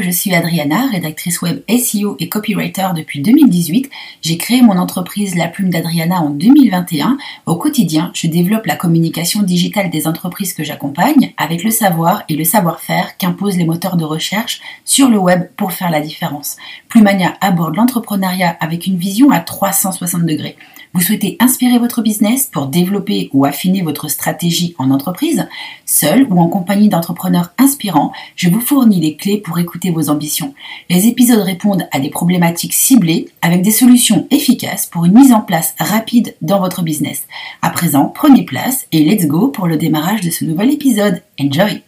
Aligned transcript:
Je 0.00 0.10
suis 0.10 0.34
Adriana, 0.34 0.86
rédactrice 0.90 1.42
web 1.42 1.60
SEO 1.68 2.16
et 2.18 2.28
copywriter 2.28 2.88
depuis 2.96 3.20
2018. 3.20 3.90
J'ai 4.22 4.36
créé 4.36 4.62
mon 4.62 4.76
entreprise 4.76 5.34
La 5.36 5.48
Plume 5.48 5.70
d'Adriana 5.70 6.20
en 6.20 6.30
2021. 6.30 7.18
Au 7.46 7.56
quotidien, 7.56 8.10
je 8.14 8.26
développe 8.26 8.66
la 8.66 8.76
communication 8.76 9.42
digitale 9.42 9.90
des 9.90 10.06
entreprises 10.06 10.52
que 10.52 10.64
j'accompagne 10.64 11.32
avec 11.36 11.62
le 11.62 11.70
savoir 11.70 12.24
et 12.28 12.36
le 12.36 12.44
savoir-faire 12.44 13.16
qu'imposent 13.18 13.56
les 13.56 13.64
moteurs 13.64 13.96
de 13.96 14.04
recherche 14.04 14.60
sur 14.84 15.08
le 15.08 15.18
web 15.18 15.48
pour 15.56 15.72
faire 15.72 15.90
la 15.90 16.00
différence. 16.00 16.56
Plumania 16.88 17.34
aborde 17.40 17.76
l'entrepreneuriat 17.76 18.56
avec 18.60 18.86
une 18.86 18.96
vision 18.96 19.30
à 19.30 19.40
360 19.40 20.24
degrés. 20.24 20.56
Vous 20.94 21.00
souhaitez 21.00 21.36
inspirer 21.40 21.80
votre 21.80 22.02
business 22.02 22.46
pour 22.46 22.68
développer 22.68 23.28
ou 23.32 23.44
affiner 23.44 23.82
votre 23.82 24.06
stratégie 24.08 24.76
en 24.78 24.92
entreprise 24.92 25.48
Seul 25.84 26.24
ou 26.30 26.38
en 26.38 26.46
compagnie 26.46 26.88
d'entrepreneurs 26.88 27.52
inspirants, 27.58 28.12
je 28.36 28.48
vous 28.48 28.60
fournis 28.60 29.00
les 29.00 29.16
clés 29.16 29.38
pour 29.38 29.58
écouter 29.58 29.90
vos 29.90 30.08
ambitions. 30.08 30.54
Les 30.88 31.08
épisodes 31.08 31.40
répondent 31.40 31.88
à 31.90 31.98
des 31.98 32.10
problématiques 32.10 32.74
ciblées 32.74 33.26
avec 33.42 33.62
des 33.62 33.72
solutions 33.72 34.28
efficaces 34.30 34.86
pour 34.86 35.04
une 35.04 35.14
mise 35.14 35.32
en 35.32 35.40
place 35.40 35.74
rapide 35.80 36.36
dans 36.42 36.60
votre 36.60 36.82
business. 36.82 37.26
À 37.60 37.70
présent, 37.70 38.06
prenez 38.06 38.44
place 38.44 38.86
et 38.92 39.04
let's 39.04 39.26
go 39.26 39.48
pour 39.48 39.66
le 39.66 39.76
démarrage 39.76 40.20
de 40.20 40.30
ce 40.30 40.44
nouvel 40.44 40.70
épisode. 40.70 41.22
Enjoy 41.40 41.82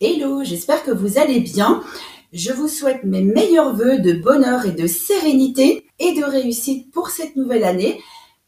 Hello, 0.00 0.44
j'espère 0.44 0.84
que 0.84 0.92
vous 0.92 1.18
allez 1.18 1.40
bien. 1.40 1.82
Je 2.32 2.52
vous 2.52 2.68
souhaite 2.68 3.02
mes 3.02 3.22
meilleurs 3.22 3.74
voeux 3.74 3.98
de 3.98 4.12
bonheur 4.12 4.66
et 4.66 4.72
de 4.72 4.86
sérénité 4.86 5.84
et 5.98 6.14
de 6.14 6.22
réussite 6.22 6.92
pour 6.92 7.08
cette 7.08 7.34
nouvelle 7.34 7.64
année. 7.64 7.98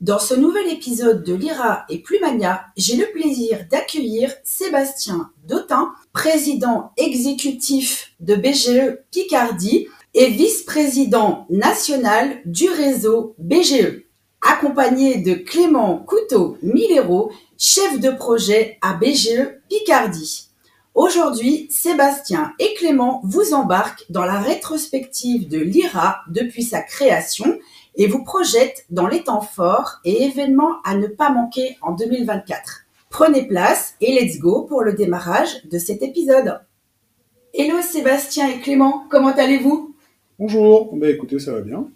Dans 0.01 0.21
ce 0.21 0.33
nouvel 0.33 0.69
épisode 0.69 1.25
de 1.25 1.35
Lyra 1.35 1.85
et 1.89 1.99
Plumania, 1.99 2.67
j'ai 2.77 2.95
le 2.95 3.07
plaisir 3.07 3.67
d'accueillir 3.69 4.33
Sébastien 4.45 5.33
Dautin, 5.49 5.93
président 6.13 6.93
exécutif 6.97 8.13
de 8.21 8.37
BGE 8.37 9.01
Picardie 9.11 9.89
et 10.15 10.29
vice-président 10.29 11.47
national 11.51 12.41
du 12.45 12.71
réseau 12.71 13.35
BGE, 13.39 14.05
accompagné 14.41 15.17
de 15.17 15.35
Clément 15.35 15.99
Couteau-Milero, 15.99 17.33
chef 17.59 17.99
de 17.99 18.11
projet 18.11 18.79
à 18.81 18.95
BGE 18.95 19.59
Picardie. 19.69 20.49
Aujourd'hui, 20.95 21.67
Sébastien 21.71 22.53
et 22.61 22.75
Clément 22.75 23.21
vous 23.25 23.53
embarquent 23.53 24.05
dans 24.11 24.25
la 24.25 24.39
rétrospective 24.39 25.49
de 25.49 25.59
l'IRA 25.59 26.21
depuis 26.29 26.63
sa 26.63 26.83
création 26.83 27.59
et 27.99 28.07
vous 28.07 28.23
projette 28.23 28.87
dans 28.91 29.09
les 29.09 29.25
temps 29.25 29.41
forts 29.41 29.99
et 30.05 30.23
événements 30.23 30.81
à 30.85 30.97
ne 30.97 31.09
pas 31.09 31.31
manquer 31.31 31.77
en 31.83 31.93
2024. 31.93 32.85
Prenez 33.11 33.47
place 33.47 33.95
et 34.01 34.19
let's 34.19 34.39
go 34.39 34.63
pour 34.63 34.83
le 34.83 34.93
démarrage 34.93 35.65
de 35.65 35.79
cet 35.79 36.03
épisode. 36.03 36.61
Hello 37.53 37.83
Sébastien 37.83 38.49
et 38.49 38.61
Clément, 38.61 39.05
comment 39.11 39.35
allez-vous? 39.35 39.95
Bonjour, 40.39 40.95
bah 40.95 41.11
écoutez, 41.11 41.41
ça 41.41 41.53
va 41.53 41.61
bien. 41.61 41.89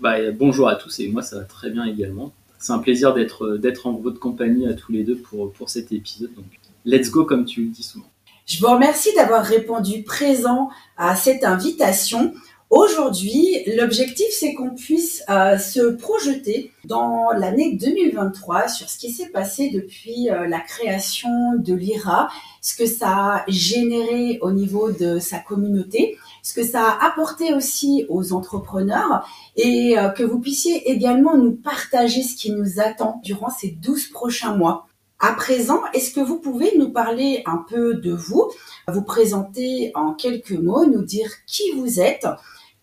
Bah, 0.00 0.16
bonjour 0.32 0.68
à 0.68 0.74
tous 0.74 0.98
et 0.98 1.08
moi 1.08 1.22
ça 1.22 1.38
va 1.38 1.44
très 1.44 1.70
bien 1.70 1.84
également. 1.84 2.32
C'est 2.58 2.72
un 2.72 2.78
plaisir 2.78 3.14
d'être 3.14 3.56
d'être 3.56 3.86
en 3.86 3.92
votre 3.92 4.18
compagnie 4.18 4.66
à 4.66 4.74
tous 4.74 4.90
les 4.90 5.04
deux 5.04 5.16
pour, 5.16 5.52
pour 5.52 5.70
cet 5.70 5.92
épisode. 5.92 6.34
Donc, 6.34 6.46
let's 6.84 7.10
go 7.10 7.24
comme 7.24 7.44
tu 7.44 7.62
le 7.62 7.68
dis 7.68 7.84
souvent. 7.84 8.06
Je 8.46 8.58
vous 8.58 8.66
remercie 8.66 9.14
d'avoir 9.14 9.44
répondu 9.44 10.02
présent 10.02 10.70
à 10.96 11.14
cette 11.14 11.44
invitation. 11.44 12.34
Aujourd'hui, 12.70 13.64
l'objectif, 13.76 14.28
c'est 14.30 14.54
qu'on 14.54 14.70
puisse 14.70 15.24
euh, 15.28 15.58
se 15.58 15.90
projeter 15.90 16.70
dans 16.84 17.32
l'année 17.32 17.74
2023 17.74 18.68
sur 18.68 18.88
ce 18.88 18.96
qui 18.96 19.10
s'est 19.10 19.30
passé 19.30 19.70
depuis 19.70 20.30
euh, 20.30 20.46
la 20.46 20.60
création 20.60 21.56
de 21.58 21.74
l'IRA, 21.74 22.28
ce 22.62 22.76
que 22.76 22.86
ça 22.86 23.08
a 23.08 23.44
généré 23.48 24.38
au 24.40 24.52
niveau 24.52 24.92
de 24.92 25.18
sa 25.18 25.38
communauté, 25.38 26.16
ce 26.44 26.54
que 26.54 26.62
ça 26.62 26.84
a 26.84 27.08
apporté 27.08 27.52
aussi 27.54 28.06
aux 28.08 28.32
entrepreneurs 28.32 29.28
et 29.56 29.98
euh, 29.98 30.10
que 30.10 30.22
vous 30.22 30.38
puissiez 30.38 30.92
également 30.92 31.36
nous 31.36 31.56
partager 31.56 32.22
ce 32.22 32.36
qui 32.36 32.52
nous 32.52 32.78
attend 32.78 33.20
durant 33.24 33.50
ces 33.50 33.72
12 33.72 34.10
prochains 34.10 34.54
mois. 34.54 34.86
À 35.18 35.32
présent, 35.32 35.82
est-ce 35.92 36.14
que 36.14 36.20
vous 36.20 36.38
pouvez 36.38 36.78
nous 36.78 36.90
parler 36.90 37.42
un 37.46 37.64
peu 37.68 37.94
de 37.94 38.12
vous, 38.12 38.48
vous 38.86 39.02
présenter 39.02 39.90
en 39.96 40.14
quelques 40.14 40.52
mots, 40.52 40.86
nous 40.86 41.02
dire 41.02 41.30
qui 41.46 41.72
vous 41.72 42.00
êtes, 42.00 42.26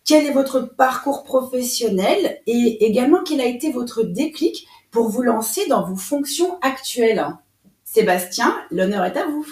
quel 0.08 0.24
est 0.24 0.32
votre 0.32 0.74
parcours 0.74 1.22
professionnel 1.22 2.40
et 2.46 2.86
également 2.86 3.22
quel 3.22 3.42
a 3.42 3.46
été 3.46 3.70
votre 3.70 4.02
déclic 4.02 4.66
pour 4.90 5.10
vous 5.10 5.20
lancer 5.20 5.68
dans 5.68 5.86
vos 5.86 5.96
fonctions 5.96 6.58
actuelles? 6.62 7.22
Sébastien, 7.84 8.56
l'honneur 8.70 9.04
est 9.04 9.18
à 9.18 9.26
vous. 9.26 9.46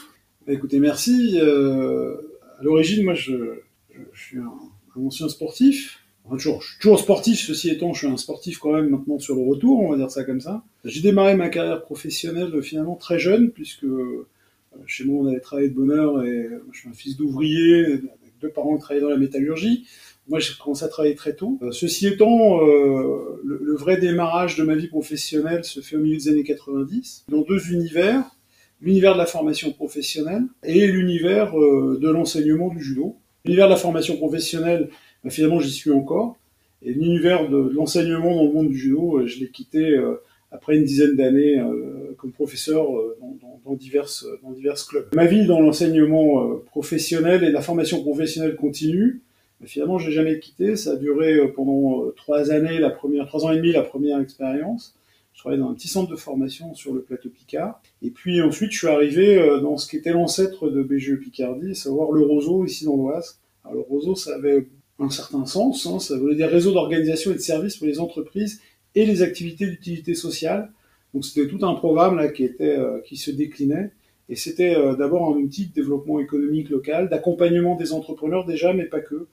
Bah, 0.47 0.55
écoutez, 0.55 0.79
merci. 0.79 1.39
Euh, 1.39 2.17
à 2.59 2.63
l'origine, 2.63 3.05
moi, 3.05 3.13
je, 3.13 3.35
suis 4.15 4.39
un, 4.39 4.51
ancien 4.99 5.29
sportif. 5.29 6.01
toujours, 6.31 6.63
je 6.63 6.71
suis 6.71 6.79
toujours 6.81 7.01
sportif, 7.01 7.47
ceci 7.47 7.69
étant, 7.69 7.93
je 7.93 7.99
suis 7.99 8.09
un 8.09 8.17
sportif 8.17 8.59
quand 8.59 8.73
même 8.73 8.89
maintenant 8.89 9.19
sur 9.19 9.35
le 9.35 9.43
retour, 9.43 9.81
on 9.81 9.91
va 9.91 9.99
dire 9.99 10.11
ça 10.11 10.25
comme 10.25 10.41
ça. 10.41 10.65
J'ai 10.87 11.03
démarré 11.03 11.37
ma 11.37 11.51
carrière 11.51 11.83
professionnelle 11.83 12.63
finalement 12.63 12.97
très 12.97 13.19
jeune, 13.19 13.51
puisque 13.51 13.85
euh, 13.85 14.27
chez 14.87 15.05
moi 15.05 15.23
on 15.23 15.27
avait 15.27 15.41
travaillé 15.41 15.69
de 15.69 15.75
bonheur 15.75 16.25
et 16.25 16.49
je 16.73 16.79
suis 16.79 16.89
un 16.89 16.95
fils 16.95 17.19
d'ouvrier, 17.19 18.01
deux 18.41 18.51
parents 18.51 18.77
qui 18.77 18.83
travaillaient 18.83 19.05
dans 19.05 19.11
la 19.11 19.17
métallurgie. 19.17 19.87
Moi, 20.29 20.41
j'ai 20.41 20.55
commencé 20.61 20.85
à 20.85 20.89
travailler 20.89 21.15
très 21.15 21.35
tôt. 21.35 21.59
Euh, 21.63 21.71
ceci 21.71 22.09
étant, 22.09 22.61
euh, 22.67 23.41
le, 23.45 23.77
vrai 23.77 23.97
démarrage 23.97 24.57
de 24.57 24.65
ma 24.65 24.75
vie 24.75 24.89
professionnelle 24.89 25.65
se 25.65 25.81
fait 25.81 25.97
au 25.97 26.01
milieu 26.01 26.17
des 26.17 26.29
années 26.29 26.43
90, 26.43 27.27
dans 27.29 27.43
deux 27.43 27.71
univers, 27.71 28.25
l'univers 28.81 29.15
de 29.15 29.19
la 29.19 29.27
formation 29.27 29.73
professionnelle 29.73 30.45
et 30.65 30.89
l'univers 30.89 31.57
euh, 31.59 31.99
de 32.01 32.11
l'enseignement 32.11 32.69
du 32.69 32.83
judo. 32.83 33.17
L'univers 33.45 33.67
de 33.67 33.73
la 33.73 33.79
formation 33.79 34.17
professionnelle, 34.17 34.89
bah, 35.23 35.31
finalement, 35.31 35.61
j'y 35.61 35.71
suis 35.71 35.93
encore. 35.93 36.37
Et 36.83 36.93
l'univers 36.93 37.49
de 37.49 37.57
l'enseignement 37.57 38.35
dans 38.35 38.45
le 38.45 38.53
monde 38.53 38.69
du 38.69 38.77
judo, 38.77 39.27
je 39.27 39.39
l'ai 39.39 39.49
quitté 39.49 39.99
après 40.53 40.77
une 40.77 40.85
dizaine 40.85 41.17
d'années 41.17 41.59
comme 42.17 42.33
professeur 42.33 42.87
dans, 43.21 43.37
dans, 43.41 43.61
dans, 43.65 43.75
diverses, 43.75 44.27
dans 44.43 44.51
divers 44.51 44.77
clubs. 44.87 45.07
Ma 45.15 45.27
vie 45.27 45.47
dans 45.47 45.61
l'enseignement 45.61 46.57
professionnel 46.67 47.45
et 47.45 47.51
la 47.51 47.63
formation 47.63 48.03
professionnelle 48.03 48.57
continue. 48.57 49.23
Mais 49.61 49.67
finalement, 49.67 49.99
j'ai 49.99 50.13
jamais 50.13 50.39
quitté. 50.39 50.77
Ça 50.77 50.93
a 50.93 50.97
duré 50.97 51.35
euh, 51.35 51.49
pendant 51.49 52.03
euh, 52.03 52.15
trois 52.17 52.51
années, 52.51 52.79
la 52.79 52.91
première, 52.91 53.27
trois 53.27 53.45
ans 53.47 53.53
et 53.53 53.57
demi, 53.57 53.73
la 53.73 53.83
première 53.83 54.21
expérience. 54.21 54.95
Je 55.33 55.41
travaillais 55.41 55.61
dans 55.61 55.71
un 55.71 55.75
petit 55.75 55.89
centre 55.89 56.11
de 56.11 56.17
formation 56.17 56.75
sur 56.75 56.95
le 56.95 57.03
plateau 57.03 57.29
Picard. 57.29 57.81
Et 58.03 58.11
puis 58.11 58.41
ensuite, 58.43 58.73
je 58.73 58.79
suis 58.79 58.89
arrivé 58.89 59.39
euh, 59.39 59.61
dans 59.61 59.77
ce 59.77 59.89
qui 59.89 59.97
était 59.97 60.13
l'ancêtre 60.13 60.69
de 60.69 60.83
BGE 60.83 61.19
Picardie, 61.21 61.71
à 61.71 61.75
savoir 61.75 62.13
le 62.13 62.23
Roseau, 62.23 62.65
ici 62.65 62.85
dans 62.85 62.97
l'Oise. 62.97 63.39
Alors 63.65 63.77
le 63.77 63.81
Roseau, 63.83 64.15
ça 64.15 64.35
avait 64.35 64.67
un 64.99 65.11
certain 65.11 65.45
sens. 65.47 65.87
Hein, 65.87 65.99
ça 66.01 66.19
voulait 66.19 66.37
dire 66.37 66.49
réseau 66.49 66.73
d'organisation 66.73 67.33
et 67.33 67.35
de 67.35 67.41
services 67.41 67.77
pour 67.77 67.87
les 67.87 68.01
entreprises 68.01 68.61
et 68.95 69.05
les 69.05 69.23
activités 69.23 69.67
d'utilité 69.67 70.15
sociale. 70.15 70.71
Donc 71.17 71.25
c'était 71.25 71.49
tout 71.49 71.65
un 71.65 71.75
programme 71.75 72.17
là 72.17 72.29
qui 72.29 72.45
était 72.45 72.77
qui 73.07 73.17
se 73.17 73.31
déclinait. 73.31 73.91
Et 74.29 74.37
c'était 74.37 74.75
d'abord 74.99 75.35
un 75.35 75.39
outil 75.39 75.67
de 75.67 75.73
développement 75.73 76.21
économique 76.21 76.69
local, 76.69 77.09
d'accompagnement 77.09 77.75
des 77.75 77.95
entrepreneurs 77.95 78.45
déjà, 78.45 78.75
mais 78.75 78.85
pas 78.85 79.01
que 79.01 79.27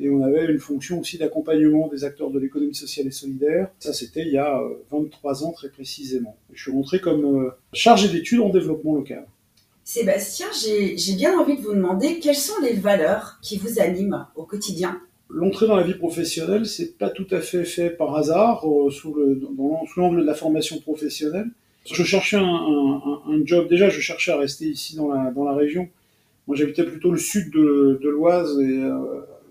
et 0.00 0.08
on 0.08 0.22
avait 0.22 0.46
une 0.46 0.58
fonction 0.58 1.00
aussi 1.00 1.18
d'accompagnement 1.18 1.88
des 1.88 2.04
acteurs 2.04 2.30
de 2.30 2.38
l'économie 2.38 2.74
sociale 2.74 3.06
et 3.06 3.10
solidaire. 3.10 3.68
Ça, 3.78 3.92
c'était 3.92 4.22
il 4.22 4.32
y 4.32 4.38
a 4.38 4.62
23 4.90 5.42
euh, 5.42 5.46
ans 5.46 5.52
très 5.52 5.68
précisément. 5.68 6.36
Je 6.52 6.62
suis 6.62 6.72
rentré 6.72 7.00
comme 7.00 7.24
euh, 7.24 7.50
chargé 7.74 8.08
d'études 8.08 8.40
en 8.40 8.48
développement 8.48 8.94
local. 8.94 9.26
Sébastien, 9.84 10.46
j'ai 10.54 11.14
bien 11.14 11.38
envie 11.38 11.56
de 11.56 11.62
vous 11.62 11.74
demander 11.74 12.20
quelles 12.20 12.36
sont 12.36 12.60
les 12.62 12.74
valeurs 12.74 13.38
qui 13.42 13.58
vous 13.58 13.80
animent 13.80 14.26
au 14.36 14.44
quotidien? 14.44 15.00
L'entrée 15.32 15.66
dans 15.66 15.76
la 15.76 15.84
vie 15.84 15.94
professionnelle, 15.94 16.66
c'est 16.66 16.98
pas 16.98 17.10
tout 17.10 17.26
à 17.30 17.40
fait 17.40 17.64
fait 17.64 17.90
par 17.90 18.16
hasard, 18.16 18.68
euh, 18.68 18.90
sous 18.90 19.14
l'angle 19.96 20.20
de 20.20 20.26
la 20.26 20.34
formation 20.34 20.78
professionnelle. 20.80 21.48
Je 21.90 22.02
cherchais 22.02 22.36
un, 22.36 23.40
job, 23.44 23.68
déjà 23.68 23.88
je 23.88 24.00
cherchais 24.00 24.32
à 24.32 24.38
rester 24.38 24.66
ici 24.66 24.96
dans 24.96 25.08
la, 25.08 25.54
région. 25.54 25.88
Moi 26.46 26.56
j'habitais 26.56 26.84
plutôt 26.84 27.10
le 27.10 27.18
sud 27.18 27.50
de, 27.52 27.98
l'Oise 28.02 28.58
et 28.60 28.82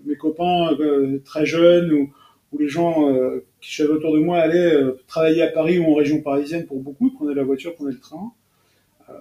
mes 0.04 0.16
copains 0.16 0.72
euh, 0.78 1.18
très 1.24 1.46
jeunes 1.46 1.92
ou, 1.92 2.10
les 2.58 2.68
gens 2.68 3.08
euh, 3.08 3.44
qui 3.60 3.80
étaient 3.80 3.90
autour 3.90 4.12
de 4.12 4.18
moi 4.18 4.38
allaient 4.38 4.74
euh, 4.74 4.98
travailler 5.06 5.42
à 5.42 5.46
Paris 5.46 5.78
ou 5.78 5.84
en 5.84 5.94
région 5.94 6.20
parisienne 6.20 6.66
pour 6.66 6.80
beaucoup, 6.80 7.10
prenaient 7.10 7.34
la 7.34 7.44
voiture, 7.44 7.76
prenaient 7.76 7.92
le 7.92 8.00
train. 8.00 8.32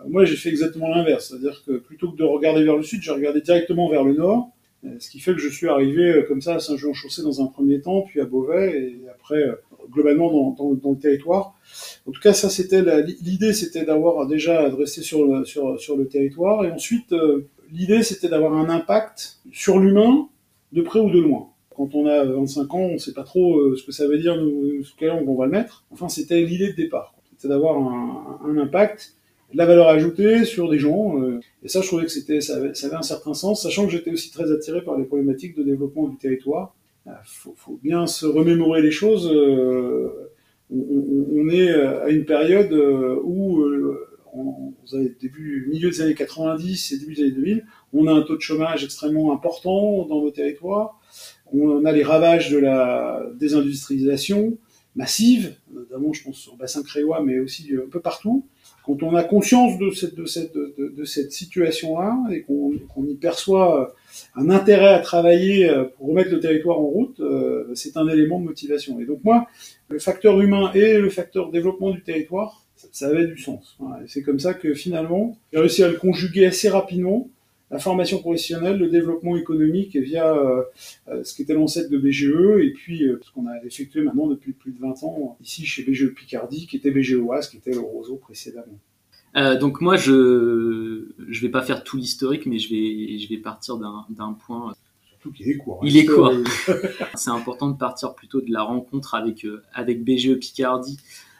moi, 0.07 0.25
j'ai 0.25 0.35
fait 0.35 0.49
exactement 0.49 0.89
l'inverse, 0.89 1.29
c'est-à-dire 1.29 1.63
que 1.63 1.73
plutôt 1.73 2.11
que 2.11 2.17
de 2.17 2.23
regarder 2.23 2.63
vers 2.63 2.75
le 2.75 2.81
sud, 2.81 3.03
j'ai 3.03 3.11
regardé 3.11 3.41
directement 3.41 3.87
vers 3.87 4.03
le 4.03 4.13
nord, 4.13 4.49
ce 4.99 5.09
qui 5.09 5.19
fait 5.19 5.33
que 5.33 5.39
je 5.39 5.49
suis 5.49 5.67
arrivé 5.67 6.23
comme 6.27 6.41
ça 6.41 6.55
à 6.55 6.59
Saint-Jean-Chaussée 6.59 7.21
dans 7.21 7.41
un 7.41 7.47
premier 7.47 7.81
temps, 7.81 8.01
puis 8.03 8.21
à 8.21 8.25
Beauvais, 8.25 8.81
et 8.81 9.09
après 9.09 9.43
globalement 9.91 10.31
dans, 10.31 10.51
dans, 10.51 10.73
dans, 10.75 10.91
le 10.91 10.97
territoire. 10.97 11.55
En 12.07 12.11
tout 12.11 12.21
cas, 12.21 12.33
ça 12.33 12.49
c'était 12.49 12.81
l'idée, 13.21 13.53
c'était 13.53 13.83
d'avoir 13.83 14.27
déjà 14.27 14.61
adressé 14.61 15.01
sur 15.01 15.25
le, 15.25 15.45
sur, 15.45 15.79
sur 15.79 15.97
le 15.97 16.07
territoire, 16.07 16.63
et 16.65 16.71
ensuite 16.71 17.13
l'idée 17.71 18.03
c'était 18.03 18.29
d'avoir 18.29 18.53
un 18.53 18.69
impact 18.69 19.39
sur 19.51 19.79
l'humain 19.79 20.29
de 20.71 20.81
près 20.81 20.99
ou 20.99 21.09
de 21.09 21.19
loin. 21.19 21.49
Quand 21.75 21.95
on 21.95 22.05
a 22.07 22.25
25 22.25 22.73
ans, 22.73 22.79
on 22.79 22.93
ne 22.93 22.97
sait 22.97 23.13
pas 23.13 23.23
trop 23.23 23.57
euh, 23.57 23.75
ce 23.77 23.83
que 23.83 23.91
ça 23.91 24.07
veut 24.07 24.17
dire, 24.17 24.35
nous, 24.35 24.83
quel 24.97 25.11
angle 25.11 25.29
on 25.29 25.35
va 25.35 25.45
le 25.45 25.51
mettre. 25.51 25.85
Enfin, 25.91 26.09
c'était 26.09 26.41
l'idée 26.41 26.71
de 26.71 26.75
départ. 26.75 27.15
C'était 27.31 27.47
d'avoir 27.47 27.77
un, 27.77 28.57
impact 28.57 29.15
de 29.53 29.57
la 29.57 29.65
valeur 29.65 29.87
ajoutée 29.89 30.45
sur 30.45 30.69
des 30.69 30.79
gens. 30.79 31.21
euh, 31.21 31.39
et 31.63 31.67
ça, 31.69 31.81
je 31.81 31.87
trouvais 31.87 32.03
que 32.05 32.11
c'était, 32.11 32.41
ça 32.41 32.57
avait, 32.57 32.73
ça 32.73 32.87
avait 32.87 32.95
un 32.97 33.01
certain 33.01 33.33
sens, 33.33 33.63
sachant 33.63 33.85
que 33.85 33.91
j'étais 33.91 34.11
aussi 34.11 34.31
très 34.31 34.51
attiré 34.51 34.81
par 34.83 34.97
les 34.97 35.05
problématiques 35.05 35.55
de 35.57 35.63
développement 35.63 36.07
du 36.07 36.17
territoire. 36.17 36.75
Il 37.07 37.11
faut, 37.25 37.53
faut 37.57 37.79
bien 37.81 38.05
se 38.07 38.25
remémorer 38.25 38.81
les 38.81 38.91
choses. 38.91 39.29
euh, 39.33 40.09
on, 40.71 40.77
on- 41.35 41.49
est 41.49 41.71
à 41.73 42.09
une 42.09 42.25
période 42.25 42.71
euh, 42.73 43.19
où, 43.23 43.61
euh, 43.61 44.05
avez 44.93 45.15
début, 45.19 45.67
milieu 45.69 45.89
des 45.89 46.01
années 46.01 46.13
90 46.15 46.91
et 46.91 46.99
début 46.99 47.15
des 47.15 47.23
années 47.23 47.31
2000, 47.31 47.65
on 47.93 48.07
a 48.07 48.11
un 48.13 48.21
taux 48.21 48.35
de 48.35 48.41
chômage 48.41 48.83
extrêmement 48.83 49.33
important 49.33 50.05
dans 50.05 50.21
nos 50.21 50.31
territoires. 50.31 50.99
On 51.51 51.85
a 51.85 51.91
les 51.91 52.03
ravages 52.03 52.51
de 52.51 52.57
la 52.59 53.23
désindustrialisation 53.39 54.57
massive, 54.95 55.55
notamment 55.73 56.13
je 56.13 56.23
pense 56.23 56.37
sur 56.37 56.53
le 56.53 56.57
bassin 56.59 56.83
créois, 56.83 57.21
mais 57.23 57.39
aussi 57.39 57.73
euh, 57.73 57.85
un 57.85 57.89
peu 57.89 57.99
partout. 57.99 58.45
Quand 58.89 59.03
on 59.03 59.15
a 59.15 59.23
conscience 59.23 59.77
de 59.77 59.91
cette, 61.05 61.31
situation-là 61.31 62.17
et 62.31 62.41
qu'on 62.41 63.05
y 63.07 63.13
perçoit 63.13 63.83
euh, 63.83 63.85
un 64.35 64.49
intérêt 64.49 64.95
à 64.95 64.99
travailler 64.99 65.69
euh, 65.69 65.83
pour 65.83 66.07
remettre 66.07 66.31
le 66.31 66.39
territoire 66.39 66.79
en 66.79 66.87
route, 66.87 67.19
euh, 67.19 67.71
c'est 67.75 67.97
un 67.97 68.07
élément 68.07 68.39
de 68.39 68.45
motivation. 68.45 68.99
Et 68.99 69.05
donc 69.05 69.19
moi, 69.23 69.45
le 69.89 69.99
facteur 69.99 70.41
humain 70.41 70.71
et 70.73 70.97
le 70.97 71.11
facteur 71.11 71.51
développement 71.51 71.91
du 71.91 72.01
territoire, 72.01 72.65
ça, 72.91 73.09
avait 73.09 73.27
du 73.27 73.37
sens. 73.37 73.77
C'est 74.07 74.23
comme 74.23 74.39
ça 74.39 74.55
que 74.55 74.73
finalement, 74.73 75.37
j'ai 75.53 75.59
réussi 75.59 75.83
à 75.83 75.87
le 75.87 75.97
conjuguer 75.97 76.47
assez 76.47 76.67
rapidement 76.67 77.29
la 77.71 77.79
formation 77.79 78.19
professionnelle, 78.19 78.77
le 78.77 78.89
développement 78.89 79.35
économique 79.37 79.95
via 79.95 80.33
euh, 80.33 80.63
euh, 81.07 81.23
ce 81.23 81.35
qui 81.35 81.43
était 81.43 81.53
l'ancêtre 81.53 81.89
de 81.89 81.97
BGE 81.97 82.61
et 82.61 82.71
puis 82.73 83.03
euh, 83.03 83.19
ce 83.23 83.31
qu'on 83.31 83.47
a 83.47 83.63
effectué 83.63 84.01
maintenant 84.01 84.27
depuis 84.27 84.53
plus 84.53 84.71
de 84.71 84.79
20 84.79 85.03
ans 85.03 85.37
ici 85.41 85.65
chez 85.65 85.83
BGE 85.83 86.13
Picardie, 86.13 86.67
qui 86.67 86.77
était 86.77 86.91
BGE 86.91 87.15
Oise, 87.15 87.49
qui 87.49 87.57
était 87.57 87.73
le 87.73 87.79
Roseau 87.79 88.15
précédemment. 88.15 88.79
Euh, 89.35 89.57
donc 89.57 89.81
moi, 89.81 89.95
je 89.95 91.05
je 91.27 91.41
vais 91.41 91.49
pas 91.49 91.61
faire 91.61 91.83
tout 91.83 91.97
l'historique, 91.97 92.45
mais 92.47 92.57
je 92.57 92.69
vais 92.69 93.19
je 93.19 93.29
vais 93.29 93.37
partir 93.37 93.77
d'un 93.77 94.33
point. 94.33 94.73
Surtout 95.07 95.31
qu'il 95.31 95.49
est 95.49 95.57
court. 95.57 95.81
Il 95.83 95.97
est 95.97 96.05
court. 96.05 96.33
C'est 97.15 97.29
important 97.29 97.69
de 97.69 97.77
partir 97.77 98.15
plutôt 98.15 98.41
de 98.41 98.51
la 98.51 98.63
rencontre 98.63 99.13
avec 99.13 99.45
avec 99.73 100.03
BGE 100.03 100.39
Picardie. 100.39 100.97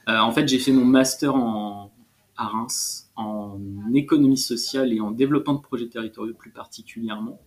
Euh, 0.08 0.18
en 0.20 0.32
fait, 0.32 0.48
j'ai 0.48 0.60
fait 0.60 0.72
mon 0.72 0.86
master 0.86 1.36
en 1.36 1.92
à 2.38 2.46
Reims 2.46 3.09
en 3.20 3.60
économie 3.94 4.38
sociale 4.38 4.94
et 4.94 5.02
en 5.02 5.12
développement 5.12 5.56
de 5.56 5.62
projets 5.62 5.88
territoriaux 5.88 6.34
plus 6.34 6.52
particulièrement. 6.52 7.40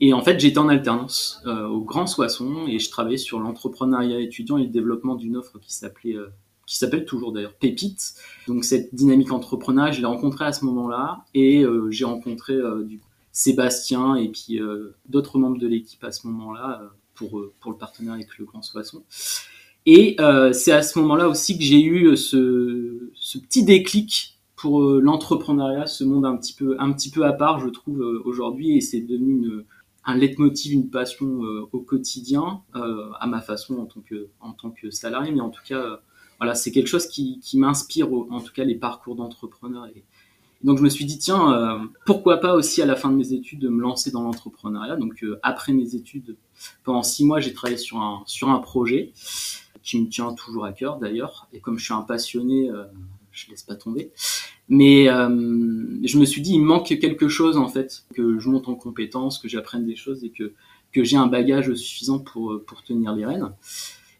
Et 0.00 0.12
en 0.12 0.22
fait, 0.22 0.38
j'étais 0.38 0.58
en 0.58 0.68
alternance 0.68 1.40
euh, 1.46 1.66
au 1.66 1.80
Grand 1.80 2.06
Soissons 2.06 2.66
et 2.66 2.78
je 2.78 2.90
travaillais 2.90 3.16
sur 3.16 3.38
l'entrepreneuriat 3.38 4.20
étudiant 4.20 4.58
et 4.58 4.64
le 4.64 4.68
développement 4.68 5.14
d'une 5.14 5.36
offre 5.36 5.58
qui 5.58 5.72
s'appelait 5.72 6.16
euh, 6.16 6.28
qui 6.66 6.76
s'appelle 6.78 7.04
toujours 7.04 7.32
d'ailleurs 7.32 7.54
Pépite. 7.54 8.14
Donc 8.46 8.64
cette 8.64 8.94
dynamique 8.94 9.32
entrepreneuriale, 9.32 9.94
je 9.94 10.00
l'ai 10.00 10.06
rencontrée 10.06 10.46
à 10.46 10.52
ce 10.52 10.64
moment-là 10.64 11.24
et 11.34 11.62
euh, 11.62 11.90
j'ai 11.90 12.04
rencontré 12.04 12.54
Sébastien 13.32 14.16
et 14.16 14.28
puis 14.28 14.60
d'autres 15.08 15.38
membres 15.38 15.58
de 15.58 15.66
l'équipe 15.66 16.02
à 16.04 16.10
ce 16.10 16.26
moment-là 16.26 16.82
pour 17.14 17.42
pour 17.60 17.70
le 17.70 17.76
partenariat 17.76 18.24
avec 18.24 18.38
le 18.38 18.46
Grand 18.46 18.62
Soissons. 18.62 19.04
Et 19.84 20.16
c'est 20.52 20.72
à 20.72 20.82
ce 20.82 20.98
moment-là 21.00 21.28
aussi 21.28 21.58
que 21.58 21.64
j'ai 21.64 21.82
eu 21.82 22.16
ce 22.16 23.38
petit 23.38 23.62
déclic 23.62 24.33
pour 24.64 24.82
euh, 24.82 24.98
l'entrepreneuriat, 24.98 25.86
ce 25.86 26.04
monde 26.04 26.24
un 26.24 26.36
petit 26.38 26.54
peu 26.54 27.26
à 27.26 27.32
part, 27.34 27.60
je 27.60 27.68
trouve 27.68 28.00
euh, 28.00 28.22
aujourd'hui, 28.24 28.78
et 28.78 28.80
c'est 28.80 29.02
devenu 29.02 29.46
un 30.06 30.16
leitmotiv, 30.16 30.72
une 30.72 30.88
passion 30.88 31.44
euh, 31.44 31.68
au 31.72 31.80
quotidien, 31.80 32.62
à 32.72 33.26
ma 33.26 33.42
façon 33.42 33.76
en 33.76 33.84
tant 33.84 34.00
que 34.00 34.28
en 34.40 34.52
tant 34.52 34.70
que 34.70 34.88
salarié, 34.88 35.32
mais 35.32 35.42
en 35.42 35.50
tout 35.50 35.60
cas, 35.68 36.00
voilà, 36.38 36.54
c'est 36.54 36.72
quelque 36.72 36.86
chose 36.86 37.06
qui, 37.08 37.38
m'inspire, 37.58 38.10
en 38.10 38.40
tout 38.40 38.54
cas 38.54 38.64
les 38.64 38.74
parcours 38.74 39.16
d'entrepreneurs. 39.16 39.86
Donc 40.62 40.78
je 40.78 40.82
me 40.82 40.88
suis 40.88 41.04
dit 41.04 41.18
tiens, 41.18 41.86
pourquoi 42.06 42.38
pas 42.38 42.54
aussi 42.54 42.80
à 42.80 42.86
la 42.86 42.96
fin 42.96 43.10
de 43.10 43.16
mes 43.16 43.34
études 43.34 43.60
de 43.60 43.68
me 43.68 43.82
lancer 43.82 44.10
dans 44.12 44.22
l'entrepreneuriat. 44.22 44.96
Donc 44.96 45.22
après 45.42 45.74
mes 45.74 45.94
études, 45.94 46.36
pendant 46.84 47.02
six 47.02 47.26
mois, 47.26 47.38
j'ai 47.38 47.52
travaillé 47.52 47.76
sur 47.76 47.98
un 48.48 48.58
projet 48.60 49.12
qui 49.82 50.00
me 50.00 50.08
tient 50.08 50.32
toujours 50.32 50.64
à 50.64 50.72
cœur 50.72 50.96
d'ailleurs. 50.96 51.48
Et 51.52 51.60
comme 51.60 51.78
je 51.78 51.84
suis 51.84 51.92
un 51.92 52.00
passionné, 52.00 52.70
je 53.34 53.50
laisse 53.50 53.62
pas 53.62 53.74
tomber. 53.74 54.10
Mais 54.68 55.08
euh, 55.08 55.28
je 56.04 56.18
me 56.18 56.24
suis 56.24 56.40
dit, 56.40 56.52
il 56.52 56.62
manque 56.62 56.86
quelque 56.98 57.28
chose 57.28 57.56
en 57.56 57.68
fait, 57.68 58.04
que 58.14 58.38
je 58.38 58.48
monte 58.48 58.68
en 58.68 58.74
compétences, 58.74 59.38
que 59.38 59.48
j'apprenne 59.48 59.86
des 59.86 59.96
choses 59.96 60.24
et 60.24 60.30
que 60.30 60.52
que 60.92 61.02
j'ai 61.02 61.16
un 61.16 61.26
bagage 61.26 61.74
suffisant 61.74 62.18
pour 62.18 62.60
pour 62.66 62.82
tenir 62.82 63.14
les 63.14 63.26
rênes. 63.26 63.50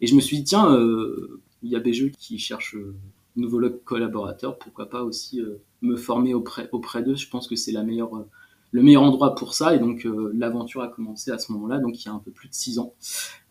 Et 0.01 0.07
je 0.07 0.15
me 0.15 0.21
suis 0.21 0.39
dit, 0.39 0.45
tiens, 0.45 0.75
euh, 0.75 1.41
il 1.63 1.71
y 1.71 1.77
a 1.77 1.81
BGE 1.81 2.11
qui 2.19 2.39
cherche 2.39 2.75
euh, 2.75 2.95
nouveau 3.37 3.61
collaborateur, 3.85 4.59
pourquoi 4.59 4.91
pas 4.91 5.03
aussi 5.03 5.41
euh, 5.41 5.61
me 5.83 5.97
former 5.97 6.35
auprès 6.35 6.69
auprès 6.73 7.03
d'eux. 7.03 7.15
Je 7.15 7.29
pense 7.29 7.49
que 7.49 7.57
c'est 7.57 7.73
la 7.73 7.83
meilleure 7.83 8.15
euh, 8.17 8.29
le 8.75 8.83
meilleur 8.83 9.03
endroit 9.03 9.35
pour 9.35 9.55
ça. 9.55 9.75
Et 9.75 9.79
donc 9.79 10.05
euh, 10.05 10.33
l'aventure 10.35 10.83
a 10.83 10.89
commencé 10.89 11.31
à 11.31 11.39
ce 11.39 11.53
moment-là, 11.53 11.79
donc 11.79 12.03
il 12.03 12.07
y 12.07 12.11
a 12.11 12.13
un 12.13 12.19
peu 12.19 12.33
plus 12.33 12.49
de 12.49 12.55
six 12.55 12.79
ans. 12.79 12.93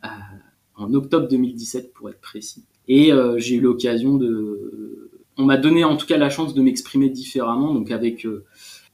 Euh, 0.03 0.07
en 0.75 0.93
octobre 0.93 1.27
2017 1.27 1.93
pour 1.93 2.09
être 2.09 2.19
précis. 2.19 2.63
Et 2.87 3.13
euh, 3.13 3.37
j'ai 3.37 3.55
eu 3.55 3.61
l'occasion 3.61 4.17
de... 4.17 5.02
On 5.37 5.45
m'a 5.45 5.57
donné 5.57 5.83
en 5.83 5.97
tout 5.97 6.05
cas 6.05 6.17
la 6.17 6.29
chance 6.29 6.53
de 6.53 6.61
m'exprimer 6.61 7.09
différemment, 7.09 7.73
donc 7.73 7.91
avec 7.91 8.25
euh, 8.25 8.45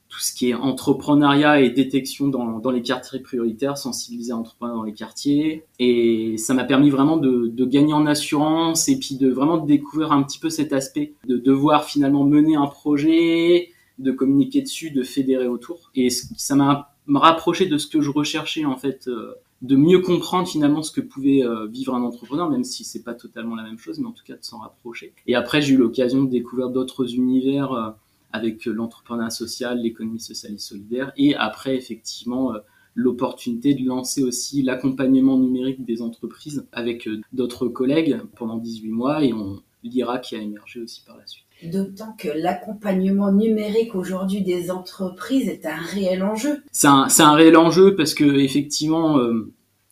tout 0.10 0.20
ce 0.20 0.34
qui 0.34 0.50
est 0.50 0.54
entrepreneuriat 0.54 1.62
et 1.62 1.70
détection 1.70 2.28
dans, 2.28 2.72
les 2.72 2.82
quartiers 2.82 3.20
prioritaires, 3.20 3.78
sensibiliser 3.78 4.32
à 4.32 4.36
l'entrepreneuriat 4.36 4.78
dans 4.78 4.84
les 4.84 4.94
quartiers. 4.94 5.64
Et 5.78 6.36
ça 6.38 6.54
m'a 6.54 6.64
permis 6.64 6.90
vraiment 6.90 7.18
de, 7.18 7.48
de 7.48 7.66
gagner 7.66 7.94
en 7.94 8.06
assurance 8.06 8.90
et 8.90 8.98
puis 8.98 9.16
de 9.16 9.30
vraiment 9.30 9.58
découvrir 9.58 10.12
un 10.12 10.24
petit 10.24 10.40
peu 10.40 10.50
cet 10.50 10.74
aspect 10.74 11.14
de 11.28 11.38
devoir 11.38 11.86
finalement 11.86 12.24
mener 12.24 12.56
un 12.56 12.68
projet, 12.68 13.70
de 14.00 14.12
communiquer 14.12 14.62
dessus, 14.62 14.90
de 14.92 15.04
fédérer 15.04 15.48
autour. 15.48 15.92
Et 15.94 16.10
ça 16.10 16.56
m'a 16.56 16.90
rapproché 17.08 17.68
de 17.68 17.78
ce 17.78 17.88
que 17.88 18.02
je 18.02 18.10
recherchais 18.10 18.66
en 18.66 18.78
fait. 18.78 19.08
Euh, 19.08 19.36
de 19.62 19.76
mieux 19.76 20.00
comprendre 20.00 20.48
finalement 20.48 20.84
ce 20.84 20.92
que 20.92 21.02
pouvait 21.02 21.44
euh, 21.44 21.68
vivre 21.68 21.94
un 21.96 22.04
entrepreneur, 22.04 22.50
même 22.50 22.64
si 22.64 22.84
c'est 22.84 23.04
pas 23.04 23.14
totalement 23.14 23.56
la 23.56 23.64
même 23.64 23.78
chose, 23.78 24.00
mais 24.00 24.08
en 24.08 24.12
tout 24.12 24.24
cas 24.26 24.36
de 24.36 24.44
s'en 24.44 24.60
rapprocher. 24.60 25.14
Et 25.28 25.36
après, 25.36 25.62
j'ai 25.62 25.74
eu 25.74 25.78
l'occasion 25.78 26.24
de 26.24 26.30
découvrir 26.30 26.70
d'autres 26.70 27.14
univers 27.14 27.74
euh, 27.74 27.90
avec 28.32 28.66
l'entrepreneuriat 28.66 29.30
social, 29.30 29.80
l'économie 29.82 30.20
sociale 30.20 30.54
et 30.54 30.60
solidaire, 30.60 31.12
et 31.18 31.36
après 31.36 31.76
effectivement 31.76 32.54
euh, 32.54 32.60
l'opportunité 32.96 33.74
de 33.74 33.86
lancer 33.86 34.24
aussi 34.24 34.62
l'accompagnement 34.62 35.38
numérique 35.38 35.86
des 35.86 36.02
entreprises 36.02 36.68
avec 36.72 37.08
euh, 37.08 37.22
d'autres 37.34 37.68
collègues 37.68 38.20
pendant 38.36 38.58
18 38.58 38.90
mois, 38.90 39.24
et 39.24 39.34
on 39.34 39.62
l'IRA 39.84 40.20
qui 40.20 40.36
a 40.36 40.40
émergé 40.40 40.82
aussi 40.82 41.04
par 41.06 41.18
la 41.18 41.26
suite. 41.26 41.46
D'autant 41.64 42.14
que 42.18 42.30
l'accompagnement 42.30 43.32
numérique 43.32 43.96
aujourd'hui 43.96 44.42
des 44.42 44.72
entreprises 44.72 45.48
est 45.50 45.66
un 45.66 45.78
réel 45.78 46.24
enjeu. 46.24 46.62
C'est 46.72 46.88
un, 46.88 47.10
c'est 47.10 47.24
un 47.24 47.34
réel 47.34 47.58
enjeu 47.58 47.96
parce 47.96 48.14
que 48.14 48.24
effectivement, 48.24 49.18
euh, 49.18 49.52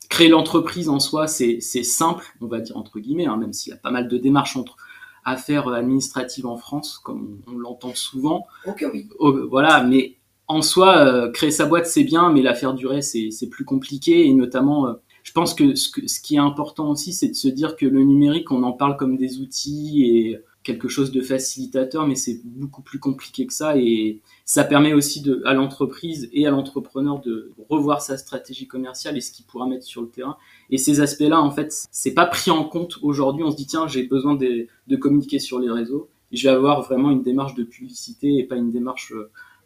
créer 0.10 0.30
l'entreprise 0.30 0.90
en 0.90 1.00
soi, 1.00 1.28
c'est, 1.28 1.60
simple, 1.62 2.26
on 2.42 2.48
va 2.48 2.60
dire 2.60 2.78
entre 2.78 3.00
guillemets, 3.00 3.28
hein, 3.28 3.38
même 3.38 3.54
s'il 3.54 3.72
y 3.72 3.74
a 3.74 3.80
pas 3.80 3.92
mal 3.92 4.08
de 4.08 4.18
démarches 4.18 4.58
entre 4.58 4.78
à 5.26 5.36
faire 5.36 5.68
administratives 5.68 6.46
en 6.46 6.56
France, 6.56 7.00
comme 7.04 7.42
on, 7.48 7.54
on 7.54 7.58
l'entend 7.58 7.94
souvent. 7.94 8.48
Ok, 8.66 8.86
oui. 8.94 9.10
Oh, 9.20 9.36
voilà, 9.50 9.84
mais 9.84 10.18
en 10.48 10.62
soi, 10.62 10.98
euh, 10.98 11.32
créer 11.32 11.52
sa 11.52 11.66
boîte 11.66 11.86
c'est 11.86 12.06
bien, 12.06 12.32
mais 12.32 12.42
la 12.42 12.54
faire 12.54 12.74
durer 12.74 13.02
c'est, 13.02 13.32
c'est 13.32 13.50
plus 13.50 13.66
compliqué 13.66 14.26
et 14.26 14.34
notamment. 14.34 14.88
Euh, 14.88 14.94
je 15.24 15.34
pense 15.34 15.54
que 15.54 15.76
ce, 15.76 15.90
que 15.90 16.08
ce 16.08 16.22
qui 16.22 16.36
est 16.36 16.40
important 16.40 16.90
aussi, 16.90 17.12
c'est 17.12 17.28
de 17.28 17.34
se 17.34 17.50
dire 17.50 17.76
que 17.76 17.86
le 17.86 18.02
numérique, 18.04 18.50
on 18.50 18.64
en 18.64 18.72
parle 18.72 18.96
comme 18.96 19.18
des 19.18 19.40
outils 19.40 20.06
et 20.06 20.40
quelque 20.67 20.89
chose 20.89 21.12
de 21.13 21.21
facilitateur, 21.21 22.05
mais 22.05 22.15
c'est 22.15 22.41
beaucoup 22.43 22.81
plus 22.81 23.00
compliqué 23.00 23.47
que 23.47 23.53
ça 23.53 23.77
et 23.77 24.19
ça 24.43 24.65
permet 24.65 24.93
aussi 24.93 25.21
de, 25.21 25.41
à 25.45 25.53
l'entreprise 25.53 26.29
et 26.33 26.45
à 26.45 26.51
l'entrepreneur 26.51 27.21
de 27.21 27.53
revoir 27.69 28.01
sa 28.01 28.17
stratégie 28.17 28.67
commerciale 28.67 29.15
et 29.15 29.21
ce 29.21 29.31
qu'il 29.31 29.45
pourra 29.45 29.65
mettre 29.65 29.86
sur 29.86 30.01
le 30.01 30.09
terrain. 30.09 30.36
Et 30.69 30.77
ces 30.77 31.00
aspects-là, 31.00 31.41
en 31.41 31.51
fait, 31.51 31.88
c'est 31.89 32.13
pas 32.13 32.25
pris 32.25 32.51
en 32.51 32.65
compte 32.65 33.00
aujourd'hui. 33.01 33.45
On 33.45 33.51
se 33.51 33.55
dit 33.55 33.65
tiens, 33.65 33.88
j'ai 33.88 34.03
besoin 34.03 34.36
de, 34.36 34.67
communiquer 34.97 35.39
sur 35.39 35.59
les 35.59 35.71
réseaux. 35.71 36.09
Je 36.33 36.43
vais 36.50 36.53
avoir 36.53 36.81
vraiment 36.81 37.12
une 37.12 37.24
démarche 37.24 37.55
de 37.55 37.63
publicité 37.63 38.38
et 38.38 38.43
pas 38.43 38.57
une 38.57 38.69
démarche 38.69 39.13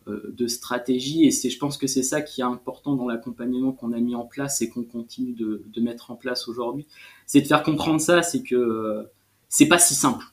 euh, 0.08 0.32
de 0.38 0.46
stratégie. 0.46 1.26
Et 1.26 1.32
c'est, 1.32 1.50
je 1.50 1.58
pense 1.58 1.78
que 1.80 1.88
c'est 1.88 2.04
ça 2.04 2.22
qui 2.22 2.42
est 2.42 2.44
important 2.44 2.94
dans 2.96 3.08
l'accompagnement 3.08 3.72
qu'on 3.72 3.92
a 3.92 4.00
mis 4.00 4.14
en 4.14 4.26
place 4.26 4.62
et 4.62 4.70
qu'on 4.70 4.84
continue 4.84 5.34
de, 5.34 5.64
de 5.66 5.82
mettre 5.82 6.12
en 6.12 6.16
place 6.16 6.48
aujourd'hui. 6.48 6.86
C'est 7.26 7.42
de 7.42 7.48
faire 7.48 7.64
comprendre 7.64 8.00
ça, 8.00 8.22
c'est 8.22 8.44
que 8.44 8.54
euh, 8.54 9.04
c'est 9.50 9.68
pas 9.68 9.80
si 9.80 9.96
simple 9.96 10.31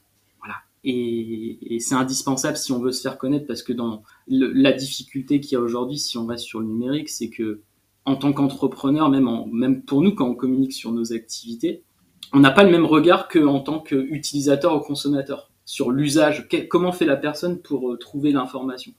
et, 0.85 1.79
c'est 1.81 1.95
indispensable 1.95 2.57
si 2.57 2.73
on 2.73 2.81
veut 2.81 2.93
se 2.93 3.03
faire 3.03 3.19
connaître 3.19 3.47
parce 3.47 3.63
que 3.63 3.73
dans 3.73 4.03
la 4.27 4.73
difficulté 4.73 5.41
qu'il 5.41 5.53
y 5.53 5.57
a 5.57 5.61
aujourd'hui 5.61 5.99
si 5.99 6.19
on 6.19 6.27
reste 6.27 6.45
sur 6.45 6.61
le 6.61 6.67
numérique 6.67 7.09
c'est 7.09 7.31
que 7.31 7.61
en 8.05 8.17
tant 8.17 8.33
qu'entrepreneur 8.33 9.11
même 9.11 9.83
pour 9.83 10.03
nous 10.03 10.15
quand 10.15 10.27
on 10.27 10.35
communique 10.35 10.73
sur 10.73 10.93
nos 10.93 11.13
activités 11.13 11.83
on 12.33 12.41
n'a 12.41 12.51
pas 12.51 12.65
le 12.65 12.71
même 12.71 12.87
regard 12.87 13.29
que 13.29 13.39
en 13.39 13.61
tant 13.61 13.81
qu'utilisateur 13.81 14.77
ou 14.77 14.81
consommateur 14.81 15.51
sur 15.65 15.91
l'usage 15.91 16.49
comment 16.69 16.93
fait 16.93 17.07
la 17.07 17.17
personne 17.17 17.59
pour 17.61 17.93
euh, 17.93 17.97
trouver 17.99 18.33
l'information. 18.33 18.93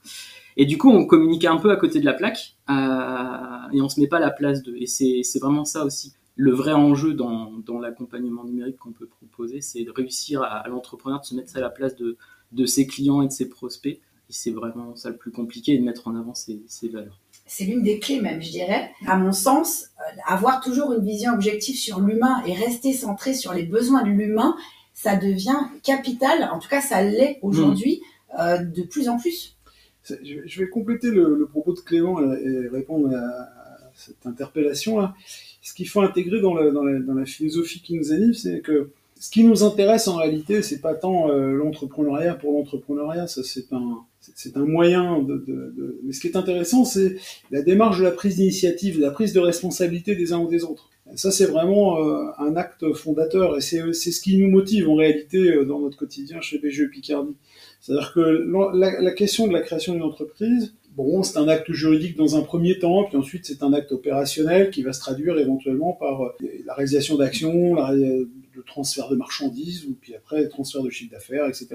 Et 0.56 0.66
du 0.66 0.78
coup 0.78 0.90
on 0.90 1.06
communique 1.06 1.44
un 1.44 1.56
peu 1.56 1.70
à 1.70 1.76
côté 1.76 2.00
de 2.00 2.04
la 2.04 2.12
plaque 2.12 2.56
euh, 2.68 3.72
et 3.72 3.80
on 3.80 3.88
se 3.88 4.00
met 4.00 4.06
pas 4.06 4.18
à 4.18 4.20
la 4.20 4.30
place 4.30 4.62
de 4.62 4.74
et 4.76 4.86
c'est 4.86 5.38
vraiment 5.40 5.64
ça 5.64 5.84
aussi 5.84 6.12
le 6.40 6.52
vrai 6.52 6.72
enjeu 6.72 7.12
dans, 7.12 7.52
dans 7.66 7.78
l'accompagnement 7.78 8.44
numérique 8.44 8.78
qu'on 8.78 8.92
peut 8.92 9.06
proposer, 9.06 9.60
c'est 9.60 9.84
de 9.84 9.90
réussir 9.90 10.42
à, 10.42 10.58
à 10.58 10.68
l'entrepreneur 10.68 11.20
de 11.20 11.26
se 11.26 11.34
mettre 11.34 11.56
à 11.56 11.60
la 11.60 11.70
place 11.70 11.96
de, 11.96 12.16
de 12.52 12.66
ses 12.66 12.86
clients 12.86 13.22
et 13.22 13.26
de 13.26 13.32
ses 13.32 13.48
prospects 13.48 14.00
c'est 14.30 14.50
vraiment 14.50 14.96
ça 14.96 15.10
le 15.10 15.16
plus 15.16 15.30
compliqué 15.30 15.76
de 15.76 15.84
mettre 15.84 16.08
en 16.08 16.14
avant 16.16 16.34
ces, 16.34 16.62
ces 16.66 16.88
valeurs. 16.88 17.18
C'est 17.46 17.64
l'une 17.64 17.82
des 17.82 17.98
clés 17.98 18.20
même, 18.20 18.40
je 18.40 18.50
dirais. 18.50 18.90
À 19.06 19.16
mon 19.16 19.32
sens, 19.32 19.86
euh, 19.98 20.20
avoir 20.26 20.60
toujours 20.60 20.92
une 20.92 21.04
vision 21.04 21.32
objective 21.32 21.76
sur 21.76 22.00
l'humain 22.00 22.42
et 22.46 22.54
rester 22.54 22.92
centré 22.92 23.34
sur 23.34 23.52
les 23.52 23.64
besoins 23.64 24.04
de 24.04 24.10
l'humain, 24.10 24.56
ça 24.94 25.16
devient 25.16 25.58
capital. 25.82 26.48
En 26.52 26.58
tout 26.58 26.68
cas, 26.68 26.80
ça 26.80 27.02
l'est 27.02 27.38
aujourd'hui 27.42 28.00
euh, 28.38 28.58
de 28.58 28.82
plus 28.82 29.08
en 29.08 29.18
plus. 29.18 29.56
Je 30.04 30.60
vais 30.60 30.68
compléter 30.68 31.10
le, 31.10 31.36
le 31.36 31.46
propos 31.46 31.72
de 31.72 31.80
Clément 31.80 32.20
et 32.20 32.68
répondre 32.68 33.14
à 33.14 33.90
cette 33.94 34.24
interpellation-là. 34.26 35.14
Ce 35.62 35.74
qu'il 35.74 35.88
faut 35.88 36.00
intégrer 36.00 36.40
dans 36.40 36.54
la, 36.54 37.24
philosophie 37.26 37.82
qui 37.82 37.94
nous 37.94 38.12
anime, 38.12 38.34
c'est 38.34 38.60
que 38.60 38.90
ce 39.18 39.30
qui 39.30 39.44
nous 39.44 39.62
intéresse 39.62 40.08
en 40.08 40.16
réalité, 40.16 40.62
c'est 40.62 40.80
pas 40.80 40.94
tant 40.94 41.30
euh, 41.30 41.52
l'entrepreneuriat 41.52 42.34
pour 42.34 42.52
l'entrepreneuriat, 42.52 43.26
ça 43.26 43.42
c'est 43.44 43.70
un 43.72 43.98
c'est 44.20 44.56
un 44.56 44.66
moyen 44.66 45.20
de, 45.20 45.38
de, 45.46 45.72
de, 45.76 46.00
Mais 46.04 46.12
ce 46.12 46.20
qui 46.20 46.26
est 46.26 46.36
intéressant, 46.36 46.84
c'est 46.84 47.16
la 47.50 47.62
démarche 47.62 47.98
de 47.98 48.04
la 48.04 48.10
prise 48.10 48.36
d'initiative, 48.36 49.00
la 49.00 49.10
prise 49.10 49.32
de 49.32 49.40
responsabilité 49.40 50.14
des 50.14 50.32
uns 50.32 50.38
ou 50.38 50.48
des 50.48 50.64
autres. 50.64 50.90
Ça, 51.16 51.30
c'est 51.30 51.46
vraiment 51.46 51.98
euh, 51.98 52.26
un 52.38 52.56
acte 52.56 52.92
fondateur 52.92 53.56
et 53.56 53.60
c'est 53.60 53.92
ce 53.92 54.20
qui 54.20 54.36
nous 54.38 54.48
motive 54.48 54.88
en 54.88 54.94
réalité 54.94 55.38
euh, 55.38 55.64
dans 55.64 55.80
notre 55.80 55.96
quotidien 55.96 56.40
chez 56.40 56.58
BGE 56.58 56.90
Picardie. 56.90 57.36
C'est-à-dire 57.80 58.12
que 58.12 58.46
la, 58.74 59.12
question 59.12 59.48
de 59.48 59.52
la 59.52 59.60
création 59.60 59.94
d'une 59.94 60.02
entreprise, 60.02 60.74
bon, 60.96 61.22
c'est 61.22 61.38
un 61.38 61.48
acte 61.48 61.72
juridique 61.72 62.16
dans 62.16 62.36
un 62.36 62.42
premier 62.42 62.78
temps, 62.78 63.04
puis 63.04 63.16
ensuite 63.16 63.46
c'est 63.46 63.62
un 63.62 63.72
acte 63.72 63.92
opérationnel 63.92 64.70
qui 64.70 64.82
va 64.82 64.92
se 64.92 65.00
traduire 65.00 65.38
éventuellement 65.38 65.92
par 65.92 66.22
euh, 66.22 66.32
la 66.64 66.74
réalisation 66.74 67.16
d'actions, 67.16 67.76
le 67.92 68.62
transfert 68.66 69.08
de 69.08 69.16
marchandises, 69.16 69.86
ou 69.86 69.96
puis 70.00 70.14
après 70.14 70.42
le 70.42 70.48
transfert 70.48 70.82
de 70.82 70.90
chiffre 70.90 71.12
d'affaires, 71.12 71.46
etc. 71.46 71.68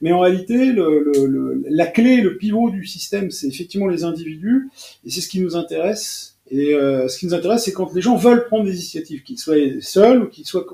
Mais 0.00 0.12
en 0.12 0.20
réalité, 0.20 0.74
la 1.68 1.86
clé, 1.86 2.20
le 2.20 2.36
pivot 2.36 2.70
du 2.70 2.84
système, 2.86 3.30
c'est 3.30 3.48
effectivement 3.48 3.86
les 3.86 4.04
individus, 4.04 4.68
et 5.04 5.10
c'est 5.10 5.20
ce 5.20 5.28
qui 5.28 5.40
nous 5.40 5.56
intéresse. 5.56 6.36
Et 6.50 6.74
euh, 6.74 7.08
ce 7.08 7.18
qui 7.18 7.26
nous 7.26 7.34
intéresse, 7.34 7.64
c'est 7.64 7.72
quand 7.72 7.92
les 7.94 8.00
gens 8.00 8.16
veulent 8.16 8.46
prendre 8.46 8.64
des 8.64 8.72
initiatives, 8.72 9.22
qu'ils 9.22 9.38
soient 9.38 9.56
seuls 9.80 10.22
ou 10.22 10.26
qu'ils 10.28 10.46
soient 10.46 10.64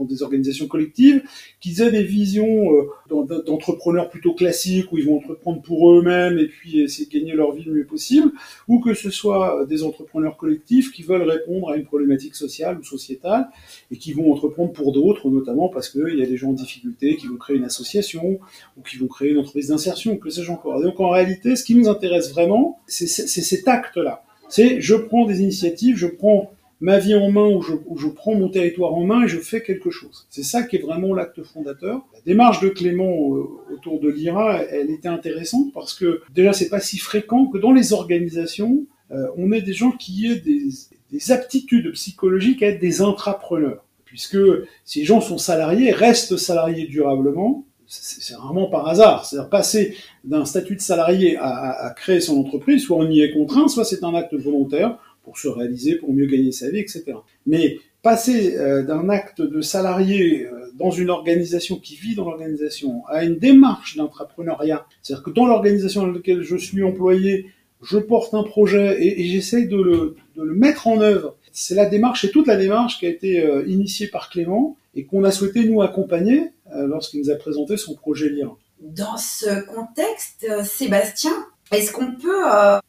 des 0.00 0.22
organisations 0.22 0.66
collectives, 0.66 1.22
qu'ils 1.60 1.82
aient 1.82 1.90
des 1.90 2.02
visions 2.02 2.72
euh, 2.72 3.42
d'entrepreneurs 3.46 4.10
plutôt 4.10 4.34
classiques 4.34 4.90
où 4.92 4.98
ils 4.98 5.06
vont 5.06 5.18
entreprendre 5.18 5.62
pour 5.62 5.92
eux-mêmes 5.92 6.38
et 6.38 6.46
puis 6.46 6.80
essayer 6.80 7.06
de 7.06 7.12
gagner 7.12 7.32
leur 7.34 7.52
vie 7.52 7.64
le 7.64 7.72
mieux 7.72 7.86
possible, 7.86 8.32
ou 8.68 8.80
que 8.80 8.94
ce 8.94 9.10
soit 9.10 9.64
des 9.66 9.82
entrepreneurs 9.82 10.36
collectifs 10.36 10.92
qui 10.92 11.02
veulent 11.02 11.22
répondre 11.22 11.70
à 11.70 11.76
une 11.76 11.84
problématique 11.84 12.34
sociale 12.34 12.78
ou 12.78 12.84
sociétale 12.84 13.48
et 13.90 13.96
qui 13.96 14.12
vont 14.12 14.32
entreprendre 14.32 14.72
pour 14.72 14.92
d'autres, 14.92 15.30
notamment 15.30 15.68
parce 15.68 15.88
qu'il 15.88 16.16
y 16.16 16.22
a 16.22 16.26
des 16.26 16.36
gens 16.36 16.50
en 16.50 16.54
difficulté 16.54 17.16
qui 17.16 17.26
vont 17.26 17.36
créer 17.36 17.56
une 17.56 17.64
association 17.64 18.40
ou 18.76 18.82
qui 18.82 18.96
vont 18.96 19.06
créer 19.06 19.30
une 19.30 19.38
entreprise 19.38 19.68
d'insertion, 19.68 20.16
que 20.16 20.30
sais-je 20.30 20.50
encore. 20.50 20.80
donc 20.82 20.98
en 21.00 21.10
réalité, 21.10 21.56
ce 21.56 21.64
qui 21.64 21.74
nous 21.74 21.88
intéresse 21.88 22.30
vraiment, 22.32 22.80
c'est 22.86 23.06
cet 23.06 23.68
acte-là. 23.68 24.22
C'est 24.48 24.80
je 24.80 24.94
prends 24.94 25.26
des 25.26 25.40
initiatives, 25.40 25.96
je 25.96 26.06
prends 26.06 26.52
ma 26.82 26.98
vie 26.98 27.14
en 27.14 27.30
main, 27.30 27.46
où 27.46 27.62
je, 27.62 27.74
où 27.86 27.96
je, 27.96 28.08
prends 28.08 28.34
mon 28.34 28.48
territoire 28.48 28.92
en 28.92 29.04
main 29.04 29.22
et 29.22 29.28
je 29.28 29.38
fais 29.38 29.62
quelque 29.62 29.90
chose. 29.90 30.26
C'est 30.30 30.42
ça 30.42 30.64
qui 30.64 30.76
est 30.76 30.80
vraiment 30.80 31.14
l'acte 31.14 31.40
fondateur. 31.44 32.04
La 32.12 32.20
démarche 32.26 32.60
de 32.60 32.68
Clément 32.68 33.36
euh, 33.36 33.44
autour 33.72 34.00
de 34.00 34.10
l'IRA, 34.10 34.62
elle 34.64 34.90
était 34.90 35.08
intéressante 35.08 35.72
parce 35.72 35.94
que 35.94 36.22
déjà 36.34 36.52
c'est 36.52 36.68
pas 36.68 36.80
si 36.80 36.98
fréquent 36.98 37.46
que 37.46 37.58
dans 37.58 37.72
les 37.72 37.92
organisations, 37.92 38.84
euh, 39.12 39.28
on 39.36 39.52
ait 39.52 39.62
des 39.62 39.72
gens 39.72 39.92
qui 39.92 40.26
aient 40.26 40.40
des, 40.40 40.64
des, 41.12 41.30
aptitudes 41.30 41.92
psychologiques 41.92 42.64
à 42.64 42.66
être 42.66 42.80
des 42.80 43.00
intrapreneurs. 43.00 43.84
Puisque 44.04 44.38
ces 44.84 45.04
gens 45.04 45.20
sont 45.20 45.38
salariés, 45.38 45.92
restent 45.92 46.36
salariés 46.36 46.88
durablement, 46.88 47.64
c'est 47.86 48.34
vraiment 48.34 48.66
par 48.66 48.88
hasard. 48.88 49.24
C'est-à-dire 49.24 49.50
passer 49.50 49.96
d'un 50.24 50.44
statut 50.44 50.74
de 50.74 50.80
salarié 50.80 51.36
à, 51.36 51.46
à, 51.46 51.86
à, 51.86 51.90
créer 51.90 52.20
son 52.20 52.38
entreprise, 52.38 52.82
soit 52.82 52.96
on 52.96 53.08
y 53.08 53.20
est 53.20 53.32
contraint, 53.32 53.68
soit 53.68 53.84
c'est 53.84 54.02
un 54.02 54.14
acte 54.14 54.34
volontaire 54.34 54.98
pour 55.24 55.38
se 55.38 55.48
réaliser, 55.48 55.96
pour 55.96 56.12
mieux 56.12 56.26
gagner 56.26 56.52
sa 56.52 56.70
vie, 56.70 56.78
etc. 56.78 57.04
Mais 57.46 57.78
passer 58.02 58.56
euh, 58.56 58.82
d'un 58.82 59.08
acte 59.08 59.40
de 59.40 59.60
salarié 59.60 60.46
euh, 60.46 60.70
dans 60.74 60.90
une 60.90 61.10
organisation 61.10 61.76
qui 61.76 61.94
vit 61.94 62.14
dans 62.14 62.24
l'organisation 62.24 63.06
à 63.06 63.24
une 63.24 63.36
démarche 63.36 63.96
d'entrepreneuriat, 63.96 64.86
c'est-à-dire 65.02 65.24
que 65.24 65.30
dans 65.30 65.46
l'organisation 65.46 66.02
dans 66.02 66.12
laquelle 66.12 66.42
je 66.42 66.56
suis 66.56 66.82
employé, 66.82 67.46
je 67.80 67.98
porte 67.98 68.34
un 68.34 68.42
projet 68.42 69.02
et, 69.02 69.20
et 69.20 69.24
j'essaye 69.24 69.68
de 69.68 69.76
le, 69.76 70.16
mettre 70.36 70.86
en 70.88 71.00
œuvre. 71.00 71.36
C'est 71.52 71.74
la 71.74 71.86
démarche, 71.86 72.22
c'est 72.22 72.30
toute 72.30 72.46
la 72.46 72.56
démarche 72.56 72.98
qui 72.98 73.06
a 73.06 73.08
été 73.08 73.44
euh, 73.44 73.64
initiée 73.66 74.08
par 74.08 74.30
Clément 74.30 74.76
et 74.94 75.04
qu'on 75.04 75.24
a 75.24 75.30
souhaité 75.30 75.64
nous 75.64 75.80
accompagner 75.82 76.50
lorsqu'il 76.74 77.20
nous 77.20 77.30
a 77.30 77.34
présenté 77.34 77.76
son 77.76 77.94
projet 77.94 78.30
LIRA. 78.30 78.56
Dans 78.80 79.16
ce 79.18 79.62
contexte, 79.66 80.46
Sébastien, 80.64 81.32
est-ce 81.70 81.92
qu'on 81.92 82.12
peut 82.12 82.44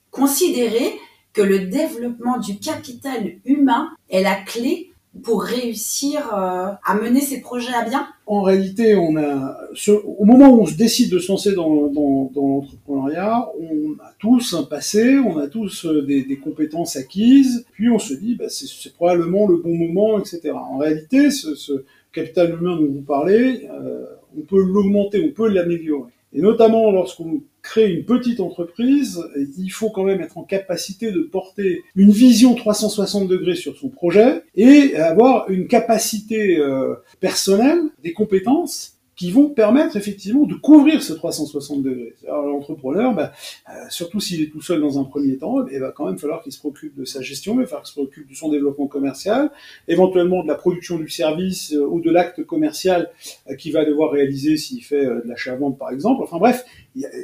considérer 0.09 0.93
que 1.33 1.41
le 1.41 1.59
développement 1.59 2.37
du 2.37 2.59
capital 2.59 3.33
humain 3.45 3.89
est 4.09 4.21
la 4.21 4.35
clé 4.35 4.93
pour 5.21 5.43
réussir 5.43 6.33
euh, 6.33 6.71
à 6.83 6.95
mener 6.95 7.21
ces 7.21 7.39
projets 7.39 7.73
à 7.73 7.87
bien 7.87 8.07
En 8.25 8.41
réalité, 8.41 8.95
on 8.95 9.15
a, 9.15 9.57
au 10.03 10.25
moment 10.25 10.49
où 10.49 10.61
on 10.61 10.65
se 10.65 10.75
décide 10.75 11.11
de 11.11 11.19
se 11.19 11.31
lancer 11.31 11.53
dans, 11.53 11.69
l'entrepreneuriat, 11.69 13.47
on 13.59 13.93
a 14.03 14.11
tous 14.17 14.55
un 14.55 14.63
passé, 14.63 15.19
on 15.19 15.37
a 15.37 15.47
tous 15.47 15.85
euh, 15.85 16.01
des, 16.01 16.39
compétences 16.43 16.95
acquises, 16.95 17.65
puis 17.73 17.89
on 17.89 17.99
se 17.99 18.15
dit, 18.15 18.35
bah, 18.35 18.45
c'est 18.49 18.93
probablement 18.93 19.47
le 19.47 19.57
bon 19.57 19.75
moment, 19.75 20.19
etc. 20.19 20.51
En 20.51 20.77
réalité, 20.77 21.29
ce, 21.29 21.53
ce 21.53 21.85
capital 22.11 22.57
humain 22.59 22.75
dont 22.75 22.91
vous 22.91 23.01
parlez, 23.01 23.67
euh, 23.71 24.05
on 24.35 24.41
peut 24.41 24.63
l'augmenter, 24.63 25.23
on 25.23 25.33
peut 25.33 25.47
l'améliorer. 25.47 26.11
Et 26.33 26.41
notamment 26.41 26.91
lorsqu'on 26.91 27.41
crée 27.63 27.91
une 27.91 28.05
petite 28.05 28.41
entreprise, 28.41 29.23
il 29.57 29.69
faut 29.69 29.89
quand 29.89 30.03
même 30.03 30.21
être 30.21 30.37
en 30.37 30.43
capacité 30.43 31.11
de 31.11 31.21
porter 31.21 31.83
une 31.95 32.11
vision 32.11 32.53
360 32.53 33.27
degrés 33.27 33.55
sur 33.55 33.75
son 33.77 33.89
projet 33.89 34.43
et 34.55 34.95
avoir 34.97 35.49
une 35.49 35.67
capacité 35.67 36.57
euh, 36.57 36.95
personnelle, 37.19 37.79
des 38.03 38.13
compétences 38.13 38.93
qui 39.15 39.31
vont 39.31 39.49
permettre 39.49 39.95
effectivement 39.95 40.45
de 40.45 40.55
couvrir 40.55 41.03
ce 41.03 41.13
360 41.13 41.83
degrés. 41.83 42.15
L'entrepreneur, 42.27 43.13
bah, 43.13 43.31
euh, 43.69 43.73
surtout 43.89 44.19
s'il 44.19 44.41
est 44.41 44.47
tout 44.47 44.61
seul 44.61 44.81
dans 44.81 44.99
un 44.99 45.03
premier 45.03 45.37
temps, 45.37 45.65
il 45.67 45.79
va 45.79 45.91
quand 45.91 46.07
même 46.07 46.17
falloir 46.17 46.41
qu'il 46.41 46.51
se 46.51 46.59
préoccupe 46.59 46.95
de 46.95 47.05
sa 47.05 47.21
gestion, 47.21 47.53
il 47.53 47.61
va 47.61 47.65
falloir 47.65 47.83
qu'il 47.83 47.89
se 47.89 47.93
préoccupe 47.93 48.29
de 48.29 48.35
son 48.35 48.49
développement 48.49 48.87
commercial, 48.87 49.51
éventuellement 49.87 50.41
de 50.43 50.47
la 50.47 50.55
production 50.55 50.97
du 50.97 51.09
service 51.09 51.73
euh, 51.73 51.85
ou 51.85 52.01
de 52.01 52.09
l'acte 52.09 52.43
commercial 52.43 53.11
euh, 53.49 53.55
qu'il 53.55 53.73
va 53.73 53.85
devoir 53.85 54.11
réaliser 54.11 54.57
s'il 54.57 54.83
fait 54.83 55.05
euh, 55.05 55.21
de 55.21 55.29
l'achat-vente 55.29 55.77
par 55.77 55.91
exemple. 55.91 56.23
Enfin 56.23 56.37
bref, 56.37 56.65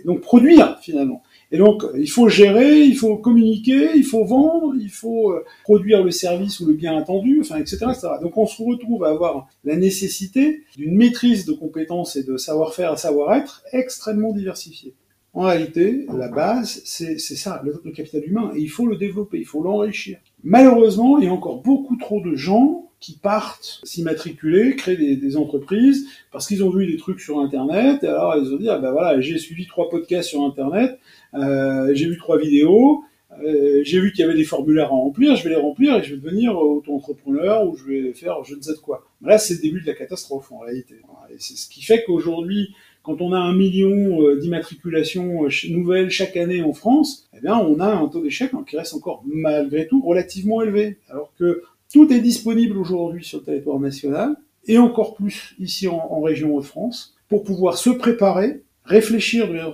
donc 0.05 0.21
produire 0.21 0.77
finalement. 0.81 1.23
Et 1.51 1.57
donc, 1.57 1.83
il 1.97 2.09
faut 2.09 2.29
gérer, 2.29 2.81
il 2.81 2.95
faut 2.95 3.17
communiquer, 3.17 3.89
il 3.95 4.03
faut 4.03 4.23
vendre, 4.23 4.73
il 4.79 4.89
faut 4.89 5.31
euh, 5.31 5.43
produire 5.63 6.03
le 6.03 6.11
service 6.11 6.59
ou 6.59 6.67
le 6.67 6.73
bien 6.73 6.95
attendu, 6.95 7.39
enfin, 7.41 7.57
etc., 7.57 7.77
etc. 7.89 8.07
Donc, 8.21 8.37
on 8.37 8.45
se 8.45 8.61
retrouve 8.61 9.03
à 9.03 9.09
avoir 9.09 9.47
la 9.63 9.75
nécessité 9.75 10.63
d'une 10.77 10.95
maîtrise 10.95 11.45
de 11.45 11.53
compétences 11.53 12.15
et 12.15 12.23
de 12.23 12.37
savoir-faire 12.37 12.99
savoir-être 12.99 13.63
extrêmement 13.71 14.31
diversifiée. 14.31 14.93
En 15.33 15.41
réalité, 15.41 16.05
la 16.11 16.27
base, 16.27 16.81
c'est 16.85 17.19
ça, 17.19 17.61
le, 17.63 17.91
capital 17.91 18.23
humain, 18.25 18.51
et 18.55 18.59
il 18.59 18.69
faut 18.69 18.87
le 18.87 18.95
développer, 18.95 19.37
il 19.37 19.45
faut 19.45 19.61
l'enrichir. 19.61 20.19
Malheureusement, 20.43 21.19
il 21.19 21.25
y 21.25 21.27
a 21.27 21.31
encore 21.33 21.61
beaucoup 21.61 21.95
trop 21.97 22.19
de 22.21 22.35
gens 22.35 22.88
qui 22.99 23.13
partent 23.17 23.79
s'immatriculer, 23.83 24.75
créer 24.75 24.97
des, 24.97 25.15
des, 25.15 25.37
entreprises, 25.37 26.05
parce 26.31 26.47
qu'ils 26.47 26.63
ont 26.63 26.69
vu 26.69 26.85
des 26.85 26.97
trucs 26.97 27.21
sur 27.21 27.39
Internet, 27.39 28.03
et 28.03 28.07
alors 28.07 28.35
ils 28.35 28.53
ont 28.53 28.57
dit, 28.57 28.69
ah 28.69 28.77
ben 28.77 28.91
voilà, 28.91 29.21
j'ai 29.21 29.37
suivi 29.37 29.67
trois 29.67 29.89
podcasts 29.89 30.29
sur 30.29 30.43
Internet, 30.43 30.99
euh, 31.33 31.93
j'ai 31.93 32.07
vu 32.07 32.17
trois 32.17 32.37
vidéos, 32.37 33.03
euh, 33.43 33.81
j'ai 33.83 33.99
vu 33.99 34.11
qu'il 34.11 34.21
y 34.21 34.23
avait 34.23 34.35
des 34.35 34.43
formulaires 34.43 34.87
à 34.87 34.89
remplir, 34.89 35.35
je 35.35 35.43
vais 35.43 35.51
les 35.51 35.55
remplir 35.55 35.95
et 35.95 36.03
je 36.03 36.15
vais 36.15 36.21
devenir 36.21 36.57
auto-entrepreneur 36.57 37.67
ou 37.67 37.75
je 37.75 37.85
vais 37.85 38.13
faire 38.13 38.43
je 38.43 38.55
ne 38.55 38.61
sais 38.61 38.73
quoi. 38.81 39.05
Là, 39.21 39.37
c'est 39.37 39.55
le 39.55 39.61
début 39.61 39.81
de 39.81 39.87
la 39.87 39.93
catastrophe 39.93 40.51
en 40.51 40.59
réalité. 40.59 40.95
Et 41.29 41.35
c'est 41.37 41.55
ce 41.55 41.69
qui 41.69 41.83
fait 41.83 42.03
qu'aujourd'hui, 42.05 42.73
quand 43.03 43.21
on 43.21 43.31
a 43.31 43.37
un 43.37 43.55
million 43.55 44.21
euh, 44.21 44.37
d'immatriculations 44.39 45.47
nouvelles 45.69 46.09
chaque 46.09 46.37
année 46.37 46.61
en 46.61 46.73
France, 46.73 47.29
eh 47.37 47.39
bien, 47.39 47.55
on 47.57 47.79
a 47.79 47.87
un 47.87 48.07
taux 48.07 48.21
d'échec 48.21 48.51
qui 48.67 48.77
reste 48.77 48.93
encore 48.93 49.23
malgré 49.25 49.87
tout 49.87 50.01
relativement 50.01 50.61
élevé. 50.61 50.97
Alors 51.09 51.31
que 51.37 51.63
tout 51.93 52.11
est 52.13 52.19
disponible 52.19 52.77
aujourd'hui 52.77 53.23
sur 53.23 53.39
le 53.39 53.45
territoire 53.45 53.79
national 53.79 54.35
et 54.65 54.77
encore 54.77 55.15
plus 55.15 55.55
ici 55.59 55.87
en, 55.87 56.21
région 56.21 56.55
Hauts-de-France 56.55 57.15
pour 57.27 57.43
pouvoir 57.43 57.77
se 57.77 57.89
préparer, 57.89 58.61
réfléchir 58.83 59.47
de 59.47 59.53
manière 59.53 59.73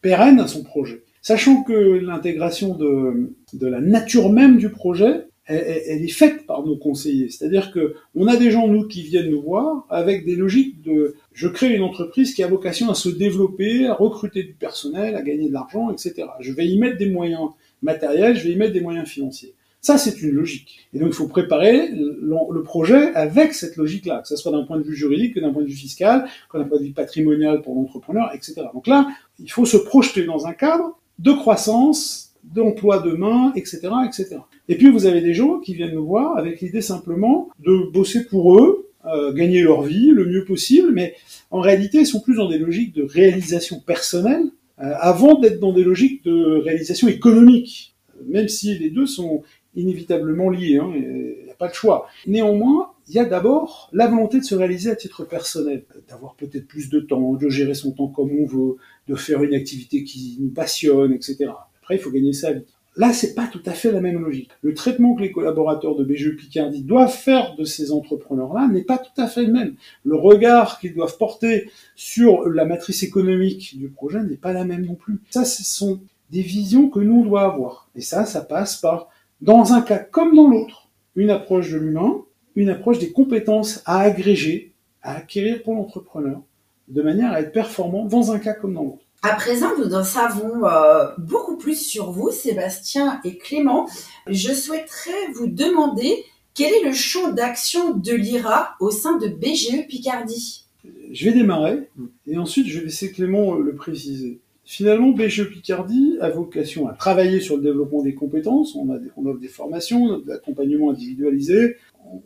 pérenne 0.00 0.40
à 0.40 0.46
son 0.46 0.62
projet. 0.62 1.02
Sachant 1.22 1.62
que 1.62 1.72
l'intégration 1.72 2.74
de, 2.74 3.32
la 3.62 3.80
nature 3.80 4.30
même 4.30 4.58
du 4.58 4.68
projet, 4.68 5.26
elle, 5.46 5.82
elle, 5.86 6.04
est 6.04 6.08
faite 6.08 6.46
par 6.46 6.64
nos 6.64 6.76
conseillers. 6.76 7.30
C'est-à-dire 7.30 7.70
que 7.70 7.94
on 8.14 8.26
a 8.26 8.36
des 8.36 8.50
gens, 8.50 8.68
nous, 8.68 8.86
qui 8.86 9.02
viennent 9.02 9.30
nous 9.30 9.42
voir 9.42 9.86
avec 9.88 10.26
des 10.26 10.36
logiques 10.36 10.82
de 10.82 11.14
je 11.32 11.48
crée 11.48 11.74
une 11.74 11.82
entreprise 11.82 12.34
qui 12.34 12.42
a 12.42 12.46
vocation 12.46 12.90
à 12.90 12.94
se 12.94 13.08
développer, 13.08 13.86
à 13.86 13.94
recruter 13.94 14.42
du 14.42 14.54
personnel, 14.54 15.16
à 15.16 15.22
gagner 15.22 15.48
de 15.48 15.52
l'argent, 15.52 15.90
etc. 15.90 16.28
Je 16.40 16.52
vais 16.52 16.66
y 16.66 16.78
mettre 16.78 16.98
des 16.98 17.10
moyens 17.10 17.48
matériels, 17.82 18.36
je 18.36 18.44
vais 18.44 18.52
y 18.52 18.56
mettre 18.56 18.72
des 18.74 18.80
moyens 18.80 19.08
financiers. 19.08 19.54
Ça, 19.84 19.98
c'est 19.98 20.22
une 20.22 20.30
logique. 20.30 20.88
Et 20.94 20.98
donc, 20.98 21.08
il 21.08 21.14
faut 21.14 21.28
préparer 21.28 21.90
le 21.90 22.62
projet 22.62 23.14
avec 23.14 23.52
cette 23.52 23.76
logique-là, 23.76 24.22
que 24.22 24.28
ce 24.28 24.34
soit 24.34 24.50
d'un 24.50 24.64
point 24.64 24.78
de 24.78 24.82
vue 24.82 24.96
juridique, 24.96 25.34
que 25.34 25.40
d'un 25.40 25.52
point 25.52 25.60
de 25.60 25.68
vue 25.68 25.74
fiscal, 25.74 26.24
que 26.50 26.56
d'un 26.56 26.64
point 26.64 26.78
de 26.78 26.84
vue 26.84 26.92
patrimonial 26.92 27.60
pour 27.60 27.74
l'entrepreneur, 27.74 28.30
etc. 28.32 28.62
Donc 28.72 28.86
là, 28.86 29.06
il 29.38 29.50
faut 29.50 29.66
se 29.66 29.76
projeter 29.76 30.24
dans 30.24 30.46
un 30.46 30.54
cadre 30.54 30.98
de 31.18 31.32
croissance, 31.32 32.34
d'emploi 32.44 33.00
demain, 33.00 33.52
etc., 33.56 33.90
etc. 34.06 34.38
Et 34.70 34.76
puis 34.76 34.88
vous 34.88 35.04
avez 35.04 35.20
des 35.20 35.34
gens 35.34 35.58
qui 35.58 35.74
viennent 35.74 35.94
nous 35.94 36.06
voir 36.06 36.38
avec 36.38 36.62
l'idée 36.62 36.80
simplement 36.80 37.50
de 37.58 37.92
bosser 37.92 38.24
pour 38.24 38.58
eux, 38.58 38.88
euh, 39.04 39.34
gagner 39.34 39.60
leur 39.60 39.82
vie 39.82 40.08
le 40.12 40.24
mieux 40.24 40.46
possible, 40.46 40.92
mais 40.92 41.14
en 41.50 41.60
réalité 41.60 41.98
ils 41.98 42.06
sont 42.06 42.20
plus 42.20 42.36
dans 42.36 42.48
des 42.48 42.56
logiques 42.56 42.94
de 42.94 43.02
réalisation 43.02 43.80
personnelle 43.80 44.44
euh, 44.78 44.94
avant 44.98 45.38
d'être 45.38 45.60
dans 45.60 45.74
des 45.74 45.84
logiques 45.84 46.24
de 46.24 46.62
réalisation 46.62 47.06
économique, 47.06 47.94
même 48.26 48.48
si 48.48 48.78
les 48.78 48.88
deux 48.88 49.06
sont 49.06 49.42
inévitablement 49.76 50.50
liés, 50.50 50.78
hein, 50.78 50.90
il 50.94 51.44
n'y 51.44 51.50
a 51.50 51.54
pas 51.54 51.68
de 51.68 51.74
choix. 51.74 52.06
Néanmoins, 52.26 52.92
il 53.08 53.14
y 53.14 53.18
a 53.18 53.24
d'abord 53.24 53.90
la 53.92 54.06
volonté 54.06 54.38
de 54.38 54.44
se 54.44 54.54
réaliser 54.54 54.90
à 54.90 54.96
titre 54.96 55.24
personnel, 55.24 55.84
d'avoir 56.08 56.34
peut-être 56.34 56.66
plus 56.66 56.88
de 56.88 57.00
temps, 57.00 57.34
de 57.34 57.48
gérer 57.48 57.74
son 57.74 57.92
temps 57.92 58.08
comme 58.08 58.30
on 58.38 58.46
veut, 58.46 58.76
de 59.08 59.14
faire 59.14 59.42
une 59.42 59.54
activité 59.54 60.04
qui 60.04 60.38
nous 60.40 60.50
passionne, 60.50 61.12
etc. 61.12 61.50
Après, 61.82 61.96
il 61.96 62.00
faut 62.00 62.10
gagner 62.10 62.32
sa 62.32 62.52
vie. 62.52 62.64
Là, 62.96 63.12
c'est 63.12 63.34
pas 63.34 63.48
tout 63.48 63.62
à 63.66 63.72
fait 63.72 63.90
la 63.90 64.00
même 64.00 64.20
logique. 64.20 64.50
Le 64.62 64.72
traitement 64.72 65.14
que 65.14 65.22
les 65.22 65.32
collaborateurs 65.32 65.96
de 65.96 66.04
BGE 66.04 66.36
Picardie 66.36 66.82
doivent 66.82 67.12
faire 67.12 67.56
de 67.56 67.64
ces 67.64 67.90
entrepreneurs-là 67.90 68.68
n'est 68.68 68.84
pas 68.84 68.98
tout 68.98 69.20
à 69.20 69.26
fait 69.26 69.42
le 69.42 69.52
même. 69.52 69.74
Le 70.04 70.14
regard 70.14 70.78
qu'ils 70.78 70.94
doivent 70.94 71.18
porter 71.18 71.70
sur 71.96 72.48
la 72.48 72.64
matrice 72.64 73.02
économique 73.02 73.76
du 73.76 73.88
projet 73.88 74.22
n'est 74.22 74.36
pas 74.36 74.52
la 74.52 74.64
même 74.64 74.86
non 74.86 74.94
plus. 74.94 75.18
Ça, 75.30 75.44
ce 75.44 75.64
sont 75.64 76.00
des 76.30 76.42
visions 76.42 76.88
que 76.88 77.00
nous, 77.00 77.22
on 77.22 77.24
doit 77.24 77.42
avoir. 77.42 77.88
Et 77.96 78.00
ça, 78.00 78.24
ça 78.26 78.42
passe 78.42 78.76
par, 78.76 79.08
dans 79.44 79.74
un 79.74 79.82
cas 79.82 79.98
comme 79.98 80.34
dans 80.34 80.48
l'autre, 80.48 80.88
une 81.16 81.28
approche 81.28 81.70
de 81.70 81.76
l'humain, 81.76 82.22
une 82.56 82.70
approche 82.70 82.98
des 82.98 83.12
compétences 83.12 83.82
à 83.84 84.00
agréger, 84.00 84.72
à 85.02 85.16
acquérir 85.16 85.62
pour 85.62 85.74
l'entrepreneur, 85.74 86.40
de 86.88 87.02
manière 87.02 87.30
à 87.30 87.42
être 87.42 87.52
performant 87.52 88.06
dans 88.06 88.32
un 88.32 88.38
cas 88.38 88.54
comme 88.54 88.72
dans 88.72 88.84
l'autre. 88.84 89.04
À 89.22 89.34
présent, 89.34 89.68
nous 89.78 89.94
en 89.94 90.02
savons 90.02 90.64
euh, 90.64 91.08
beaucoup 91.18 91.58
plus 91.58 91.78
sur 91.78 92.10
vous, 92.10 92.30
Sébastien 92.30 93.20
et 93.24 93.36
Clément. 93.36 93.86
Je 94.26 94.52
souhaiterais 94.52 95.32
vous 95.34 95.46
demander 95.46 96.24
quel 96.54 96.72
est 96.72 96.84
le 96.84 96.94
champ 96.94 97.32
d'action 97.32 97.94
de 97.94 98.12
l'IRA 98.12 98.76
au 98.80 98.90
sein 98.90 99.18
de 99.18 99.28
BGE 99.28 99.86
Picardie? 99.88 100.64
Je 101.12 101.24
vais 101.26 101.32
démarrer 101.32 101.88
et 102.26 102.38
ensuite 102.38 102.66
je 102.66 102.78
vais 102.78 102.86
laisser 102.86 103.12
Clément 103.12 103.54
le 103.54 103.74
préciser. 103.74 104.40
Finalement, 104.64 105.10
BGE 105.10 105.50
Picardie 105.50 106.16
a 106.20 106.30
vocation 106.30 106.88
à 106.88 106.94
travailler 106.94 107.40
sur 107.40 107.56
le 107.56 107.62
développement 107.62 108.02
des 108.02 108.14
compétences. 108.14 108.74
On, 108.74 108.90
a 108.92 108.98
on 109.16 109.26
offre 109.26 109.40
des 109.40 109.48
formations, 109.48 110.18
de 110.18 110.28
l'accompagnement 110.28 110.90
individualisé. 110.90 111.76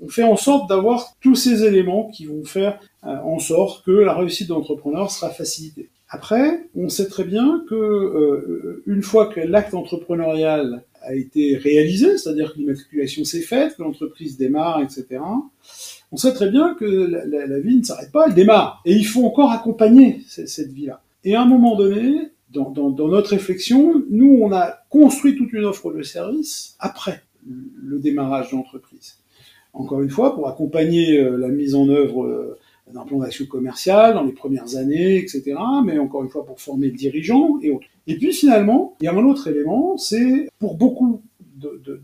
On 0.03 0.09
fait 0.09 0.23
en 0.23 0.37
sorte 0.37 0.69
d'avoir 0.69 1.17
tous 1.21 1.35
ces 1.35 1.65
éléments 1.65 2.11
qui 2.11 2.27
vont 2.27 2.45
faire 2.45 2.79
euh, 3.05 3.17
en 3.25 3.39
sorte 3.39 3.85
que 3.85 3.91
la 3.91 4.15
réussite 4.15 4.49
d'entrepreneur 4.49 5.11
sera 5.11 5.31
facilitée. 5.31 5.89
Après, 6.11 6.65
on 6.75 6.89
sait 6.89 7.09
très 7.09 7.25
bien 7.25 7.65
que 7.69 7.75
euh, 7.75 8.83
une 8.87 9.03
fois 9.03 9.27
que 9.27 9.41
l'acte 9.41 9.75
entrepreneurial 9.75 10.83
a 11.03 11.15
été 11.15 11.57
réalisé, 11.57 12.19
c'est-à-dire 12.19 12.53
que 12.53 12.59
l'immatriculation 12.59 13.25
s'est 13.25 13.43
faite, 13.43 13.77
que 13.77 13.83
l'entreprise 13.83 14.37
démarre, 14.37 14.81
etc., 14.81 15.21
on 16.11 16.17
sait 16.17 16.33
très 16.33 16.51
bien 16.51 16.75
que 16.75 16.87
la, 16.87 17.59
vie 17.59 17.77
ne 17.77 17.85
s'arrête 17.85 18.11
pas, 18.11 18.27
elle 18.29 18.35
démarre. 18.35 18.81
Et 18.87 18.95
il 18.95 19.05
faut 19.05 19.25
encore 19.25 19.53
accompagner 19.53 20.23
cette, 20.27 20.73
vie-là. 20.73 21.03
Et 21.25 21.35
à 21.35 21.43
un 21.43 21.47
moment 21.47 21.77
donné, 21.77 22.31
dans, 22.51 22.73
notre 23.09 23.31
réflexion, 23.31 24.03
nous, 24.11 24.39
on 24.41 24.53
a 24.53 24.79
construit 24.89 25.37
toute 25.37 25.53
une 25.53 25.65
offre 25.65 25.93
de 25.93 26.03
service 26.03 26.77
après 26.79 27.23
le 27.47 27.99
démarrage 27.99 28.51
de 28.51 28.57
l'entreprise. 28.57 29.19
Encore 29.73 30.03
une 30.03 30.11
fois, 30.11 30.35
pour 30.35 30.49
accompagner 30.49 31.19
euh, 31.19 31.37
la 31.37 31.49
mise 31.49 31.75
en 31.75 31.89
œuvre 31.89 32.25
euh, 32.25 32.59
d'un 32.93 33.03
plan 33.03 33.19
d'action 33.19 33.47
commercial 33.47 34.15
dans 34.15 34.25
les 34.25 34.33
premières 34.33 34.77
années, 34.77 35.19
etc. 35.19 35.55
Mais 35.85 35.99
encore 35.99 36.25
une 36.25 36.31
fois, 36.31 36.45
pour 36.45 36.61
former 36.61 36.89
le 36.89 36.97
dirigeant 36.97 37.59
et 37.63 37.71
autres. 37.71 37.87
Et 38.07 38.17
puis 38.17 38.33
finalement, 38.33 38.97
il 39.01 39.05
y 39.05 39.09
a 39.09 39.13
un 39.13 39.25
autre 39.25 39.47
élément, 39.47 39.97
c'est 39.99 40.49
pour 40.59 40.77
beaucoup 40.77 41.23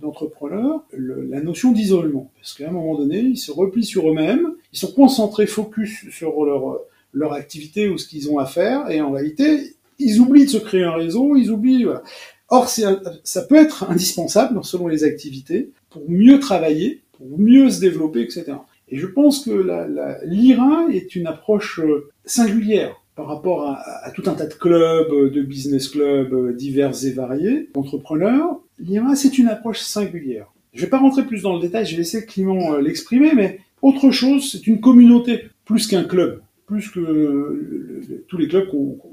d'entrepreneurs 0.00 0.84
la 0.98 1.40
notion 1.40 1.72
d'isolement. 1.72 2.30
Parce 2.36 2.54
qu'à 2.54 2.68
un 2.68 2.72
moment 2.72 2.96
donné, 2.96 3.18
ils 3.18 3.38
se 3.38 3.52
replient 3.52 3.84
sur 3.84 4.10
eux-mêmes, 4.10 4.52
ils 4.72 4.78
sont 4.78 4.92
concentrés, 4.92 5.46
focus 5.46 6.10
sur 6.10 6.44
leur, 6.44 6.80
leur 7.14 7.32
activité 7.32 7.88
ou 7.88 7.96
ce 7.96 8.06
qu'ils 8.06 8.28
ont 8.30 8.38
à 8.38 8.46
faire, 8.46 8.90
et 8.90 9.00
en 9.00 9.12
réalité, 9.12 9.76
ils 9.98 10.20
oublient 10.20 10.44
de 10.44 10.50
se 10.50 10.58
créer 10.58 10.84
un 10.84 10.94
réseau, 10.94 11.36
ils 11.36 11.50
oublient... 11.50 11.84
Voilà. 11.84 12.02
Or, 12.48 12.68
ça 12.68 13.42
peut 13.48 13.56
être 13.56 13.90
indispensable 13.90 14.60
selon 14.62 14.86
les 14.86 15.02
activités 15.02 15.70
pour 15.90 16.02
mieux 16.08 16.38
travailler, 16.38 17.00
pour 17.12 17.38
mieux 17.38 17.70
se 17.70 17.80
développer, 17.80 18.20
etc. 18.20 18.52
Et 18.88 18.98
je 18.98 19.06
pense 19.06 19.44
que 19.44 20.20
l'IRA 20.24 20.86
est 20.92 21.16
une 21.16 21.26
approche 21.26 21.80
euh, 21.80 22.10
singulière 22.24 22.94
par 23.16 23.26
rapport 23.26 23.68
à, 23.68 24.10
tout 24.10 24.24
un 24.26 24.34
tas 24.34 24.46
de 24.46 24.54
clubs, 24.54 25.10
euh, 25.12 25.30
de 25.30 25.42
business 25.42 25.88
clubs 25.88 26.32
euh, 26.32 26.52
divers 26.52 27.04
et 27.04 27.10
variés, 27.10 27.70
d'entrepreneurs. 27.74 28.60
L'IRA, 28.78 29.16
c'est 29.16 29.38
une 29.38 29.48
approche 29.48 29.80
singulière. 29.80 30.52
Je 30.74 30.80
ne 30.80 30.84
vais 30.84 30.90
pas 30.90 30.98
rentrer 30.98 31.24
plus 31.24 31.42
dans 31.42 31.54
le 31.54 31.60
détail, 31.60 31.86
j'ai 31.86 31.96
laissé 31.96 32.26
Clément 32.26 32.76
l'exprimer, 32.76 33.32
mais 33.34 33.60
autre 33.80 34.10
chose, 34.10 34.50
c'est 34.50 34.66
une 34.66 34.80
communauté, 34.80 35.44
plus 35.64 35.86
qu'un 35.86 36.04
club, 36.04 36.42
plus 36.66 36.90
que 36.90 38.24
tous 38.28 38.38
les 38.38 38.48
clubs 38.48 38.68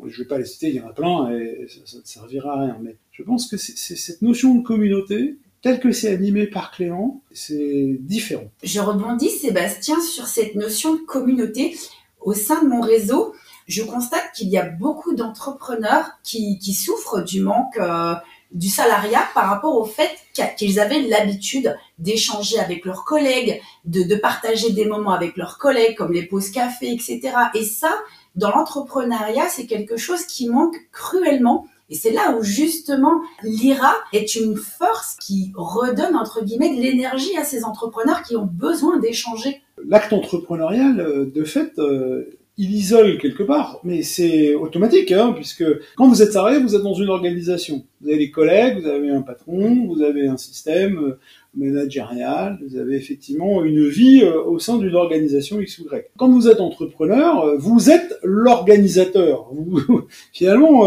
je 0.08 0.14
ne 0.14 0.24
vais 0.24 0.28
pas 0.28 0.38
les 0.38 0.46
citer, 0.46 0.70
il 0.70 0.76
y 0.76 0.80
en 0.80 0.88
a 0.88 0.94
plein 0.94 1.32
et 1.32 1.68
ça 1.86 1.98
ne 1.98 2.04
servira 2.04 2.54
à 2.54 2.62
rien. 2.66 2.78
Mais 2.82 2.96
je 3.12 3.24
pense 3.24 3.48
que 3.48 3.58
c'est 3.58 3.96
cette 3.96 4.22
notion 4.22 4.56
de 4.56 4.64
communauté 4.64 5.38
tel 5.62 5.80
que 5.80 5.92
c'est 5.92 6.12
animé 6.12 6.48
par 6.48 6.72
Clément, 6.72 7.22
c'est 7.32 7.98
différent. 8.00 8.50
Je 8.64 8.80
rebondis, 8.80 9.30
Sébastien, 9.30 10.00
sur 10.02 10.26
cette 10.26 10.56
notion 10.56 10.96
de 10.96 11.02
communauté. 11.02 11.78
Au 12.20 12.34
sein 12.34 12.64
de 12.64 12.68
mon 12.68 12.82
réseau, 12.82 13.34
je 13.68 13.84
constate 13.84 14.32
qu'il 14.36 14.50
y 14.50 14.58
a 14.58 14.68
beaucoup 14.68 15.14
d'entrepreneurs 15.14 16.12
qui, 16.24 16.58
souffrent 16.74 17.24
du 17.24 17.42
manque 17.42 17.78
euh, 17.78 18.14
du 18.52 18.70
salariat 18.70 19.24
par 19.34 19.50
rapport 19.50 19.78
au 19.78 19.86
fait 19.86 20.12
qu'ils 20.58 20.80
avaient 20.80 21.02
l'habitude 21.02 21.78
d'échanger 22.00 22.60
avec 22.60 22.86
leurs 22.86 23.06
collègues, 23.06 23.62
de, 23.86 24.16
partager 24.16 24.72
des 24.72 24.86
moments 24.86 25.12
avec 25.12 25.38
leurs 25.38 25.58
collègues, 25.58 25.96
comme 25.96 26.12
les 26.12 26.24
pauses 26.24 26.52
café, 26.52 26.92
etc. 26.92 27.32
Et 27.56 27.64
ça, 27.64 27.94
dans 28.36 28.50
l'entrepreneuriat, 28.50 29.48
c'est 29.50 29.66
quelque 29.66 29.98
chose 29.98 30.26
qui 30.26 30.50
manque 30.50 30.76
cruellement 30.92 31.68
et 31.92 31.96
c'est 31.96 32.12
là 32.12 32.38
où 32.38 32.42
justement 32.42 33.22
l'IRA 33.44 33.94
est 34.14 34.36
une 34.36 34.56
force 34.56 35.18
qui 35.18 35.52
redonne 35.56 36.16
entre 36.16 36.42
guillemets 36.42 36.74
de 36.74 36.82
l'énergie 36.82 37.36
à 37.38 37.44
ces 37.44 37.66
entrepreneurs 37.66 38.24
qui 38.24 38.38
ont 38.38 38.46
besoin 38.46 38.98
d'échanger. 38.98 39.62
L'acte 39.86 40.14
entrepreneurial, 40.14 41.02
euh, 41.02 41.26
de 41.26 41.44
fait, 41.44 41.78
euh, 41.80 42.40
il 42.62 42.76
isole 42.76 43.17
quelque 43.17 43.41
part, 43.41 43.80
mais 43.84 44.04
c'est 44.04 44.54
automatique, 44.54 45.12
hein, 45.12 45.34
puisque 45.36 45.65
quand 45.95 46.08
vous 46.08 46.21
êtes 46.21 46.32
salarié, 46.32 46.60
vous 46.60 46.76
êtes 46.76 46.84
dans 46.84 46.93
une 46.93 47.10
organisation. 47.10 47.84
Vous 48.00 48.10
avez 48.10 48.19
des 48.19 48.30
collègues, 48.30 48.82
vous 48.82 48.88
avez 48.88 49.10
un 49.10 49.24
patron, 49.24 49.88
vous 49.88 50.04
avez 50.04 50.28
un 50.28 50.38
système 50.38 51.00
euh, 51.00 51.19
managérial, 51.58 52.60
vous 52.63 52.78
avez 52.78 52.97
effectivement 52.97 53.63
une 53.63 53.88
vie 53.88 54.21
euh, 54.21 54.43
au 54.43 54.60
sein 54.60 54.78
d'une 54.78 54.93
organisation 54.93 55.60
X 55.60 55.80
ou 55.80 55.86
Y. 55.86 56.12
Quand 56.17 56.30
vous 56.30 56.47
êtes 56.47 56.62
entrepreneur, 56.62 57.43
euh, 57.45 57.58
vous 57.58 57.89
êtes 57.89 58.19
l'organisateur. 58.21 59.50
finalement, 60.32 60.86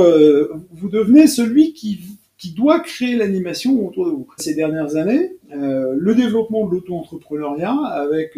vous 0.73 0.89
devenez 0.89 1.27
celui 1.27 1.73
qui 1.73 1.99
qui 2.37 2.53
doit 2.53 2.81
créer 2.81 3.17
l'animation 3.17 3.85
autour 3.87 4.05
de 4.05 4.11
vous. 4.11 4.29
Ces 4.37 4.55
dernières 4.55 4.97
années, 4.97 5.37
le 5.51 6.15
développement 6.15 6.67
de 6.67 6.73
l'auto-entrepreneuriat 6.73 7.73
avec 7.73 8.37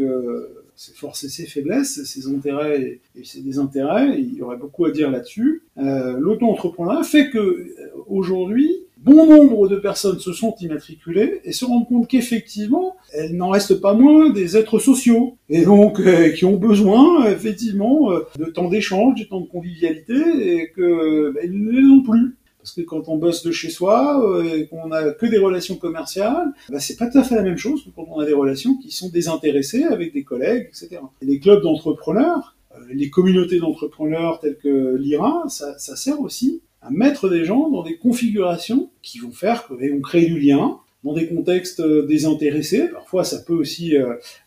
ses 0.76 0.92
forces 0.92 1.24
et 1.24 1.28
ses 1.28 1.46
faiblesses, 1.46 2.04
ses 2.04 2.28
intérêts 2.28 3.00
et 3.16 3.24
ses 3.24 3.40
désintérêts. 3.40 4.18
Il 4.18 4.34
y 4.34 4.42
aurait 4.42 4.58
beaucoup 4.58 4.84
à 4.84 4.90
dire 4.90 5.10
là-dessus. 5.10 5.62
Euh, 5.78 6.18
L'auto-entrepreneuriat 6.18 7.02
fait 7.02 7.30
que 7.30 7.38
euh, 7.38 7.66
aujourd'hui, 8.06 8.86
bon 8.98 9.26
nombre 9.26 9.68
de 9.68 9.76
personnes 9.76 10.18
se 10.18 10.32
sont 10.32 10.54
immatriculées 10.60 11.40
et 11.44 11.52
se 11.52 11.64
rendent 11.64 11.86
compte 11.86 12.08
qu'effectivement, 12.08 12.96
elles 13.12 13.36
n'en 13.36 13.50
restent 13.50 13.80
pas 13.80 13.94
moins 13.94 14.30
des 14.30 14.56
êtres 14.56 14.78
sociaux 14.78 15.36
et 15.48 15.64
donc 15.64 16.00
euh, 16.00 16.30
qui 16.30 16.44
ont 16.44 16.56
besoin 16.56 17.26
effectivement 17.30 18.10
euh, 18.10 18.20
de 18.38 18.46
temps 18.46 18.68
d'échange, 18.68 19.18
de 19.18 19.24
temps 19.24 19.40
de 19.40 19.46
convivialité 19.46 20.14
et 20.14 20.70
que 20.70 21.32
bah, 21.32 21.40
ne 21.48 21.70
les 21.70 21.88
ont 21.88 22.02
plus. 22.02 22.36
Parce 22.66 22.74
que 22.74 22.80
quand 22.80 23.08
on 23.08 23.16
bosse 23.16 23.44
de 23.44 23.52
chez 23.52 23.70
soi 23.70 24.20
euh, 24.28 24.42
et 24.42 24.66
qu'on 24.66 24.90
a 24.90 25.12
que 25.12 25.26
des 25.26 25.38
relations 25.38 25.76
commerciales, 25.76 26.52
bah, 26.68 26.80
c'est 26.80 26.96
pas 26.96 27.06
tout 27.06 27.18
à 27.18 27.22
fait 27.22 27.36
la 27.36 27.42
même 27.42 27.58
chose 27.58 27.84
que 27.84 27.90
quand 27.90 28.08
on 28.10 28.18
a 28.18 28.26
des 28.26 28.32
relations 28.32 28.76
qui 28.76 28.90
sont 28.90 29.08
désintéressées 29.08 29.84
avec 29.84 30.12
des 30.12 30.24
collègues, 30.24 30.66
etc. 30.70 31.00
Et 31.22 31.26
les 31.26 31.38
clubs 31.38 31.62
d'entrepreneurs, 31.62 32.56
euh, 32.74 32.80
les 32.92 33.08
communautés 33.08 33.60
d'entrepreneurs 33.60 34.40
telles 34.40 34.56
que 34.56 34.96
l'IRA, 34.96 35.44
ça, 35.48 35.78
ça, 35.78 35.94
sert 35.94 36.20
aussi 36.20 36.60
à 36.82 36.90
mettre 36.90 37.28
des 37.28 37.44
gens 37.44 37.70
dans 37.70 37.84
des 37.84 37.98
configurations 37.98 38.90
qui 39.00 39.20
vont 39.20 39.30
faire 39.30 39.68
qu'on 39.68 40.00
crée 40.00 40.26
du 40.26 40.40
lien, 40.40 40.78
dans 41.04 41.12
des 41.12 41.28
contextes 41.28 41.78
euh, 41.78 42.04
désintéressés. 42.04 42.88
Parfois, 42.88 43.22
ça 43.22 43.38
peut 43.46 43.54
aussi 43.54 43.94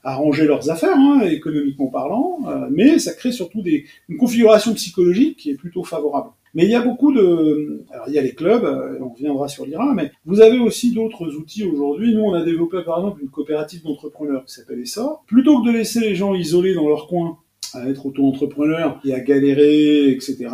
arranger 0.03 0.45
leurs 0.45 0.69
affaires, 0.69 0.97
hein, 0.97 1.21
économiquement 1.21 1.87
parlant, 1.87 2.41
mais 2.69 2.99
ça 2.99 3.13
crée 3.13 3.31
surtout 3.31 3.61
des, 3.61 3.85
une 4.09 4.17
configuration 4.17 4.73
psychologique 4.73 5.37
qui 5.37 5.51
est 5.51 5.55
plutôt 5.55 5.85
favorable. 5.85 6.31
Mais 6.53 6.65
il 6.65 6.71
y 6.71 6.75
a 6.75 6.81
beaucoup 6.81 7.13
de... 7.13 7.85
Alors 7.91 8.07
il 8.07 8.13
y 8.13 8.19
a 8.19 8.21
les 8.21 8.33
clubs, 8.33 8.63
euh, 8.63 8.97
on 9.01 9.09
reviendra 9.09 9.47
sur 9.47 9.65
l'IRA, 9.65 9.93
mais 9.93 10.11
vous 10.25 10.41
avez 10.41 10.59
aussi 10.59 10.93
d'autres 10.93 11.35
outils 11.35 11.63
aujourd'hui. 11.63 12.15
Nous, 12.15 12.21
on 12.21 12.33
a 12.33 12.43
développé 12.43 12.83
par 12.83 12.97
exemple 12.97 13.21
une 13.21 13.29
coopérative 13.29 13.83
d'entrepreneurs 13.83 14.45
qui 14.45 14.53
s'appelle 14.53 14.79
ESSOR. 14.79 15.23
Plutôt 15.27 15.61
que 15.61 15.67
de 15.67 15.71
laisser 15.73 15.99
les 15.99 16.15
gens 16.15 16.33
isolés 16.33 16.73
dans 16.73 16.87
leur 16.87 17.07
coin 17.07 17.37
à 17.73 17.87
être 17.87 18.05
auto-entrepreneur 18.05 18.99
et 19.05 19.13
à 19.13 19.19
galérer, 19.19 20.09
etc., 20.09 20.47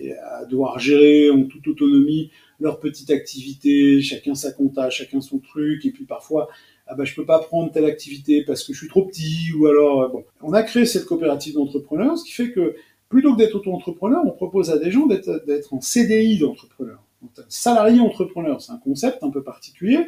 et 0.00 0.12
à 0.12 0.44
devoir 0.44 0.78
gérer 0.78 1.30
en 1.30 1.44
toute 1.44 1.66
autonomie 1.66 2.30
leur 2.60 2.78
petite 2.78 3.10
activité, 3.10 4.00
chacun 4.02 4.34
sa 4.34 4.52
compta, 4.52 4.90
chacun 4.90 5.20
son 5.20 5.38
truc, 5.38 5.84
et 5.86 5.90
puis 5.90 6.04
parfois, 6.04 6.48
ah 6.86 6.94
ben, 6.94 7.04
je 7.04 7.14
peux 7.14 7.24
pas 7.24 7.38
prendre 7.38 7.72
telle 7.72 7.86
activité 7.86 8.44
parce 8.44 8.64
que 8.64 8.72
je 8.72 8.78
suis 8.78 8.88
trop 8.88 9.04
petit, 9.04 9.52
ou 9.58 9.66
alors, 9.66 10.02
euh, 10.02 10.08
bon. 10.08 10.24
On 10.42 10.52
a 10.52 10.62
créé 10.62 10.84
cette 10.84 11.06
coopérative 11.06 11.54
d'entrepreneurs, 11.54 12.18
ce 12.18 12.24
qui 12.24 12.32
fait 12.32 12.52
que 12.52 12.74
plutôt 13.10 13.34
que 13.34 13.38
d'être 13.38 13.56
auto-entrepreneur, 13.56 14.22
on 14.24 14.30
propose 14.30 14.70
à 14.70 14.78
des 14.78 14.90
gens 14.90 15.06
d'être 15.06 15.74
en 15.74 15.80
CDI 15.82 16.38
d'entrepreneur. 16.38 17.02
Salarié 17.48 18.00
entrepreneur, 18.00 18.62
c'est 18.62 18.72
un 18.72 18.78
concept 18.78 19.22
un 19.22 19.28
peu 19.28 19.42
particulier, 19.42 19.98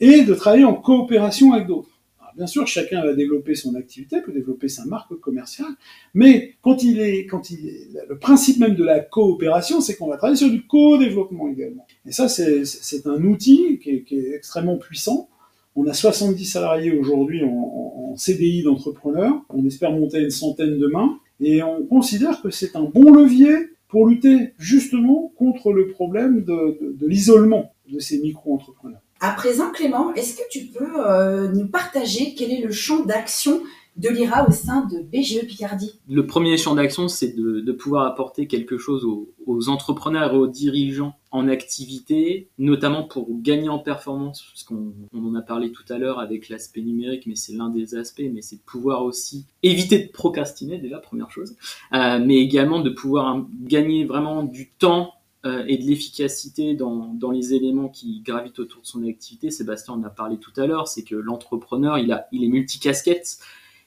et 0.00 0.22
de 0.22 0.32
travailler 0.32 0.64
en 0.64 0.74
coopération 0.74 1.52
avec 1.52 1.66
d'autres. 1.66 1.90
Bien 2.36 2.46
sûr, 2.48 2.66
chacun 2.66 3.04
va 3.04 3.12
développer 3.12 3.54
son 3.54 3.76
activité, 3.76 4.20
peut 4.20 4.32
développer 4.32 4.68
sa 4.68 4.84
marque 4.86 5.14
commerciale, 5.20 5.70
mais 6.14 6.54
quand 6.62 6.82
il 6.82 7.00
est, 7.00 7.26
quand 7.26 7.50
il 7.50 7.68
est, 7.68 7.88
le 8.08 8.18
principe 8.18 8.58
même 8.58 8.74
de 8.74 8.82
la 8.82 9.00
coopération, 9.00 9.80
c'est 9.80 9.96
qu'on 9.96 10.08
va 10.08 10.16
travailler 10.16 10.36
sur 10.36 10.50
du 10.50 10.66
co-développement 10.66 11.48
également. 11.48 11.86
Et 12.06 12.12
ça, 12.12 12.28
c'est 12.28 13.06
un 13.06 13.22
outil 13.22 13.78
qui 13.78 13.90
est, 13.90 14.02
qui 14.02 14.16
est, 14.16 14.34
extrêmement 14.34 14.78
puissant. 14.78 15.28
On 15.76 15.86
a 15.86 15.92
70 15.92 16.44
salariés 16.44 16.92
aujourd'hui 16.92 17.44
en, 17.44 18.12
en, 18.12 18.16
CDI 18.16 18.62
d'entrepreneurs. 18.62 19.34
On 19.48 19.64
espère 19.66 19.92
monter 19.92 20.20
une 20.20 20.30
centaine 20.30 20.78
demain. 20.78 21.18
Et 21.40 21.62
on 21.62 21.84
considère 21.84 22.40
que 22.42 22.50
c'est 22.50 22.76
un 22.76 22.84
bon 22.84 23.12
levier 23.12 23.54
pour 23.88 24.06
lutter 24.06 24.54
justement 24.58 25.32
contre 25.36 25.72
le 25.72 25.88
problème 25.88 26.42
de, 26.44 27.06
l'isolement 27.06 27.72
de 27.88 27.98
ces 27.98 28.18
micro-entrepreneurs. 28.18 29.00
À 29.20 29.32
présent, 29.32 29.70
Clément, 29.70 30.12
est-ce 30.14 30.36
que 30.36 30.42
tu 30.50 30.66
peux 30.66 31.06
euh, 31.06 31.48
nous 31.52 31.68
partager 31.68 32.34
quel 32.34 32.52
est 32.52 32.60
le 32.60 32.72
champ 32.72 33.04
d'action 33.04 33.62
de 33.96 34.08
l'IRA 34.08 34.48
au 34.48 34.52
sein 34.52 34.86
de 34.86 34.98
BGE 34.98 35.46
Picardie 35.46 36.00
Le 36.08 36.26
premier 36.26 36.56
champ 36.56 36.74
d'action, 36.74 37.08
c'est 37.08 37.32
de, 37.36 37.72
pouvoir 37.72 38.06
apporter 38.06 38.46
quelque 38.46 38.78
chose 38.78 39.04
aux, 39.04 39.68
entrepreneurs 39.68 40.34
et 40.34 40.36
aux 40.36 40.46
dirigeants 40.46 41.14
en 41.30 41.48
activité, 41.48 42.48
notamment 42.58 43.04
pour 43.04 43.28
gagner 43.30 43.68
en 43.68 43.78
performance, 43.78 44.42
puisqu'on 44.42 44.92
on 45.12 45.26
en 45.26 45.34
a 45.34 45.42
parlé 45.42 45.72
tout 45.72 45.84
à 45.90 45.98
l'heure 45.98 46.18
avec 46.18 46.48
l'aspect 46.48 46.82
numérique, 46.82 47.26
mais 47.26 47.34
c'est 47.36 47.52
l'un 47.52 47.68
des 47.68 47.94
aspects, 47.94 48.22
mais 48.32 48.42
c'est 48.42 48.56
de 48.56 48.62
pouvoir 48.62 49.04
aussi 49.04 49.46
éviter 49.62 49.98
de 49.98 50.10
procrastiner, 50.10 50.78
déjà, 50.78 50.98
première 50.98 51.30
chose, 51.30 51.56
euh, 51.92 52.18
mais 52.24 52.38
également 52.38 52.80
de 52.80 52.90
pouvoir 52.90 53.44
gagner 53.62 54.04
vraiment 54.04 54.42
du 54.42 54.70
temps 54.70 55.12
euh, 55.44 55.64
et 55.66 55.76
de 55.76 55.82
l'efficacité 55.82 56.74
dans, 56.74 57.12
dans, 57.14 57.30
les 57.30 57.52
éléments 57.52 57.88
qui 57.88 58.22
gravitent 58.24 58.58
autour 58.60 58.80
de 58.80 58.86
son 58.86 59.06
activité. 59.06 59.50
Sébastien 59.50 59.94
en 59.94 60.02
a 60.02 60.10
parlé 60.10 60.38
tout 60.38 60.52
à 60.56 60.66
l'heure, 60.66 60.88
c'est 60.88 61.02
que 61.02 61.16
l'entrepreneur, 61.16 61.98
il, 61.98 62.18
il 62.32 62.44
est 62.44 62.48
multicasquette. 62.48 63.38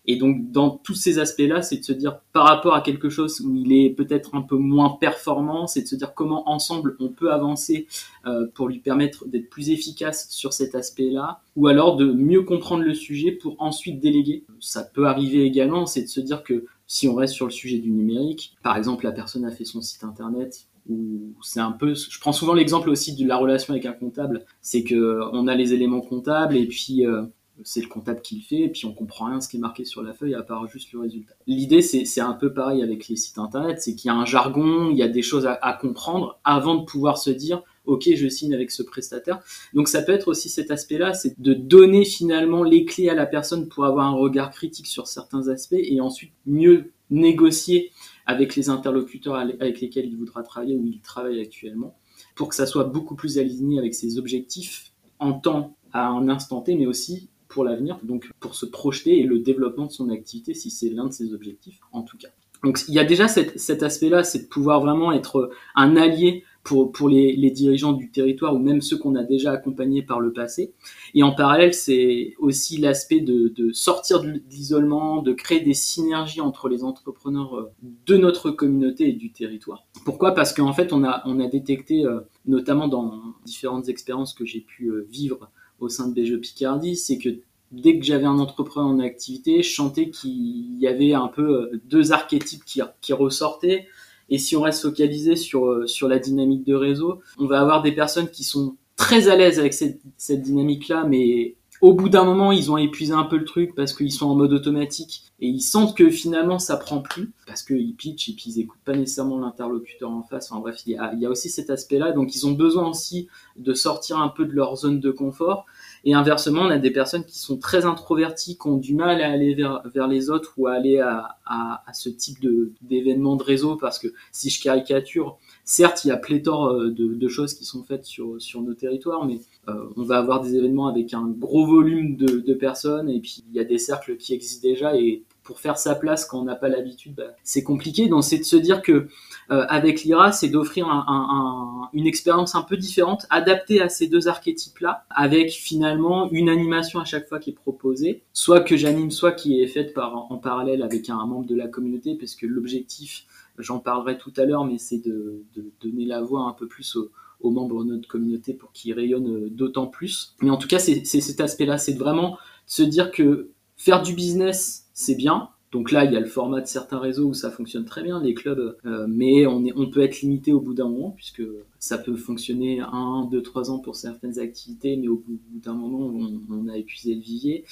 Et 0.08 0.16
donc, 0.16 0.52
dans 0.52 0.70
tous 0.70 0.96
ces 0.96 1.20
aspects-là, 1.20 1.62
c'est 1.62 1.78
de 1.78 1.84
se 1.84 1.92
dire, 1.92 2.22
par 2.32 2.46
rapport 2.46 2.74
à 2.74 2.82
quelque 2.82 3.10
chose 3.10 3.42
où 3.42 3.54
il 3.54 3.74
est 3.74 3.90
peut-être 3.90 4.36
un 4.36 4.42
peu 4.42 4.56
moins 4.56 4.98
performant, 5.02 5.68
c'est 5.68 5.82
de 5.82 5.88
se 5.88 5.96
dire 5.96 6.14
comment 6.14 6.50
ensemble 6.50 6.96
on 7.00 7.10
peut 7.10 7.34
avancer 7.34 7.88
euh, 8.26 8.48
pour 8.54 8.70
lui 8.70 8.80
permettre 8.80 9.28
d'être 9.28 9.50
plus 9.50 9.70
efficace 9.70 10.30
sur 10.30 10.54
cet 10.54 10.76
aspect-là, 10.76 11.42
ou 11.58 11.68
alors 11.68 11.98
de 11.98 12.12
mieux 12.12 12.44
comprendre 12.44 12.84
le 12.84 12.94
sujet 12.94 13.32
pour 13.32 13.58
ensuite 13.60 14.00
déléguer. 14.00 14.46
Ça 14.62 14.84
peut 14.84 15.08
arriver 15.08 15.44
également, 15.44 15.86
c'est 15.86 16.04
de 16.04 16.08
se 16.08 16.22
dire 16.22 16.44
que 16.44 16.66
si 16.88 17.10
on 17.10 17.16
reste 17.16 17.34
sur 17.34 17.46
le 17.46 17.52
sujet 17.52 17.80
du 17.80 17.92
numérique, 17.92 18.56
par 18.64 18.78
exemple, 18.78 19.04
la 19.04 19.12
personne 19.12 19.44
a 19.44 19.52
fait 19.52 19.66
son 19.66 19.82
site 19.82 20.06
internet, 20.06 20.68
où 20.90 21.34
c'est 21.42 21.60
un 21.60 21.74
peu, 21.74 21.96
je 21.96 22.20
prends 22.22 22.32
souvent 22.32 22.54
l'exemple 22.54 22.90
aussi 22.90 23.14
de 23.14 23.28
la 23.28 23.36
relation 23.36 23.74
avec 23.74 23.86
un 23.86 23.92
comptable, 23.92 24.46
c'est 24.62 24.84
que 24.84 25.20
on 25.34 25.48
a 25.48 25.56
les 25.56 25.74
éléments 25.74 26.00
comptables 26.00 26.56
et 26.56 26.66
puis 26.66 27.06
euh, 27.06 27.24
c'est 27.64 27.82
le 27.82 27.88
comptable 27.88 28.22
qui 28.22 28.36
le 28.36 28.42
fait 28.42 28.64
et 28.64 28.70
puis 28.70 28.86
on 28.86 28.94
comprend 28.94 29.26
rien 29.26 29.42
ce 29.42 29.48
qui 29.48 29.58
est 29.58 29.60
marqué 29.60 29.86
sur 29.86 30.02
la 30.02 30.14
feuille 30.14 30.36
à 30.36 30.44
part 30.44 30.68
juste 30.68 30.92
le 30.94 31.00
résultat. 31.00 31.34
L'idée 31.48 31.82
c'est 31.82 32.22
un 32.22 32.34
peu 32.34 32.54
pareil 32.54 32.82
avec 32.82 33.08
les 33.08 33.16
sites 33.16 33.38
internet, 33.38 33.82
c'est 33.82 33.96
qu'il 33.96 34.10
y 34.10 34.12
a 34.12 34.16
un 34.16 34.26
jargon, 34.26 34.90
il 34.92 34.98
y 34.98 35.04
a 35.04 35.08
des 35.08 35.22
choses 35.22 35.46
à, 35.46 35.74
comprendre 35.74 36.40
avant 36.44 36.76
de 36.76 36.86
pouvoir 36.86 37.18
se 37.18 37.30
dire 37.30 37.64
ok 37.86 38.10
je 38.16 38.28
signe 38.28 38.54
avec 38.54 38.72
ce 38.72 38.84
prestataire. 38.84 39.40
Donc 39.74 39.88
ça 39.88 40.02
peut 40.02 40.12
être 40.12 40.28
aussi 40.28 40.50
cet 40.50 40.72
aspect-là, 40.72 41.14
c'est 41.14 41.40
de 41.40 41.54
donner 41.54 42.06
finalement 42.06 42.64
les 42.64 42.86
clés 42.86 43.10
à 43.10 43.16
la 43.16 43.26
personne 43.26 43.68
pour 43.68 43.86
avoir 43.86 44.08
un 44.08 44.16
regard 44.16 44.52
critique 44.52 44.88
sur 44.88 45.08
certains 45.08 45.48
aspects 45.48 45.76
et 45.78 46.02
ensuite 46.02 46.32
mieux 46.46 46.92
négocier 47.10 47.92
avec 48.26 48.56
les 48.56 48.70
interlocuteurs 48.70 49.36
avec 49.36 49.80
lesquels 49.80 50.06
il 50.06 50.18
voudra 50.18 50.44
travailler 50.44 50.76
ou 50.76 50.86
il 50.86 51.00
travaille 51.00 51.40
actuellement, 51.40 51.98
pour 52.36 52.50
que 52.50 52.56
ça 52.56 52.66
soit 52.66 52.84
beaucoup 52.84 53.16
plus 53.16 53.38
aligné 53.40 53.80
avec 53.80 53.96
ses 53.96 54.18
objectifs 54.20 54.92
en 55.20 55.34
temps 55.34 55.78
à 55.94 56.08
un 56.08 56.30
instant 56.30 56.62
T, 56.62 56.76
mais 56.76 56.86
aussi 56.86 57.30
l'avenir, 57.64 58.00
donc 58.04 58.30
pour 58.40 58.56
se 58.56 58.66
projeter 58.66 59.20
et 59.20 59.24
le 59.24 59.40
développement 59.40 59.86
de 59.86 59.92
son 59.92 60.10
activité, 60.10 60.54
si 60.54 60.70
c'est 60.70 60.90
l'un 60.90 61.06
de 61.06 61.14
ses 61.14 61.34
objectifs 61.34 61.80
en 61.92 62.02
tout 62.02 62.18
cas. 62.18 62.30
Donc 62.64 62.80
il 62.88 62.94
y 62.94 63.00
a 63.00 63.04
déjà 63.04 63.28
cet, 63.28 63.84
aspect-là, 63.84 64.24
c'est 64.24 64.44
de 64.44 64.48
pouvoir 64.48 64.82
vraiment 64.82 65.12
être 65.12 65.52
un 65.76 65.96
allié 65.96 66.44
pour, 66.64 66.92
pour 66.92 67.08
les, 67.08 67.52
dirigeants 67.52 67.94
du 67.94 68.12
territoire 68.12 68.54
ou 68.54 68.60
même 68.60 68.82
ceux 68.82 68.98
qu'on 68.98 69.16
a 69.16 69.24
déjà 69.24 69.52
accompagnés 69.54 70.02
par 70.02 70.20
le 70.20 70.34
passé. 70.34 70.74
Et 71.14 71.24
en 71.24 71.34
parallèle, 71.34 71.74
c'est 71.74 72.34
aussi 72.40 72.78
l'aspect 72.78 73.22
de, 73.22 73.54
de, 73.56 73.72
sortir 73.72 74.22
de 74.22 74.42
l'isolement, 74.50 75.22
de 75.22 75.32
créer 75.32 75.62
des 75.62 75.74
synergies 75.74 76.42
entre 76.42 76.68
les 76.68 76.84
entrepreneurs 76.84 77.56
euh, 77.56 77.72
de 78.06 78.18
notre 78.18 78.52
communauté 78.52 79.08
et 79.08 79.14
du 79.14 79.32
territoire. 79.32 79.86
Pourquoi? 80.04 80.34
Parce 80.34 80.52
qu'en 80.52 80.74
fait, 80.74 80.92
on 80.92 81.06
a, 81.06 81.22
on 81.26 81.40
a 81.40 81.48
détecté, 81.48 82.06
euh, 82.06 82.20
notamment 82.46 82.90
dans 82.90 83.22
différentes 83.46 83.88
expériences 83.88 84.34
que 84.34 84.46
j'ai 84.46 84.60
pu 84.60 84.88
euh, 84.88 85.08
vivre 85.10 85.50
au 85.80 85.90
sein 85.90 86.08
de 86.08 86.14
BGE 86.14 86.40
Picardie, 86.40 86.96
c'est 86.96 87.18
que 87.18 87.30
dès 87.72 88.00
que 88.00 88.06
j'avais 88.06 88.26
un 88.26 88.40
entrepreneur 88.40 88.90
en 88.90 89.00
activité, 89.00 89.62
je 89.62 89.76
qu'il 90.10 90.80
y 90.80 90.88
avait 90.88 91.14
un 91.14 91.28
peu 91.28 91.72
deux 91.86 92.12
archétypes 92.12 92.64
qui, 92.66 93.14
ressortaient. 93.14 93.88
Et 94.30 94.38
si 94.38 94.56
on 94.56 94.62
reste 94.62 94.82
focalisé 94.82 95.36
sur, 95.36 95.66
euh, 95.66 95.88
sur 95.88 96.08
la 96.10 96.20
dynamique 96.20 96.66
de 96.66 96.74
réseau, 96.74 97.22
on 97.38 97.46
va 97.46 97.62
avoir 97.62 97.82
des 97.82 97.94
personnes 97.94 98.30
qui 98.30 98.44
sont 98.44 98.76
très 98.98 99.30
à 99.30 99.38
l'aise 99.38 99.58
avec 99.60 99.74
cette, 99.74 100.02
cette 100.18 100.42
dynamique-là, 100.42 101.06
mais 101.06 101.56
au 101.82 101.94
bout 101.94 102.10
d'un 102.10 102.24
moment, 102.24 102.52
ils 102.52 102.72
ont 102.72 102.78
épuisé 102.78 103.14
un 103.14 103.24
peu 103.24 103.38
le 103.38 103.46
truc 103.46 103.76
parce 103.76 103.94
qu'ils 103.94 104.12
sont 104.12 104.28
en 104.28 104.36
mode 104.36 104.54
automatique 104.54 105.24
et 105.40 105.48
ils 105.48 105.62
sentent 105.62 105.96
que 105.96 106.10
finalement 106.10 106.58
ça 106.58 106.78
prend 106.78 107.02
plus 107.02 107.32
parce 107.46 107.62
qu'ils 107.62 107.96
pitchent 107.96 108.30
et 108.30 108.34
puis 108.34 108.46
ils 108.48 108.62
écoutent 108.62 108.84
pas 108.84 108.96
nécessairement 108.96 109.40
l'interlocuteur 109.40 110.10
en 110.10 110.24
face. 110.24 110.52
Enfin 110.52 110.60
bref, 110.60 110.82
il 110.86 110.94
y 110.94 110.98
a, 110.98 111.14
il 111.14 111.20
y 111.20 111.26
a 111.26 111.30
aussi 111.30 111.50
cet 111.50 111.70
aspect-là. 111.70 112.12
Donc 112.12 112.36
ils 112.36 112.48
ont 112.48 112.54
besoin 112.54 112.88
aussi 112.88 113.28
de 113.58 113.74
sortir 113.74 114.18
un 114.18 114.30
peu 114.30 114.46
de 114.46 114.54
leur 114.54 114.76
zone 114.76 115.00
de 115.00 115.12
confort 115.12 115.66
et 116.04 116.14
inversement, 116.14 116.62
on 116.62 116.70
a 116.70 116.78
des 116.78 116.92
personnes 116.92 117.26
qui 117.26 117.38
sont 117.38 117.58
très 117.58 117.86
introverties, 117.86 118.58
qui 118.58 118.68
ont 118.68 118.78
du 118.78 118.96
mal 118.96 119.22
à 119.22 119.30
aller 119.30 119.54
vers, 119.56 120.08
les 120.08 120.30
autres 120.30 120.54
ou 120.58 120.68
à 120.68 120.74
aller 120.74 121.00
à, 121.00 121.84
ce 121.94 122.10
type 122.10 122.40
de, 122.40 122.72
d'événements 122.82 123.36
de 123.36 123.44
réseau 123.44 123.76
parce 123.76 124.00
que 124.00 124.08
si 124.32 124.50
je 124.50 124.62
caricature, 124.62 125.38
certes, 125.68 126.06
il 126.06 126.08
y 126.08 126.12
a 126.12 126.18
pléthore 126.18 126.70
euh, 126.70 126.90
de, 126.90 127.14
de 127.14 127.28
choses 127.28 127.54
qui 127.54 127.66
sont 127.66 127.84
faites 127.84 128.06
sur, 128.06 128.42
sur 128.42 128.62
nos 128.62 128.74
territoires, 128.74 129.26
mais 129.26 129.42
euh, 129.68 129.74
on 129.98 130.04
va 130.04 130.18
avoir 130.18 130.42
des 130.42 130.56
événements 130.56 130.88
avec 130.88 131.14
un 131.14 131.28
gros 131.28 131.68
volume 131.68 132.16
de, 132.16 132.40
de 132.40 132.54
personnes 132.54 133.10
et 133.10 133.20
puis 133.20 133.44
il 133.50 133.56
y 133.56 133.60
a 133.60 133.66
des 133.66 133.78
cercles 133.78 134.16
qui 134.16 134.34
existent 134.34 134.68
déjà 134.68 134.96
et 134.96 135.24
pour 135.48 135.62
faire 135.62 135.78
sa 135.78 135.96
place 135.96 136.26
quand 136.26 136.42
on 136.42 136.44
n'a 136.44 136.56
pas 136.56 136.68
l'habitude, 136.68 137.16
bah, 137.16 137.36
c'est 137.42 137.64
compliqué. 137.64 138.10
Donc 138.10 138.26
c'est 138.26 138.38
de 138.38 138.44
se 138.44 138.58
dire 138.58 138.82
que 138.82 139.08
euh, 139.50 139.66
avec 139.70 140.04
l'IRA, 140.04 140.34
c'est 140.34 140.50
d'offrir 140.50 140.90
un, 140.90 141.06
un, 141.08 141.90
une 141.94 142.06
expérience 142.06 142.54
un 142.56 142.64
peu 142.64 142.76
différente, 142.76 143.26
adaptée 143.30 143.82
à 143.82 143.88
ces 143.88 144.08
deux 144.08 144.28
archétypes-là, 144.28 145.06
avec 145.10 145.52
finalement 145.52 146.30
une 146.32 146.50
animation 146.50 147.00
à 147.00 147.06
chaque 147.06 147.30
fois 147.30 147.40
qui 147.40 147.52
est 147.52 147.54
proposée, 147.54 148.24
soit 148.34 148.60
que 148.60 148.76
j'anime, 148.76 149.10
soit 149.10 149.32
qui 149.32 149.62
est 149.62 149.68
faite 149.68 149.94
par, 149.94 150.30
en 150.30 150.38
parallèle 150.38 150.84
avec 150.84 151.10
un, 151.10 151.26
membre 151.26 151.46
de 151.46 151.56
la 151.56 151.70
communauté, 151.70 152.16
parce 152.16 152.36
que 152.36 152.46
l'objectif, 152.46 153.26
j'en 153.58 153.80
parlerai 153.80 154.18
tout 154.18 154.34
à 154.38 154.46
l'heure, 154.46 154.66
mais 154.66 154.78
c'est 154.78 155.00
de, 155.00 155.44
donner 155.82 156.06
la 156.06 156.22
voix 156.22 156.42
un 156.42 156.54
peu 156.54 156.68
plus 156.68 156.98
aux, 157.42 157.52
membres 157.52 157.84
de 157.84 157.92
notre 157.92 158.08
communauté 158.08 158.54
pour 158.54 158.72
qu'ils 158.72 158.94
rayonnent 158.94 159.50
d'autant 159.50 159.88
plus. 159.88 160.36
Mais 160.42 160.50
en 160.50 160.58
tout 160.58 160.68
cas, 160.68 160.80
c'est 160.80 161.04
cet 161.06 161.42
aspect-là, 161.42 161.78
c'est 161.78 161.94
vraiment 161.94 162.38
se 162.66 162.84
dire 162.84 163.12
que 163.12 163.50
faire 163.76 164.02
du 164.02 164.14
business, 164.14 164.88
c'est 164.94 165.16
bien. 165.16 165.50
Donc 165.72 165.92
là, 165.92 166.06
il 166.06 166.14
y 166.14 166.18
a 166.18 166.20
le 166.20 166.28
format 166.28 166.62
de 166.62 166.66
certains 166.66 166.98
réseaux 166.98 167.28
où 167.28 167.34
ça 167.34 167.52
fonctionne 167.52 167.84
très 167.84 168.02
bien, 168.02 168.22
les 168.22 168.34
clubs, 168.34 168.78
euh, 168.86 169.06
mais 169.10 169.46
on 169.46 169.90
peut 169.90 170.02
être 170.02 170.22
limité 170.22 170.54
au 170.54 170.62
bout 170.62 170.74
d'un 170.74 170.88
moment, 170.88 171.12
puisque 171.12 171.44
ça 171.78 171.98
peut 171.98 172.16
fonctionner 172.16 172.80
un, 172.80 173.28
deux, 173.30 173.42
trois 173.42 173.70
ans 173.70 173.80
pour 173.80 173.96
certaines 173.96 174.40
activités, 174.40 174.96
mais 174.96 175.10
au 175.10 175.18
bout 175.18 175.38
d'un 175.52 175.74
moment, 175.74 176.08
on, 176.08 176.42
on, 176.50 176.68
a 176.70 176.78
épuisé 176.78 177.16
le 177.16 177.22
vivier. 177.22 177.66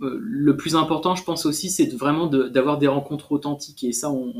Euh, 0.00 0.16
le 0.20 0.56
plus 0.56 0.76
important, 0.76 1.14
je 1.14 1.24
pense 1.24 1.44
aussi, 1.44 1.70
c'est 1.70 1.92
vraiment 1.92 2.26
d'avoir 2.26 2.76
de, 2.76 2.80
des 2.80 2.86
rencontres 2.86 3.32
authentiques, 3.32 3.82
et 3.84 3.92
ça, 3.92 4.10
on, 4.10 4.32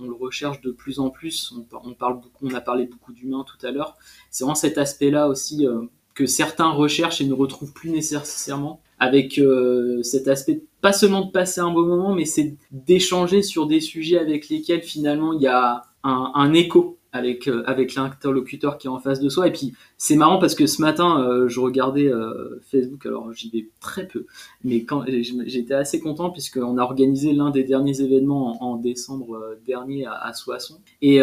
le 0.00 0.12
recherche 0.12 0.60
de 0.60 0.70
plus 0.70 1.00
en 1.00 1.10
plus. 1.10 1.52
On, 1.84 1.94
parle 1.94 2.20
beaucoup, 2.20 2.46
on 2.46 2.54
a 2.54 2.60
parlé 2.60 2.86
beaucoup 2.86 3.12
d'humains 3.12 3.44
tout 3.44 3.66
à 3.66 3.70
l'heure. 3.70 3.96
C'est 4.30 4.44
vraiment 4.44 4.54
cet 4.54 4.78
aspect-là 4.78 5.28
aussi 5.28 5.66
euh, 5.66 5.82
que 6.14 6.26
certains 6.26 6.70
recherchent 6.70 7.20
et 7.20 7.26
ne 7.26 7.34
retrouvent 7.34 7.72
plus 7.72 7.90
nécessairement 7.90 8.80
avec 9.00 9.38
euh, 9.38 10.02
cet 10.02 10.28
aspect 10.28 10.62
pas 10.80 10.92
seulement 10.92 11.24
de 11.24 11.30
passer 11.30 11.60
un 11.60 11.70
bon 11.70 11.86
moment, 11.86 12.14
mais 12.14 12.24
c'est 12.24 12.54
d'échanger 12.70 13.42
sur 13.42 13.66
des 13.66 13.80
sujets 13.80 14.18
avec 14.18 14.48
lesquels 14.48 14.82
finalement 14.82 15.32
il 15.32 15.42
y 15.42 15.48
a 15.48 15.84
un 16.04 16.52
écho 16.54 16.97
avec 17.12 17.48
euh, 17.48 17.62
avec 17.66 17.94
l'interlocuteur 17.94 18.78
qui 18.78 18.86
est 18.86 18.90
en 18.90 18.98
face 18.98 19.20
de 19.20 19.28
soi. 19.28 19.48
Et 19.48 19.52
puis 19.52 19.74
c'est 19.96 20.16
marrant 20.16 20.38
parce 20.38 20.54
que 20.54 20.66
ce 20.66 20.80
matin 20.80 21.22
euh, 21.22 21.48
je 21.48 21.60
regardais 21.60 22.06
euh, 22.06 22.60
Facebook. 22.70 23.06
Alors 23.06 23.32
j'y 23.32 23.50
vais 23.50 23.68
très 23.80 24.06
peu 24.06 24.26
mais 24.64 24.84
quand 24.84 25.04
j'étais 25.46 25.74
assez 25.74 26.00
content 26.00 26.30
puisqu'on 26.30 26.78
a 26.78 26.82
organisé 26.82 27.32
l'un 27.32 27.50
des 27.50 27.64
derniers 27.64 28.00
événements 28.00 28.62
en, 28.62 28.76
décembre 28.76 29.58
dernier 29.66 30.06
à, 30.06 30.32
Soissons. 30.32 30.80
Et 31.02 31.20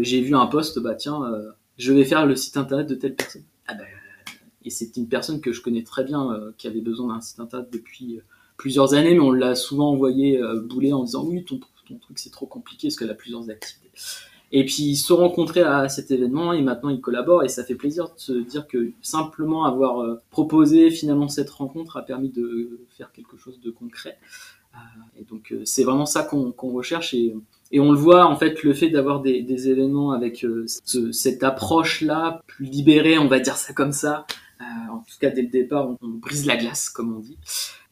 j'ai 0.00 0.20
vu 0.20 0.34
un 0.34 0.46
post 0.46 0.78
bah 0.78 0.94
tiens 0.94 1.20
je 1.78 1.92
vais 1.92 2.04
faire 2.04 2.26
le 2.26 2.36
site 2.36 2.56
internet 2.56 2.88
de 2.88 2.94
telle 2.94 3.14
personne. 3.14 3.42
Ah 3.66 3.74
bah, 3.74 3.84
et 4.64 4.70
c'est 4.70 4.96
une 4.96 5.08
personne 5.08 5.40
que 5.40 5.52
je 5.52 5.62
connais 5.62 5.82
très 5.82 6.04
bien 6.04 6.38
qui 6.58 6.66
avait 6.66 6.80
besoin 6.80 7.14
d'un 7.14 7.20
site 7.20 7.40
internet 7.40 7.68
depuis 7.72 8.20
plusieurs 8.56 8.94
années 8.94 9.14
mais 9.14 9.20
on 9.20 9.32
l'a 9.32 9.54
souvent 9.54 9.90
envoyé 9.90 10.40
bouler 10.64 10.92
en 10.92 11.04
disant 11.04 11.24
oui 11.24 11.44
ton 11.44 11.58
truc 11.58 12.18
c'est 12.18 12.30
trop 12.30 12.46
compliqué 12.46 12.88
parce 12.88 12.96
qu'elle 12.96 13.10
a 13.10 13.14
plusieurs 13.14 13.48
activités 13.48 13.90
et 14.52 14.64
puis 14.64 14.82
ils 14.82 14.96
se 14.96 15.06
sont 15.06 15.16
rencontrés 15.16 15.62
à 15.62 15.88
cet 15.88 16.10
événement 16.10 16.52
et 16.52 16.62
maintenant 16.62 16.88
ils 16.88 17.00
collaborent 17.00 17.44
et 17.44 17.48
ça 17.48 17.64
fait 17.64 17.74
plaisir 17.76 18.06
de 18.06 18.18
se 18.18 18.32
dire 18.32 18.66
que 18.66 18.92
simplement 19.00 19.64
avoir 19.64 20.00
euh, 20.00 20.20
proposé 20.30 20.90
finalement 20.90 21.28
cette 21.28 21.50
rencontre 21.50 21.96
a 21.96 22.02
permis 22.02 22.30
de 22.30 22.80
faire 22.96 23.12
quelque 23.12 23.36
chose 23.36 23.60
de 23.60 23.70
concret. 23.70 24.18
Euh, 24.74 24.78
et 25.20 25.24
donc 25.24 25.52
euh, 25.52 25.62
c'est 25.64 25.84
vraiment 25.84 26.06
ça 26.06 26.22
qu'on 26.22 26.72
recherche 26.72 27.14
et, 27.14 27.34
et, 27.72 27.80
on 27.80 27.92
le 27.92 27.98
voit 27.98 28.26
en 28.26 28.36
fait 28.36 28.62
le 28.62 28.72
fait 28.72 28.88
d'avoir 28.88 29.20
des, 29.20 29.68
événements 29.68 30.12
avec 30.12 30.44
cette 30.84 31.42
approche 31.42 32.02
là 32.02 32.40
plus 32.46 32.66
libérée, 32.66 33.18
on 33.18 33.28
va 33.28 33.40
dire 33.40 33.56
ça 33.56 33.72
comme 33.72 33.92
ça. 33.92 34.26
en 34.60 34.98
tout 34.98 35.18
cas 35.20 35.30
dès 35.30 35.42
le 35.42 35.48
départ 35.48 35.90
on 36.02 36.08
brise 36.08 36.46
la 36.46 36.56
glace 36.56 36.88
comme 36.88 37.16
on 37.16 37.20
dit. 37.20 37.38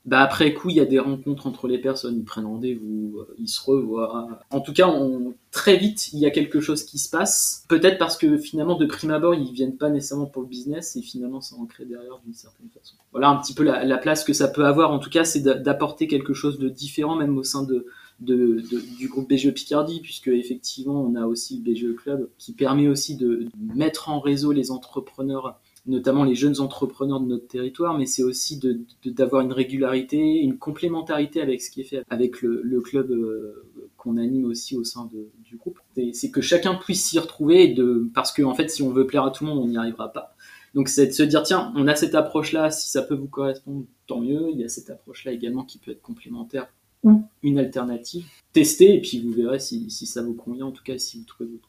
Bah 0.05 0.21
après 0.21 0.55
coup, 0.55 0.71
il 0.71 0.77
y 0.77 0.81
a 0.81 0.87
des 0.87 0.99
rencontres 0.99 1.47
entre 1.47 1.69
les 1.69 1.79
personnes, 1.79 2.17
ils 2.17 2.25
prennent 2.25 2.47
rendez-vous, 2.47 3.19
euh, 3.19 3.35
ils 3.39 3.49
se 3.49 3.61
revoient. 3.61 4.41
En 4.51 4.61
tout 4.61 4.73
cas, 4.73 4.89
on, 4.89 5.35
très 5.51 5.77
vite, 5.77 6.13
il 6.13 6.19
y 6.19 6.27
a 6.27 6.31
quelque 6.31 6.61
chose 6.61 6.85
qui 6.85 6.99
se 6.99 7.11
passe. 7.11 7.65
Peut-être 7.69 7.99
parce 7.99 8.17
que 8.17 8.39
finalement, 8.39 8.77
de 8.77 8.87
prime 8.87 9.11
abord, 9.11 9.35
ils 9.35 9.53
viennent 9.53 9.77
pas 9.77 9.91
nécessairement 9.91 10.27
pour 10.27 10.43
le 10.43 10.49
business 10.49 10.97
et 10.97 11.03
finalement, 11.03 11.41
ça 11.41 11.57
ancré 11.57 11.85
derrière 11.85 12.21
d'une 12.25 12.33
certaine 12.35 12.69
façon. 12.71 12.95
Voilà 13.13 13.29
un 13.29 13.37
petit 13.37 13.53
peu 13.53 13.65
la, 13.65 13.99
place 13.99 14.25
que 14.25 14.33
ça 14.33 14.49
peut 14.49 14.65
avoir. 14.65 14.93
En 14.93 14.99
tout 14.99 15.11
cas, 15.11 15.25
c'est 15.25 15.41
d'apporter 15.41 16.07
quelque 16.07 16.33
chose 16.33 16.59
de 16.59 16.69
différent, 16.69 17.17
même 17.17 17.37
au 17.37 17.43
sein 17.43 17.65
de, 17.65 17.87
de, 18.21 18.63
du 18.99 19.09
groupe 19.09 19.29
BGE 19.29 19.53
Picardie, 19.53 20.01
puisque 20.01 20.29
effectivement, 20.29 21.03
on 21.03 21.17
a 21.17 21.27
aussi 21.27 21.63
le 21.63 21.73
BGE 21.73 21.97
Club 21.97 22.29
qui 22.39 22.53
permet 22.53 22.89
aussi 22.89 23.17
de 23.17 23.47
mettre 23.75 24.09
en 24.09 24.21
réseau 24.21 24.53
les 24.53 24.71
entrepreneurs 24.71 25.59
notamment 25.89 26.25
les 26.25 26.35
jeunes 26.35 26.61
entrepreneurs 26.61 27.21
de 27.21 27.27
notre 27.27 27.49
territoire, 27.49 27.97
mais 27.99 28.07
c'est 28.07 28.23
aussi 28.23 28.61
d'avoir 29.05 29.43
une 29.43 29.53
régularité, 29.53 30.19
une 30.19 30.59
complémentarité 30.59 31.41
avec 31.41 31.63
ce 31.63 31.71
qui 31.71 31.81
est 31.81 31.85
fait 31.85 32.05
avec 32.11 32.43
le, 32.43 32.81
club 32.81 33.11
euh, 33.11 33.65
qu'on 33.97 34.17
anime 34.17 34.45
aussi 34.45 34.77
au 34.77 34.85
sein 34.85 35.09
du 35.45 35.57
groupe. 35.57 35.81
C'est 36.13 36.31
que 36.31 36.41
chacun 36.41 36.75
puisse 36.75 37.05
s'y 37.05 37.19
retrouver, 37.19 37.75
parce 38.15 38.33
que 38.33 38.43
en 38.43 38.55
fait, 38.55 38.69
si 38.71 38.83
on 38.83 38.91
veut 38.91 39.07
plaire 39.07 39.25
à 39.25 39.31
tout 39.31 39.45
le 39.45 39.51
monde, 39.51 39.59
on 39.59 39.67
n'y 39.67 39.77
arrivera 39.77 40.13
pas. 40.13 40.37
Donc 40.75 40.89
c'est 40.89 41.07
de 41.07 41.13
se 41.13 41.23
dire, 41.23 41.43
tiens, 41.43 41.73
on 41.77 41.89
a 41.89 41.95
cette 41.97 42.15
approche-là, 42.15 42.71
si 42.71 42.91
ça 42.91 43.03
peut 43.03 43.15
vous 43.15 43.27
correspondre, 43.27 43.87
tant 44.07 44.21
mieux. 44.21 44.51
Il 44.53 44.61
y 44.61 44.65
a 44.65 44.69
cette 44.69 44.91
approche-là 44.91 45.33
également 45.33 45.65
qui 45.65 45.79
peut 45.79 45.91
être 45.91 46.03
complémentaire 46.03 46.69
ou 47.03 47.23
une 47.43 47.59
alternative. 47.59 48.27
Testez 48.53 48.97
et 48.97 49.01
puis 49.01 49.21
vous 49.21 49.33
verrez 49.33 49.61
si, 49.61 49.91
si 49.91 50.07
ça 50.07 50.23
vous 50.23 50.35
convient, 50.35 50.67
en 50.67 50.73
tout 50.73 50.83
cas 50.83 50.99
si 50.99 51.19
vous 51.19 51.25
trouvez 51.25 51.49
votre 51.49 51.69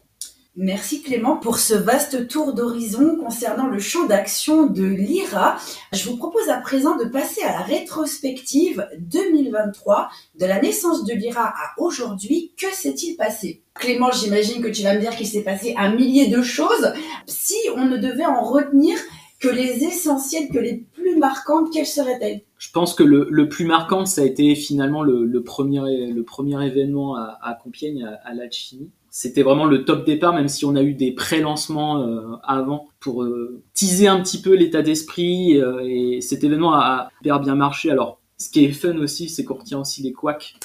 Merci 0.55 1.03
Clément 1.03 1.37
pour 1.37 1.59
ce 1.59 1.75
vaste 1.75 2.27
tour 2.27 2.53
d'horizon 2.53 3.15
concernant 3.17 3.67
le 3.67 3.77
champ 3.77 4.07
d'action 4.07 4.65
de 4.65 4.83
l'IRA. 4.83 5.57
Je 5.93 6.09
vous 6.09 6.17
propose 6.17 6.49
à 6.49 6.57
présent 6.57 6.97
de 6.97 7.05
passer 7.05 7.43
à 7.43 7.51
la 7.51 7.61
rétrospective 7.61 8.87
2023 8.97 10.09
de 10.39 10.45
la 10.47 10.59
naissance 10.59 11.05
de 11.05 11.13
l'IRA 11.13 11.49
à 11.49 11.73
aujourd'hui. 11.77 12.51
Que 12.57 12.73
s'est-il 12.73 13.15
passé? 13.15 13.61
Clément, 13.75 14.09
j'imagine 14.11 14.61
que 14.61 14.67
tu 14.67 14.81
vas 14.81 14.95
me 14.95 14.99
dire 14.99 15.15
qu'il 15.15 15.27
s'est 15.27 15.43
passé 15.43 15.75
un 15.77 15.95
millier 15.95 16.27
de 16.27 16.41
choses. 16.41 16.93
Si 17.27 17.55
on 17.75 17.85
ne 17.85 17.97
devait 17.97 18.25
en 18.25 18.41
retenir 18.41 18.97
que 19.39 19.49
les 19.49 19.83
essentielles, 19.83 20.49
que 20.49 20.59
les 20.59 20.83
plus 20.93 21.15
marquantes, 21.15 21.71
quelles 21.71 21.85
seraient-elles? 21.85 22.41
Je 22.57 22.71
pense 22.71 22.95
que 22.95 23.03
le, 23.03 23.47
plus 23.47 23.65
marquant, 23.65 24.05
ça 24.07 24.21
a 24.21 24.25
été 24.25 24.55
finalement 24.55 25.03
le, 25.03 25.43
premier, 25.43 26.11
le 26.11 26.23
premier 26.23 26.65
événement 26.65 27.15
à, 27.15 27.57
Compiègne, 27.63 28.03
à, 28.03 28.27
à 28.27 28.33
la 28.33 28.49
Chine 28.49 28.89
c'était 29.19 29.43
vraiment 29.43 29.65
le 29.65 29.83
top 29.83 30.05
départ, 30.05 30.33
même 30.33 30.47
si 30.47 30.63
on 30.63 30.77
a 30.77 30.81
eu 30.81 30.93
des 30.93 31.11
pré-lancements 31.11 32.01
euh, 32.01 32.37
avant 32.41 32.87
pour 33.01 33.23
euh, 33.23 33.61
teaser 33.73 34.07
un 34.07 34.21
petit 34.21 34.41
peu 34.41 34.55
l'état 34.55 34.81
d'esprit. 34.81 35.57
Euh, 35.57 35.81
et 35.83 36.21
cet 36.21 36.45
événement 36.45 36.73
a 36.73 37.09
hyper 37.19 37.41
bien 37.41 37.55
marché. 37.55 37.91
Alors, 37.91 38.21
ce 38.37 38.49
qui 38.49 38.63
est 38.63 38.71
fun 38.71 38.97
aussi, 38.97 39.27
c'est 39.27 39.43
qu'on 39.43 39.55
retient 39.55 39.81
aussi 39.81 40.01
les 40.03 40.13
couacs 40.13 40.55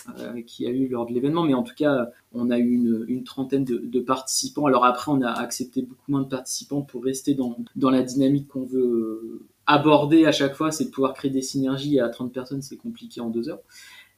qu'il 0.46 0.66
y 0.66 0.68
a 0.68 0.72
eu 0.72 0.86
lors 0.86 1.04
de 1.04 1.12
l'événement, 1.12 1.42
mais 1.42 1.54
en 1.54 1.64
tout 1.64 1.74
cas, 1.74 2.10
on 2.32 2.48
a 2.48 2.58
eu 2.58 2.70
une, 2.74 3.04
une 3.08 3.24
trentaine 3.24 3.64
de, 3.64 3.78
de, 3.78 4.00
participants. 4.00 4.66
Alors 4.66 4.84
après, 4.84 5.10
on 5.10 5.20
a 5.22 5.32
accepté 5.32 5.82
beaucoup 5.82 6.12
moins 6.12 6.22
de 6.22 6.28
participants 6.28 6.82
pour 6.82 7.02
rester 7.02 7.34
dans, 7.34 7.56
dans 7.74 7.90
la 7.90 8.02
dynamique 8.02 8.46
qu'on 8.46 8.66
veut 8.66 9.48
aborder 9.66 10.26
à 10.26 10.32
chaque 10.32 10.54
fois, 10.54 10.70
c'est 10.70 10.84
de 10.84 10.90
pouvoir 10.90 11.14
créer 11.14 11.30
des 11.32 11.42
synergies. 11.42 11.98
À 11.98 12.08
30 12.08 12.32
personnes, 12.32 12.62
c'est 12.62 12.76
compliqué 12.76 13.20
en 13.20 13.30
deux 13.30 13.48
heures. 13.48 13.62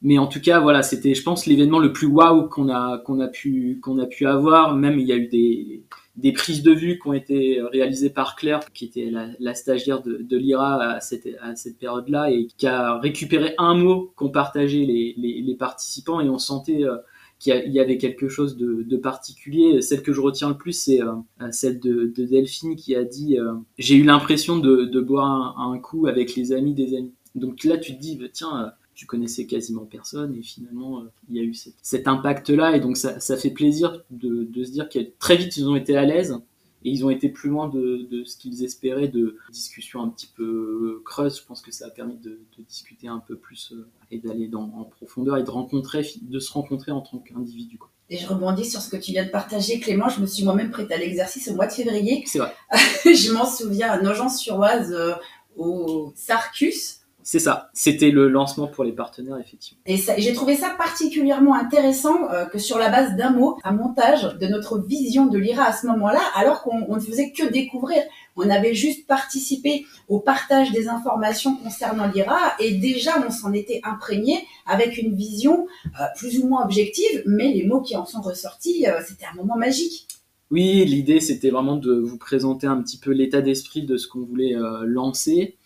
Mais 0.02 0.18
en 0.18 0.26
tout 0.26 0.40
cas, 0.40 0.60
voilà, 0.60 0.82
c'était, 0.82 1.14
je 1.14 1.22
pense, 1.22 1.46
l'événement 1.46 1.78
le 1.78 1.92
plus 1.92 2.06
waouh 2.06 2.48
qu'on 2.48 2.68
a 2.68 2.98
qu'on 2.98 3.20
a 3.20 3.28
pu 3.28 3.80
qu'on 3.82 3.98
a 3.98 4.06
pu 4.06 4.26
avoir. 4.26 4.76
Même 4.76 4.98
il 4.98 5.06
y 5.06 5.12
a 5.12 5.16
eu 5.16 5.28
des 5.28 5.84
des 6.16 6.32
prises 6.32 6.62
de 6.62 6.72
vue 6.72 6.98
qui 6.98 7.08
ont 7.08 7.12
été 7.12 7.60
réalisées 7.72 8.10
par 8.10 8.36
Claire, 8.36 8.60
qui 8.72 8.86
était 8.86 9.10
la, 9.10 9.28
la 9.38 9.54
stagiaire 9.54 10.02
de, 10.02 10.18
de 10.22 10.36
l'IRA 10.36 10.82
à 10.82 11.00
cette, 11.00 11.28
à 11.42 11.54
cette 11.56 11.78
période-là, 11.78 12.30
et 12.30 12.46
qui 12.56 12.66
a 12.66 12.98
récupéré 12.98 13.54
un 13.58 13.74
mot 13.74 14.12
qu'ont 14.16 14.30
partagé 14.30 14.86
les, 14.86 15.14
les, 15.18 15.42
les, 15.42 15.54
participants, 15.54 16.20
et 16.20 16.28
on 16.28 16.38
sentait 16.38 16.84
euh, 16.84 16.96
qu'il 17.38 17.70
y 17.70 17.80
avait 17.80 17.98
quelque 17.98 18.28
chose 18.28 18.56
de, 18.56 18.82
de, 18.82 18.96
particulier. 18.96 19.82
Celle 19.82 20.02
que 20.02 20.12
je 20.12 20.20
retiens 20.20 20.48
le 20.48 20.56
plus, 20.56 20.72
c'est 20.72 21.02
euh, 21.02 21.12
celle 21.50 21.80
de, 21.80 22.12
de, 22.16 22.24
Delphine 22.24 22.76
qui 22.76 22.96
a 22.96 23.04
dit 23.04 23.38
euh, 23.38 23.52
J'ai 23.76 23.96
eu 23.96 24.04
l'impression 24.04 24.58
de, 24.58 25.00
boire 25.00 25.58
un, 25.58 25.72
un, 25.72 25.78
coup 25.78 26.06
avec 26.06 26.34
les 26.34 26.52
amis 26.52 26.72
des 26.72 26.96
amis». 26.96 27.12
Donc 27.34 27.64
là, 27.64 27.76
tu 27.76 27.94
te 27.94 28.00
dis, 28.00 28.16
bah, 28.16 28.26
tiens 28.32 28.72
tu 28.96 29.06
connaissais 29.06 29.46
quasiment 29.46 29.84
personne 29.84 30.34
et 30.34 30.42
finalement 30.42 31.00
euh, 31.00 31.04
il 31.28 31.36
y 31.36 31.40
a 31.40 31.42
eu 31.42 31.54
cet, 31.54 32.08
impact 32.08 32.50
là 32.50 32.76
et 32.76 32.80
donc 32.80 32.96
ça, 32.96 33.20
ça 33.20 33.36
fait 33.36 33.50
plaisir 33.50 34.02
de, 34.10 34.44
de, 34.44 34.64
se 34.64 34.72
dire 34.72 34.88
que 34.88 34.98
très 35.18 35.36
vite 35.36 35.56
ils 35.56 35.68
ont 35.68 35.76
été 35.76 35.96
à 35.96 36.04
l'aise 36.04 36.40
et 36.84 36.90
ils 36.90 37.04
ont 37.04 37.10
été 37.10 37.28
plus 37.28 37.50
loin 37.50 37.68
de, 37.68 38.06
de 38.10 38.24
ce 38.24 38.36
qu'ils 38.36 38.64
espéraient 38.64 39.08
de 39.08 39.36
discussions 39.50 40.02
un 40.02 40.08
petit 40.08 40.28
peu 40.28 41.02
creuses. 41.04 41.40
Je 41.40 41.44
pense 41.44 41.60
que 41.60 41.72
ça 41.72 41.86
a 41.86 41.90
permis 41.90 42.16
de, 42.16 42.38
de 42.56 42.62
discuter 42.62 43.08
un 43.08 43.18
peu 43.18 43.36
plus 43.36 43.72
euh, 43.72 43.88
et 44.12 44.18
d'aller 44.18 44.48
en 44.54 44.84
profondeur 44.84 45.36
et 45.36 45.42
de 45.42 45.50
rencontrer, 45.50 46.06
de 46.22 46.38
se 46.38 46.52
rencontrer 46.52 46.92
en 46.92 47.00
tant 47.00 47.18
qu'individu. 47.18 47.78
Et 48.08 48.18
je 48.18 48.28
rebondis 48.28 48.70
sur 48.70 48.80
ce 48.80 48.88
que 48.88 48.96
tu 48.96 49.10
viens 49.10 49.24
de 49.24 49.30
partager, 49.30 49.80
Clément. 49.80 50.08
Je 50.08 50.20
me 50.20 50.26
suis 50.26 50.44
moi-même 50.44 50.70
prête 50.70 50.92
à 50.92 50.96
l'exercice 50.96 51.48
au 51.48 51.54
mois 51.56 51.66
de 51.66 51.72
février. 51.72 52.22
C'est 52.26 52.38
vrai. 52.38 52.54
je 53.04 53.32
m'en 53.32 53.46
souviens 53.46 53.90
à 53.90 54.00
Nogent-sur-Oise, 54.00 54.92
euh, 54.92 55.14
au 55.56 56.12
Sarcus. 56.14 57.00
C'est 57.28 57.40
ça, 57.40 57.70
c'était 57.72 58.12
le 58.12 58.28
lancement 58.28 58.68
pour 58.68 58.84
les 58.84 58.92
partenaires, 58.92 59.36
effectivement. 59.36 59.82
Et 59.84 59.96
j'ai 59.96 60.32
trouvé 60.32 60.54
ça 60.54 60.70
particulièrement 60.78 61.56
intéressant 61.56 62.30
euh, 62.30 62.44
que 62.44 62.60
sur 62.60 62.78
la 62.78 62.88
base 62.88 63.16
d'un 63.16 63.30
mot, 63.30 63.58
un 63.64 63.72
montage 63.72 64.38
de 64.38 64.46
notre 64.46 64.78
vision 64.78 65.26
de 65.26 65.36
l'IRA 65.36 65.64
à 65.64 65.72
ce 65.72 65.88
moment-là, 65.88 66.20
alors 66.36 66.62
qu'on 66.62 66.94
ne 66.94 67.00
faisait 67.00 67.32
que 67.32 67.50
découvrir. 67.50 68.00
On 68.36 68.48
avait 68.48 68.74
juste 68.74 69.08
participé 69.08 69.86
au 70.06 70.20
partage 70.20 70.70
des 70.70 70.86
informations 70.86 71.56
concernant 71.56 72.06
l'IRA 72.06 72.54
et 72.60 72.74
déjà 72.74 73.20
on 73.26 73.32
s'en 73.32 73.52
était 73.52 73.80
imprégné 73.82 74.46
avec 74.64 74.96
une 74.96 75.16
vision 75.16 75.66
euh, 76.00 76.04
plus 76.16 76.38
ou 76.38 76.46
moins 76.46 76.62
objective, 76.62 77.24
mais 77.26 77.52
les 77.52 77.66
mots 77.66 77.80
qui 77.80 77.96
en 77.96 78.06
sont 78.06 78.20
ressortis, 78.20 78.86
euh, 78.86 79.00
c'était 79.04 79.26
un 79.26 79.34
moment 79.34 79.56
magique. 79.56 80.06
Oui, 80.52 80.84
l'idée 80.84 81.18
c'était 81.18 81.50
vraiment 81.50 81.74
de 81.74 81.92
vous 81.92 82.18
présenter 82.18 82.68
un 82.68 82.80
petit 82.80 82.98
peu 82.98 83.10
l'état 83.10 83.42
d'esprit 83.42 83.82
de 83.82 83.96
ce 83.96 84.06
qu'on 84.06 84.20
voulait 84.20 84.54
lancer 84.84 85.56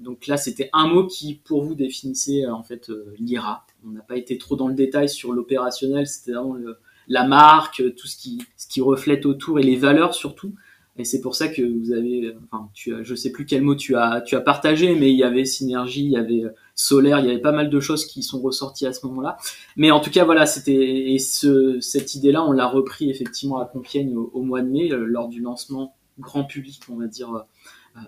donc 0.00 0.26
là, 0.26 0.36
c'était 0.36 0.70
un 0.72 0.86
mot 0.86 1.06
qui, 1.06 1.34
pour 1.34 1.64
vous, 1.64 1.74
définissait 1.74 2.44
euh, 2.44 2.54
en 2.54 2.62
fait 2.62 2.90
euh, 2.90 3.14
l'IRA. 3.18 3.66
On 3.84 3.90
n'a 3.90 4.02
pas 4.02 4.16
été 4.16 4.38
trop 4.38 4.56
dans 4.56 4.68
le 4.68 4.74
détail 4.74 5.08
sur 5.08 5.32
l'opérationnel, 5.32 6.06
c'était 6.06 6.32
vraiment 6.32 6.56
la 7.08 7.26
marque, 7.26 7.82
tout 7.96 8.06
ce 8.06 8.16
qui, 8.16 8.42
ce 8.56 8.68
qui 8.68 8.80
reflète 8.80 9.26
autour 9.26 9.58
et 9.58 9.62
les 9.62 9.76
valeurs 9.76 10.14
surtout. 10.14 10.54
Et 10.98 11.04
c'est 11.04 11.20
pour 11.20 11.34
ça 11.34 11.48
que 11.48 11.62
vous 11.62 11.92
avez, 11.92 12.36
enfin, 12.44 12.68
tu 12.74 12.94
as, 12.94 13.02
je 13.02 13.14
sais 13.14 13.32
plus 13.32 13.46
quel 13.46 13.62
mot 13.62 13.74
tu 13.74 13.96
as, 13.96 14.20
tu 14.20 14.36
as 14.36 14.40
partagé, 14.40 14.94
mais 14.94 15.10
il 15.10 15.16
y 15.16 15.24
avait 15.24 15.46
synergie, 15.46 16.04
il 16.04 16.10
y 16.10 16.16
avait 16.16 16.42
solaire, 16.74 17.18
il 17.18 17.26
y 17.26 17.30
avait 17.30 17.40
pas 17.40 17.50
mal 17.50 17.70
de 17.70 17.80
choses 17.80 18.04
qui 18.04 18.22
sont 18.22 18.40
ressorties 18.40 18.86
à 18.86 18.92
ce 18.92 19.04
moment-là. 19.06 19.38
Mais 19.76 19.90
en 19.90 20.00
tout 20.00 20.10
cas, 20.10 20.24
voilà, 20.24 20.44
c'était 20.44 21.12
et 21.12 21.18
ce, 21.18 21.80
cette 21.80 22.14
idée-là, 22.14 22.44
on 22.44 22.52
l'a 22.52 22.66
repris 22.66 23.10
effectivement 23.10 23.58
à 23.58 23.64
Compiègne 23.64 24.14
au, 24.14 24.42
mois 24.42 24.60
de 24.60 24.68
mai 24.68 24.88
lors 24.88 25.28
du 25.28 25.40
lancement 25.40 25.96
grand 26.20 26.44
public, 26.44 26.82
on 26.90 26.96
va 26.96 27.06
dire, 27.06 27.46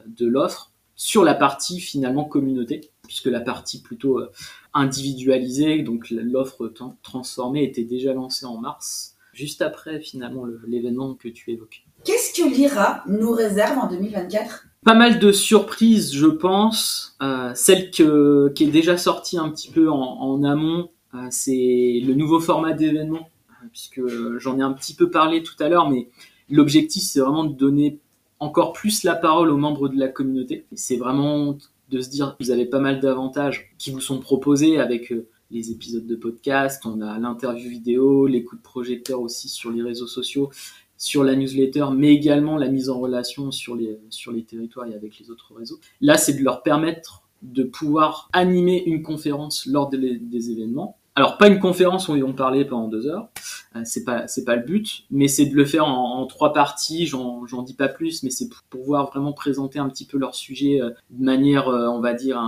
de 0.06 0.26
l'offre 0.26 0.73
sur 0.96 1.24
la 1.24 1.34
partie 1.34 1.80
finalement 1.80 2.24
communauté, 2.24 2.90
puisque 3.06 3.26
la 3.26 3.40
partie 3.40 3.82
plutôt 3.82 4.18
euh, 4.18 4.30
individualisée, 4.72 5.82
donc 5.82 6.10
l'offre 6.10 6.72
transformée 7.02 7.64
était 7.64 7.84
déjà 7.84 8.12
lancée 8.12 8.46
en 8.46 8.58
mars, 8.58 9.16
juste 9.32 9.62
après 9.62 10.00
finalement 10.00 10.44
l'événement 10.66 11.14
que 11.14 11.28
tu 11.28 11.52
évoques. 11.52 11.84
Qu'est-ce 12.04 12.34
que 12.34 12.48
l'IRA 12.48 13.02
nous 13.06 13.32
réserve 13.32 13.78
en 13.78 13.88
2024 13.88 14.66
pas 14.84 14.94
mal 14.94 15.18
de 15.18 15.32
surprises, 15.32 16.14
je 16.14 16.26
pense. 16.26 17.16
Euh, 17.22 17.52
celle 17.54 17.90
que, 17.90 18.52
qui 18.54 18.64
est 18.64 18.70
déjà 18.70 18.98
sortie 18.98 19.38
un 19.38 19.48
petit 19.48 19.70
peu 19.70 19.90
en, 19.90 20.44
amont, 20.44 20.90
euh, 21.14 21.26
c'est 21.30 22.02
le 22.04 22.12
nouveau 22.12 22.38
format 22.38 22.74
d'événement 22.74 23.30
puisque 23.70 24.00
j'en 24.38 24.58
ai 24.58 24.62
un 24.62 24.72
petit 24.72 24.94
peu 24.94 25.10
parlé 25.10 25.42
tout 25.42 25.54
à 25.60 25.68
l'heure, 25.68 25.88
mais 25.88 26.08
l'objectif 26.48 27.02
c'est 27.02 27.20
vraiment 27.20 27.44
de 27.44 27.54
donner 27.54 27.98
encore 28.44 28.72
plus 28.72 29.02
la 29.04 29.14
parole 29.14 29.50
aux 29.50 29.56
membres 29.56 29.88
de 29.88 29.98
la 29.98 30.08
communauté. 30.08 30.66
C'est 30.74 30.96
vraiment 30.96 31.56
de 31.88 32.00
se 32.00 32.10
dire 32.10 32.36
que 32.36 32.44
vous 32.44 32.50
avez 32.50 32.66
pas 32.66 32.78
mal 32.78 33.00
d'avantages 33.00 33.74
qui 33.78 33.90
vous 33.90 34.00
sont 34.00 34.20
proposés 34.20 34.78
avec 34.78 35.12
euh, 35.12 35.28
les 35.50 35.70
épisodes 35.70 36.06
de 36.06 36.16
podcast, 36.16 36.84
on 36.84 37.00
a 37.00 37.18
l'interview 37.18 37.68
vidéo, 37.68 38.26
les 38.26 38.44
coups 38.44 38.60
de 38.60 38.64
projecteur 38.64 39.20
aussi 39.20 39.48
sur 39.48 39.70
les 39.70 39.82
réseaux 39.82 40.06
sociaux, 40.06 40.50
sur 40.96 41.22
la 41.22 41.36
newsletter, 41.36 41.86
mais 41.94 42.12
également 42.12 42.56
la 42.56 42.68
mise 42.68 42.88
en 42.88 42.98
relation 42.98 43.50
sur 43.50 43.76
les, 43.76 43.98
sur 44.10 44.32
les 44.32 44.44
territoires 44.44 44.86
et 44.86 44.94
avec 44.94 45.18
les 45.18 45.30
autres 45.30 45.54
réseaux. 45.54 45.78
Là, 46.00 46.16
c'est 46.16 46.34
de 46.34 46.42
leur 46.42 46.62
permettre 46.62 47.22
de 47.42 47.62
pouvoir 47.62 48.28
animer 48.32 48.82
une 48.84 49.02
conférence 49.02 49.66
lors 49.66 49.90
des 49.90 50.50
événements 50.50 50.96
alors 51.14 51.38
pas 51.38 51.48
une 51.48 51.60
conférence 51.60 52.08
où 52.08 52.16
ils 52.16 52.24
vont 52.24 52.32
parler 52.32 52.64
pendant 52.64 52.88
deux 52.88 53.06
heures, 53.06 53.28
euh, 53.76 53.82
c'est 53.84 54.04
pas 54.04 54.26
c'est 54.26 54.44
pas 54.44 54.56
le 54.56 54.62
but, 54.62 55.04
mais 55.10 55.28
c'est 55.28 55.46
de 55.46 55.54
le 55.54 55.64
faire 55.64 55.86
en, 55.86 56.26
trois 56.26 56.52
parties. 56.52 57.06
J'en 57.06 57.46
j'en 57.46 57.62
dis 57.62 57.74
pas 57.74 57.88
plus, 57.88 58.22
mais 58.22 58.30
c'est 58.30 58.48
pour 58.48 58.62
pouvoir 58.68 59.10
vraiment 59.10 59.32
présenter 59.32 59.78
un 59.78 59.88
petit 59.88 60.06
peu 60.06 60.18
leur 60.18 60.34
sujet 60.34 60.80
euh, 60.80 60.90
de 61.10 61.24
manière, 61.24 61.68
euh, 61.68 61.88
on 61.88 62.00
va 62.00 62.14
dire, 62.14 62.40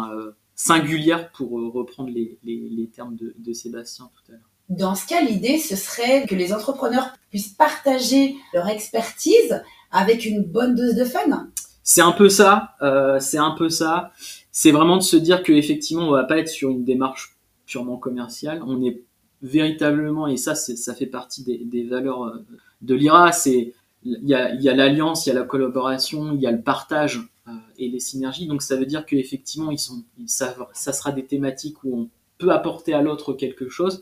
singulière 0.55 1.31
pour 1.33 1.51
reprendre 1.73 2.11
les, 2.11 2.39
les, 2.45 2.69
les 2.71 2.89
termes 2.89 3.15
de, 3.17 3.35
de 3.39 3.53
Sébastien 3.53 4.11
tout 4.15 4.33
à 4.33 4.33
l'heure. 4.33 4.51
Dans 4.69 4.97
ce 4.97 5.07
cas, 5.07 5.21
l'idée, 5.21 5.59
ce 5.59 5.77
serait 5.77 6.27
que 6.27 6.35
les 6.35 6.53
entrepreneurs 6.53 7.13
puissent 7.31 7.55
partager 7.55 8.35
leur 8.53 8.69
expertise 8.69 9.63
avec 9.93 10.25
une 10.25 10.43
bonne 10.43 10.75
dose 10.75 10.97
de 10.97 11.05
fun. 11.05 11.49
C'est 11.85 12.01
un 12.01 12.11
peu 12.11 12.29
ça, 12.29 12.75
euh, 12.83 13.21
c'est 13.21 13.39
un 13.39 13.53
peu 13.53 13.69
ça. 13.69 14.11
C'est 14.51 14.73
vraiment 14.73 14.97
de 14.97 15.03
se 15.03 15.17
dire 15.17 15.45
que 15.45 15.53
effectivement, 15.53 16.09
on 16.09 16.11
va 16.11 16.25
pas 16.25 16.39
être 16.39 16.49
sur 16.49 16.71
une 16.71 16.85
démarche 16.85 17.36
purement 17.67 17.97
commercial. 17.97 18.63
On 18.67 18.83
est 18.83 19.03
véritablement, 19.43 20.27
et 20.27 20.37
ça, 20.37 20.55
ça 20.55 20.95
fait 20.95 21.07
partie 21.07 21.45
des, 21.45 21.85
valeurs 21.85 22.25
euh, 22.25 22.45
de 22.83 22.95
l'IRA, 22.95 23.33
c'est 23.33 23.75
il 24.03 24.29
y 24.29 24.35
a, 24.35 24.75
l'alliance, 24.75 25.27
il 25.27 25.31
y 25.31 25.33
a 25.33 25.35
la 25.35 25.45
collaboration, 25.45 26.33
il 26.33 26.41
y 26.41 26.47
a 26.47 26.53
le 26.53 26.63
partage 26.63 27.29
euh, 27.49 27.53
et 27.77 27.89
les 27.89 27.99
synergies. 27.99 28.47
Donc 28.47 28.63
ça 28.63 28.77
veut 28.77 28.87
dire 28.87 29.05
qu'effectivement, 29.05 29.73
ils 29.73 29.81
ça 30.29 30.93
sera 30.93 31.11
des 31.11 31.25
thématiques 31.25 31.83
où 31.83 31.99
on 31.99 32.09
peut 32.39 32.51
apporter 32.51 32.93
à 32.93 33.03
l'autre 33.03 33.33
quelque 33.33 33.69
chose. 33.69 34.01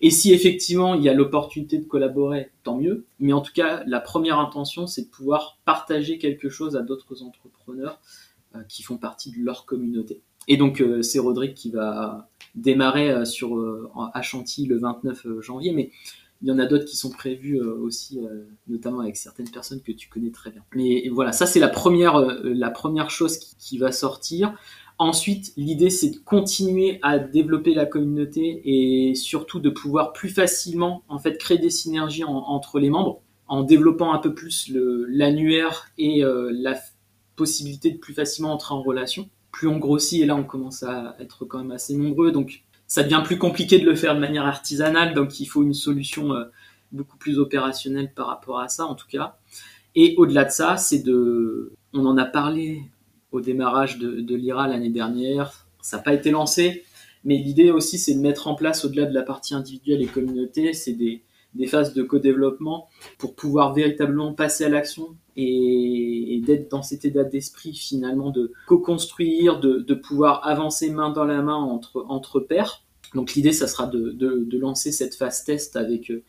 Et 0.00 0.10
si 0.10 0.32
effectivement 0.32 0.94
il 0.94 1.04
y 1.04 1.08
a 1.08 1.14
l'opportunité 1.14 1.78
de 1.78 1.84
collaborer, 1.84 2.50
tant 2.64 2.76
mieux. 2.76 3.04
Mais 3.20 3.32
en 3.32 3.42
tout 3.42 3.52
cas, 3.52 3.84
la 3.86 4.00
première 4.00 4.40
intention, 4.40 4.88
c'est 4.88 5.02
de 5.02 5.08
pouvoir 5.08 5.58
partager 5.64 6.18
quelque 6.18 6.48
chose 6.48 6.74
à 6.76 6.80
d'autres 6.80 7.22
entrepreneurs 7.22 8.00
euh, 8.56 8.62
qui 8.68 8.82
font 8.82 8.96
partie 8.96 9.30
de 9.30 9.38
leur 9.38 9.66
communauté. 9.66 10.20
Et 10.48 10.56
donc 10.56 10.82
c'est 11.02 11.20
Rodrigue 11.20 11.54
qui 11.54 11.70
va 11.70 12.28
démarrer 12.54 13.10
euh, 13.10 13.24
sur 13.24 13.56
euh, 13.56 13.90
à 14.12 14.22
Chantilly 14.22 14.66
le 14.68 14.78
29 14.78 15.26
euh, 15.26 15.40
janvier, 15.40 15.72
mais 15.72 15.90
il 16.42 16.48
y 16.48 16.52
en 16.52 16.58
a 16.58 16.66
d'autres 16.66 16.84
qui 16.84 16.96
sont 16.96 17.10
prévus 17.10 17.58
aussi, 17.58 18.20
notamment 18.66 19.00
avec 19.00 19.16
certaines 19.16 19.48
personnes 19.48 19.80
que 19.80 19.92
tu 19.92 20.10
connais 20.10 20.30
très 20.30 20.50
bien. 20.50 20.62
Mais 20.74 21.08
voilà, 21.08 21.32
ça 21.32 21.46
c'est 21.46 21.60
la 21.60 21.68
première, 21.68 22.18
la 22.42 22.70
première 22.70 23.08
chose 23.08 23.38
qui, 23.38 23.78
va 23.78 23.92
sortir. 23.92 24.52
Ensuite, 24.98 25.54
l'idée 25.56 25.88
c'est 25.88 26.10
de 26.10 26.18
continuer 26.18 26.98
à 27.00 27.18
développer 27.18 27.72
la 27.72 27.86
communauté 27.86 28.60
et 28.64 29.14
surtout 29.14 29.58
de 29.58 29.70
pouvoir 29.70 30.12
plus 30.12 30.28
facilement 30.28 31.02
en 31.08 31.18
fait 31.18 31.38
créer 31.38 31.56
des 31.56 31.70
synergies 31.70 32.24
entre 32.24 32.78
les 32.78 32.90
membres 32.90 33.22
en 33.46 33.62
développant 33.62 34.12
un 34.12 34.18
peu 34.18 34.34
plus 34.34 34.70
l'annuaire 34.70 35.86
et 35.96 36.22
la 36.50 36.74
possibilité 37.36 37.90
de 37.90 37.96
plus 37.96 38.12
facilement 38.12 38.52
entrer 38.52 38.74
en 38.74 38.82
relation 38.82 39.30
plus 39.54 39.68
on 39.68 39.78
grossit, 39.78 40.20
et 40.20 40.26
là 40.26 40.34
on 40.34 40.42
commence 40.42 40.82
à 40.82 41.14
être 41.20 41.44
quand 41.44 41.58
même 41.58 41.70
assez 41.70 41.96
nombreux, 41.96 42.32
donc 42.32 42.64
ça 42.88 43.04
devient 43.04 43.22
plus 43.24 43.38
compliqué 43.38 43.78
de 43.78 43.84
le 43.84 43.94
faire 43.94 44.16
de 44.16 44.20
manière 44.20 44.46
artisanale, 44.46 45.14
donc 45.14 45.38
il 45.38 45.46
faut 45.46 45.62
une 45.62 45.74
solution 45.74 46.34
euh, 46.34 46.46
beaucoup 46.90 47.16
plus 47.16 47.38
opérationnelle 47.38 48.12
par 48.12 48.26
rapport 48.26 48.58
à 48.58 48.68
ça 48.68 48.84
en 48.84 48.96
tout 48.96 49.06
cas. 49.06 49.36
Et 49.94 50.16
au-delà 50.18 50.44
de 50.44 50.50
ça, 50.50 50.76
c'est 50.76 51.04
de, 51.04 51.72
on 51.92 52.04
en 52.04 52.16
a 52.16 52.24
parlé 52.24 52.82
au 53.30 53.40
démarrage 53.40 53.98
de, 53.98 54.20
de 54.20 54.34
l'IRA 54.34 54.66
l'année 54.66 54.90
dernière, 54.90 55.68
ça 55.80 55.98
n'a 55.98 56.02
pas 56.02 56.14
été 56.14 56.32
lancé, 56.32 56.82
mais 57.22 57.36
l'idée 57.36 57.70
aussi 57.70 57.96
c'est 57.96 58.14
de 58.14 58.20
mettre 58.20 58.48
en 58.48 58.56
place 58.56 58.84
au-delà 58.84 59.06
de 59.06 59.14
la 59.14 59.22
partie 59.22 59.54
individuelle 59.54 60.02
et 60.02 60.06
communauté, 60.06 60.72
c'est 60.72 60.94
des, 60.94 61.22
des 61.54 61.66
phases 61.66 61.94
de 61.94 62.02
co-développement 62.02 62.88
pour 63.18 63.34
pouvoir 63.34 63.72
véritablement 63.72 64.32
passer 64.32 64.64
à 64.64 64.68
l'action 64.68 65.16
et, 65.36 66.40
d'être 66.44 66.70
dans 66.70 66.82
cet 66.82 67.04
état 67.04 67.24
d'esprit 67.24 67.74
finalement 67.74 68.30
de 68.30 68.52
co-construire, 68.66 69.60
de, 69.60 69.94
pouvoir 69.94 70.46
avancer 70.46 70.90
main 70.90 71.10
dans 71.10 71.24
la 71.24 71.42
main 71.42 71.56
entre, 71.56 72.04
entre 72.08 72.40
pairs. 72.40 72.82
Donc 73.14 73.34
l'idée, 73.34 73.52
ça 73.52 73.68
sera 73.68 73.86
de, 73.86 74.58
lancer 74.58 74.92
cette 74.92 75.14
phase 75.14 75.44
test 75.44 75.76
avec 75.76 76.10
euh, 76.10 76.22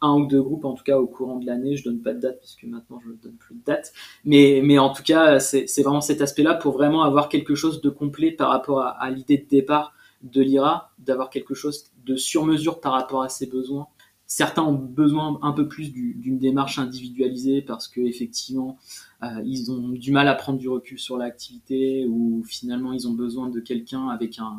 un 0.00 0.14
ou 0.14 0.26
deux 0.26 0.42
groupes, 0.42 0.64
en 0.64 0.74
tout 0.74 0.82
cas 0.82 0.98
au 0.98 1.06
courant 1.06 1.38
de 1.38 1.46
l'année. 1.46 1.76
Je 1.76 1.84
donne 1.84 2.00
pas 2.00 2.12
de 2.12 2.20
date 2.20 2.40
puisque 2.40 2.64
maintenant 2.64 3.00
je 3.04 3.10
ne 3.10 3.16
donne 3.16 3.36
plus 3.36 3.54
de 3.54 3.64
date. 3.64 3.92
Mais, 4.24 4.60
mais 4.64 4.78
en 4.78 4.92
tout 4.92 5.04
cas, 5.04 5.38
c'est 5.38 5.82
vraiment 5.82 6.00
cet 6.00 6.20
aspect-là 6.20 6.54
pour 6.54 6.72
vraiment 6.72 7.02
avoir 7.02 7.28
quelque 7.28 7.54
chose 7.54 7.80
de 7.80 7.90
complet 7.90 8.32
par 8.32 8.50
rapport 8.50 8.80
à, 8.80 8.90
à 8.90 9.10
l'idée 9.10 9.38
de 9.38 9.46
départ 9.48 9.94
de 10.22 10.40
l'IRA, 10.40 10.92
d'avoir 10.98 11.30
quelque 11.30 11.54
chose 11.54 11.86
de 12.04 12.16
sur 12.16 12.44
mesure 12.44 12.80
par 12.80 12.92
rapport 12.92 13.22
à 13.22 13.28
ses 13.28 13.46
besoins 13.46 13.88
Certains 14.34 14.62
ont 14.62 14.72
besoin 14.72 15.38
un 15.42 15.52
peu 15.52 15.68
plus 15.68 15.92
d'une 15.92 16.38
démarche 16.38 16.78
individualisée 16.78 17.60
parce 17.60 17.86
que 17.86 18.00
effectivement 18.00 18.78
euh, 19.22 19.26
ils 19.44 19.70
ont 19.70 19.90
du 19.90 20.10
mal 20.10 20.26
à 20.26 20.34
prendre 20.34 20.58
du 20.58 20.70
recul 20.70 20.98
sur 20.98 21.18
l'activité 21.18 22.06
ou 22.08 22.42
finalement 22.42 22.94
ils 22.94 23.06
ont 23.06 23.12
besoin 23.12 23.50
de 23.50 23.60
quelqu'un 23.60 24.08
avec 24.08 24.38
un, 24.38 24.56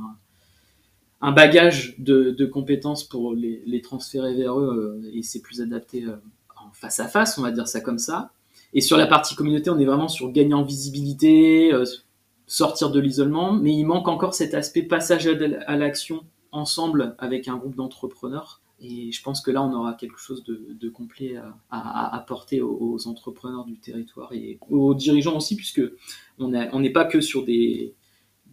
un 1.22 1.32
bagage 1.32 1.96
de, 1.98 2.46
compétences 2.46 3.04
pour 3.04 3.34
les, 3.34 3.82
transférer 3.82 4.36
vers 4.36 4.60
eux 4.60 5.02
euh, 5.04 5.10
et 5.12 5.24
c'est 5.24 5.42
plus 5.42 5.60
adapté 5.60 6.04
euh, 6.04 6.18
en 6.56 6.70
face 6.72 7.00
à 7.00 7.08
face, 7.08 7.40
on 7.40 7.42
va 7.42 7.50
dire 7.50 7.68
ça 7.68 7.82
comme 7.82 7.98
ça. 7.98 8.30
Et 8.76 8.82
sur 8.82 8.96
la 8.96 9.08
partie 9.08 9.34
communauté, 9.34 9.72
on 9.72 9.80
est 9.80 9.86
vraiment 9.86 10.08
sur 10.08 10.32
gagner 10.32 10.54
en 10.54 10.62
visibilité, 10.62 11.72
sortir 12.46 12.92
de 12.92 13.00
l'isolement, 13.00 13.52
mais 13.54 13.74
il 13.74 13.86
manque 13.86 14.08
encore 14.08 14.36
cet 14.36 14.54
aspect 14.54 14.84
passage 14.84 15.28
à 15.66 15.76
l'action 15.78 16.22
ensemble 16.52 17.16
avec 17.18 17.48
un 17.48 17.58
groupe 17.58 17.76
d'entrepreneurs 17.76 18.60
et 18.84 19.12
je 19.12 19.24
pense 19.24 19.42
que 19.42 19.50
là, 19.50 19.64
on 19.64 19.74
aura 19.74 19.94
quelque 19.94 20.20
chose 20.20 20.44
de, 20.44 20.90
complet 20.90 21.38
à, 21.72 22.16
apporter 22.16 22.62
aux, 22.62 23.08
entrepreneurs 23.08 23.64
du 23.64 23.78
territoire 23.78 24.34
et 24.34 24.60
aux 24.70 24.94
dirigeants 24.94 25.38
aussi, 25.38 25.56
puisque 25.56 25.82
on 26.38 26.50
n'est 26.50 26.90
pas 26.92 27.06
que 27.06 27.22
sur 27.22 27.46
des, 27.46 27.96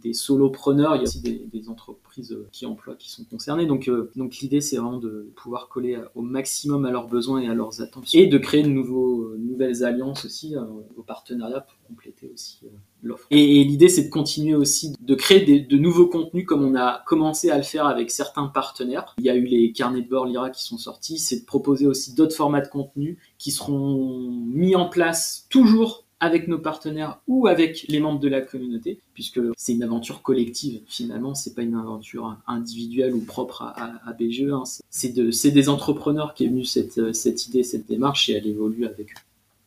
des 0.02 0.12
solopreneurs, 0.12 0.96
il 0.96 0.98
y 0.98 1.00
a 1.00 1.02
aussi 1.02 1.20
des, 1.20 1.68
entreprises 1.68 2.36
qui 2.52 2.66
emploient, 2.66 2.96
qui 2.96 3.10
sont 3.10 3.24
concernées. 3.24 3.66
Donc, 3.66 3.88
euh, 3.88 4.10
donc 4.16 4.38
l'idée, 4.38 4.60
c'est 4.60 4.76
vraiment 4.76 4.98
de 4.98 5.30
pouvoir 5.36 5.68
coller 5.68 5.98
au 6.14 6.22
maximum 6.22 6.84
à 6.84 6.90
leurs 6.90 7.06
besoins 7.06 7.40
et 7.40 7.48
à 7.48 7.54
leurs 7.54 7.80
attentes 7.80 8.08
et 8.14 8.26
de 8.26 8.38
créer 8.38 8.62
de 8.62 8.68
nouveaux, 8.68 9.36
nouvelles 9.38 9.84
alliances 9.84 10.24
aussi 10.24 10.56
euh, 10.56 10.62
aux 10.96 11.02
partenariats 11.02 11.60
pour 11.60 11.76
compléter 11.86 12.30
aussi 12.32 12.60
euh, 12.64 12.68
l'offre. 13.02 13.26
Et, 13.30 13.62
l'idée, 13.62 13.88
c'est 13.88 14.04
de 14.04 14.10
continuer 14.10 14.54
aussi 14.54 14.94
de 15.00 15.14
créer 15.14 15.60
de 15.60 15.76
nouveaux 15.76 16.06
contenus 16.06 16.46
comme 16.46 16.64
on 16.64 16.74
a 16.74 17.02
commencé 17.06 17.50
à 17.50 17.56
le 17.56 17.62
faire 17.62 17.86
avec 17.86 18.10
certains 18.10 18.46
partenaires. 18.46 19.14
Il 19.18 19.26
y 19.26 19.30
a 19.30 19.36
eu 19.36 19.44
les 19.44 19.72
carnets 19.72 20.02
de 20.02 20.08
bord 20.08 20.26
Lira 20.26 20.50
qui 20.50 20.64
sont 20.64 20.78
sortis. 20.78 21.18
C'est 21.18 21.40
de 21.40 21.44
proposer 21.44 21.86
aussi 21.86 22.14
d'autres 22.14 22.34
formats 22.34 22.62
de 22.62 22.68
contenu 22.68 23.18
qui 23.38 23.50
seront 23.50 24.30
mis 24.30 24.74
en 24.74 24.88
place 24.88 25.46
toujours 25.50 26.04
avec 26.20 26.48
nos 26.48 26.58
partenaires 26.58 27.20
ou 27.26 27.46
avec 27.46 27.86
les 27.88 27.98
membres 27.98 28.20
de 28.20 28.28
la 28.28 28.40
communauté, 28.40 29.00
puisque 29.14 29.40
c'est 29.56 29.72
une 29.72 29.82
aventure 29.82 30.22
collective 30.22 30.80
finalement, 30.86 31.34
c'est 31.34 31.54
pas 31.54 31.62
une 31.62 31.74
aventure 31.74 32.36
individuelle 32.46 33.14
ou 33.14 33.20
propre 33.20 33.62
à, 33.62 34.12
BGE, 34.12 34.52
hein. 34.52 34.64
c'est 34.90 35.50
des 35.50 35.68
entrepreneurs 35.68 36.34
qui 36.34 36.44
est 36.44 36.48
venu 36.48 36.64
cette, 36.64 37.14
cette 37.14 37.46
idée, 37.46 37.62
cette 37.62 37.86
démarche 37.86 38.28
et 38.28 38.34
elle 38.34 38.46
évolue 38.46 38.86
avec 38.86 39.12
eux. 39.12 39.20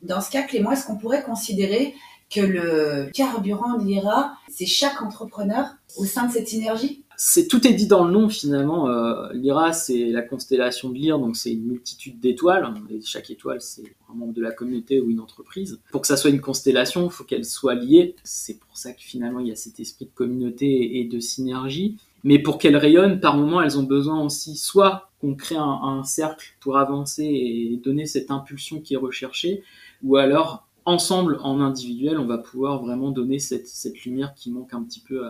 Dans 0.04 0.22
ce 0.22 0.30
cas, 0.30 0.44
Clément, 0.44 0.72
est-ce 0.72 0.86
qu'on 0.86 0.98
pourrait 0.98 1.24
considérer 1.24 1.96
que 2.30 2.42
le 2.42 3.10
carburant 3.14 3.78
de 3.78 3.86
l'IRA, 3.86 4.34
c'est 4.50 4.66
chaque 4.66 5.02
entrepreneur 5.02 5.68
au 5.98 6.06
sein 6.06 6.28
de 6.28 6.34
cette 6.34 6.48
synergie? 6.48 7.03
C'est 7.18 7.48
tout 7.48 7.66
est 7.68 7.74
dit 7.74 7.88
dans 7.88 8.06
le 8.06 8.12
nom 8.12 8.30
finalement. 8.30 8.90
Euh, 8.90 9.32
Lyra, 9.34 9.74
c'est 9.74 10.10
la 10.10 10.22
constellation 10.22 10.90
de 10.90 10.96
Lyre, 10.96 11.20
donc 11.20 11.36
c'est 11.36 11.52
une 11.52 11.66
multitude 11.66 12.20
d'étoiles. 12.20 12.74
Et 12.90 13.02
chaque 13.02 13.30
étoile, 13.30 13.62
c'est 13.62 13.96
un 14.10 14.16
membre 14.16 14.34
de 14.34 14.42
la 14.42 14.52
communauté 14.52 15.00
ou 15.00 15.10
une 15.10 15.20
entreprise. 15.20 15.80
Pour 15.92 16.02
que 16.02 16.08
ça 16.08 16.18
soit 16.18 16.32
une 16.32 16.42
constellation, 16.42 17.06
il 17.06 17.12
faut 17.12 17.24
qu'elle 17.24 17.46
soit 17.46 17.76
liée. 17.76 18.16
C'est 18.24 18.60
pour 18.60 18.78
ça 18.78 18.94
que 18.94 19.02
finalement 19.02 19.40
il 19.40 19.48
y 19.48 19.52
a 19.52 19.56
cet 19.56 19.80
esprit 19.80 20.06
de 20.06 20.12
communauté 20.12 21.00
et 21.00 21.06
de 21.06 21.20
synergie. 21.20 21.98
Mais 22.24 22.40
pour 22.40 22.58
qu'elle 22.58 22.78
rayonne, 22.78 23.20
par 23.20 23.38
moment, 23.38 23.62
elles 23.62 23.78
ont 23.78 23.84
besoin 23.84 24.24
aussi 24.24 24.56
soit 24.56 25.10
qu'on 25.20 25.36
crée 25.36 25.58
un 25.58 26.04
cercle 26.04 26.56
pour 26.62 26.78
avancer 26.78 27.24
et 27.24 27.80
donner 27.84 28.06
cette 28.06 28.32
impulsion 28.32 28.80
qui 28.80 28.94
est 28.94 28.98
recherchée, 28.98 29.64
ou 30.04 30.16
alors 30.16 30.66
ensemble, 30.86 31.38
en 31.42 31.60
individuel, 31.60 32.18
on 32.18 32.26
va 32.26 32.38
pouvoir 32.38 32.82
vraiment 32.82 33.12
donner 33.12 33.40
cette, 33.40 33.68
cette 33.68 34.04
lumière 34.06 34.34
qui 34.36 34.52
manque 34.52 34.74
un 34.74 34.84
petit 34.84 35.02
peu 35.02 35.24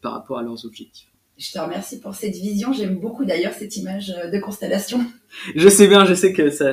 par 0.00 0.12
rapport 0.12 0.38
à 0.38 0.42
leurs 0.42 0.64
objectifs. 0.64 1.10
Je 1.38 1.52
te 1.52 1.58
remercie 1.58 2.00
pour 2.00 2.14
cette 2.14 2.34
vision. 2.34 2.72
J'aime 2.72 2.98
beaucoup 2.98 3.24
d'ailleurs 3.24 3.54
cette 3.54 3.76
image 3.76 4.10
euh, 4.10 4.28
de 4.30 4.38
constellation. 4.38 5.00
Je 5.54 5.68
sais 5.68 5.86
bien, 5.86 6.04
je 6.04 6.14
sais 6.14 6.32
que 6.32 6.50
c'est 6.50 6.72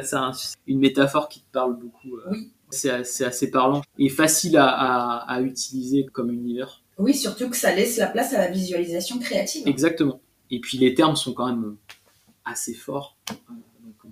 une 0.65 0.79
métaphore 0.79 1.29
qui 1.29 1.41
te 1.41 1.51
parle 1.51 1.77
beaucoup. 1.77 2.17
Euh, 2.17 2.31
oui. 2.31 2.51
C'est 2.71 3.25
assez 3.25 3.51
parlant 3.51 3.81
et 3.99 4.09
facile 4.09 4.57
à, 4.57 4.67
à, 4.67 5.33
à, 5.35 5.41
utiliser 5.41 6.05
comme 6.11 6.31
univers. 6.31 6.81
Oui, 6.97 7.13
surtout 7.13 7.49
que 7.49 7.55
ça 7.55 7.75
laisse 7.75 7.97
la 7.97 8.07
place 8.07 8.33
à 8.33 8.39
la 8.39 8.49
visualisation 8.49 9.19
créative. 9.19 9.67
Exactement. 9.67 10.19
Et 10.49 10.59
puis 10.59 10.77
les 10.77 10.93
termes 10.93 11.15
sont 11.15 11.33
quand 11.33 11.47
même 11.47 11.75
assez 12.43 12.73
forts 12.73 13.15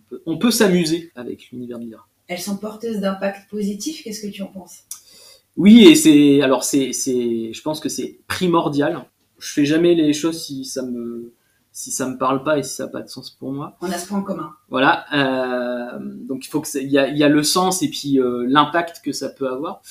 peut, 0.10 0.22
on 0.26 0.38
peut 0.38 0.52
s'amuser 0.52 1.12
avec 1.16 1.50
l'univers 1.52 1.80
de 1.80 1.86
l'IRA. 1.86 2.08
Elles 2.28 2.40
sont 2.40 2.58
porteuses 2.58 3.00
d'impact 3.00 3.50
positif. 3.50 4.04
Qu'est-ce 4.04 4.22
que 4.22 4.32
tu 4.32 4.42
en 4.42 4.48
penses? 4.48 4.84
Oui, 5.56 5.88
et 5.88 5.96
c'est 5.96 6.42
alors 6.42 6.64
c'est 6.64 6.94
c'est 6.94 7.54
je 7.54 7.62
pense 7.62 7.80
que 7.80 7.90
c'est 7.90 8.20
primordial. 8.28 9.06
Je 9.44 9.54
fais 9.54 9.66
jamais 9.66 9.94
les 9.94 10.14
choses 10.14 10.42
si 10.42 10.66
ça 10.66 10.84
me 10.84 11.34
si 11.72 11.90
ça 11.90 12.08
me 12.08 12.18
parle 12.20 12.44
pas 12.44 12.60
et 12.60 12.64
si 12.64 12.76
ça 12.76 12.86
n'a 12.86 12.92
pas 12.92 13.02
de 13.02 13.10
sens 13.10 13.32
pour 13.32 13.52
moi. 13.52 13.78
On 13.82 13.92
a 13.92 13.98
ce 13.98 14.08
point 14.08 14.20
en 14.20 14.24
commun. 14.24 14.54
Voilà. 14.70 15.06
Euh, 15.14 16.00
donc 16.28 16.46
il 16.46 16.50
faut 16.50 16.62
que 16.62 16.68
il 16.78 16.92
y 16.92 17.00
a, 17.00 17.10
y 17.10 17.24
a 17.24 17.30
le 17.30 17.44
sens 17.44 17.82
et 17.82 17.90
puis 17.90 18.20
euh, 18.20 18.46
l'impact 18.48 19.02
que 19.04 19.12
ça 19.12 19.30
peut 19.30 19.50
avoir. 19.50 19.82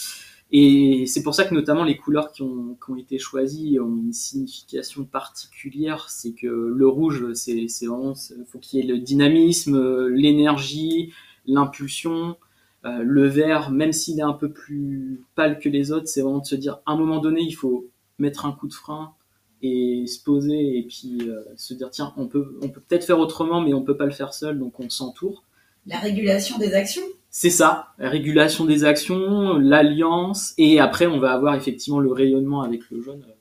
Et 0.53 1.07
c'est 1.07 1.23
pour 1.23 1.35
ça 1.35 1.45
que 1.45 1.55
notamment 1.55 1.83
les 1.83 1.97
couleurs 1.97 2.31
qui 2.31 2.43
ont, 2.43 2.77
qui 2.85 2.91
ont 2.91 2.97
été 2.97 3.19
choisies 3.19 3.81
ont 3.81 3.97
une 3.97 4.13
signification 4.13 5.05
particulière. 5.05 6.09
C'est 6.09 6.33
que 6.33 6.47
le 6.47 6.87
rouge, 6.87 7.33
c'est 7.33 7.67
c'est 7.69 7.87
vraiment, 7.87 8.15
faut 8.47 8.59
qu'il 8.59 8.79
y 8.79 8.83
ait 8.83 8.87
le 8.87 8.99
dynamisme, 8.99 10.09
l'énergie, 10.09 11.13
l'impulsion. 11.47 12.37
Euh, 12.85 13.03
le 13.03 13.27
vert, 13.29 13.71
même 13.71 13.93
s'il 13.93 14.19
est 14.19 14.25
un 14.25 14.33
peu 14.33 14.51
plus 14.51 15.25
pâle 15.37 15.59
que 15.59 15.69
les 15.69 15.93
autres, 15.93 16.09
c'est 16.09 16.21
vraiment 16.21 16.41
de 16.41 16.47
se 16.47 16.57
dire, 16.57 16.81
à 16.85 16.93
un 16.93 16.97
moment 16.97 17.21
donné, 17.21 17.41
il 17.41 17.53
faut 17.53 17.87
mettre 18.19 18.45
un 18.45 18.53
coup 18.53 18.67
de 18.67 18.75
frein 18.75 19.15
et 19.63 20.07
se 20.07 20.23
poser 20.23 20.79
et 20.79 20.83
puis 20.83 21.19
euh, 21.29 21.43
se 21.57 21.75
dire, 21.75 21.91
tiens, 21.91 22.13
on 22.17 22.27
peut, 22.27 22.59
on 22.63 22.69
peut 22.69 22.81
peut-être 22.81 23.05
faire 23.05 23.19
autrement, 23.19 23.61
mais 23.61 23.73
on 23.73 23.83
peut 23.83 23.97
pas 23.97 24.07
le 24.07 24.13
faire 24.13 24.35
seul, 24.35 24.59
donc 24.59 24.79
on 24.81 24.91
s'entoure. 24.91 25.45
La 25.87 25.99
régulation 25.99 26.59
des 26.59 26.75
actions 26.75 27.03
C'est 27.31 27.51
ça, 27.51 27.89
la 27.99 28.09
régulation 28.09 28.65
des 28.65 28.85
actions, 28.85 29.59
l'alliance, 29.59 30.55
et 30.59 30.81
après, 30.81 31.07
on 31.07 31.19
va 31.19 31.33
avoir 31.33 31.55
effectivement 31.55 32.01
le 32.01 32.13
rayonnement 32.13 32.63
avec 32.63 32.91
le 32.91 33.01
jaune 33.03 33.25
euh, 33.29 33.33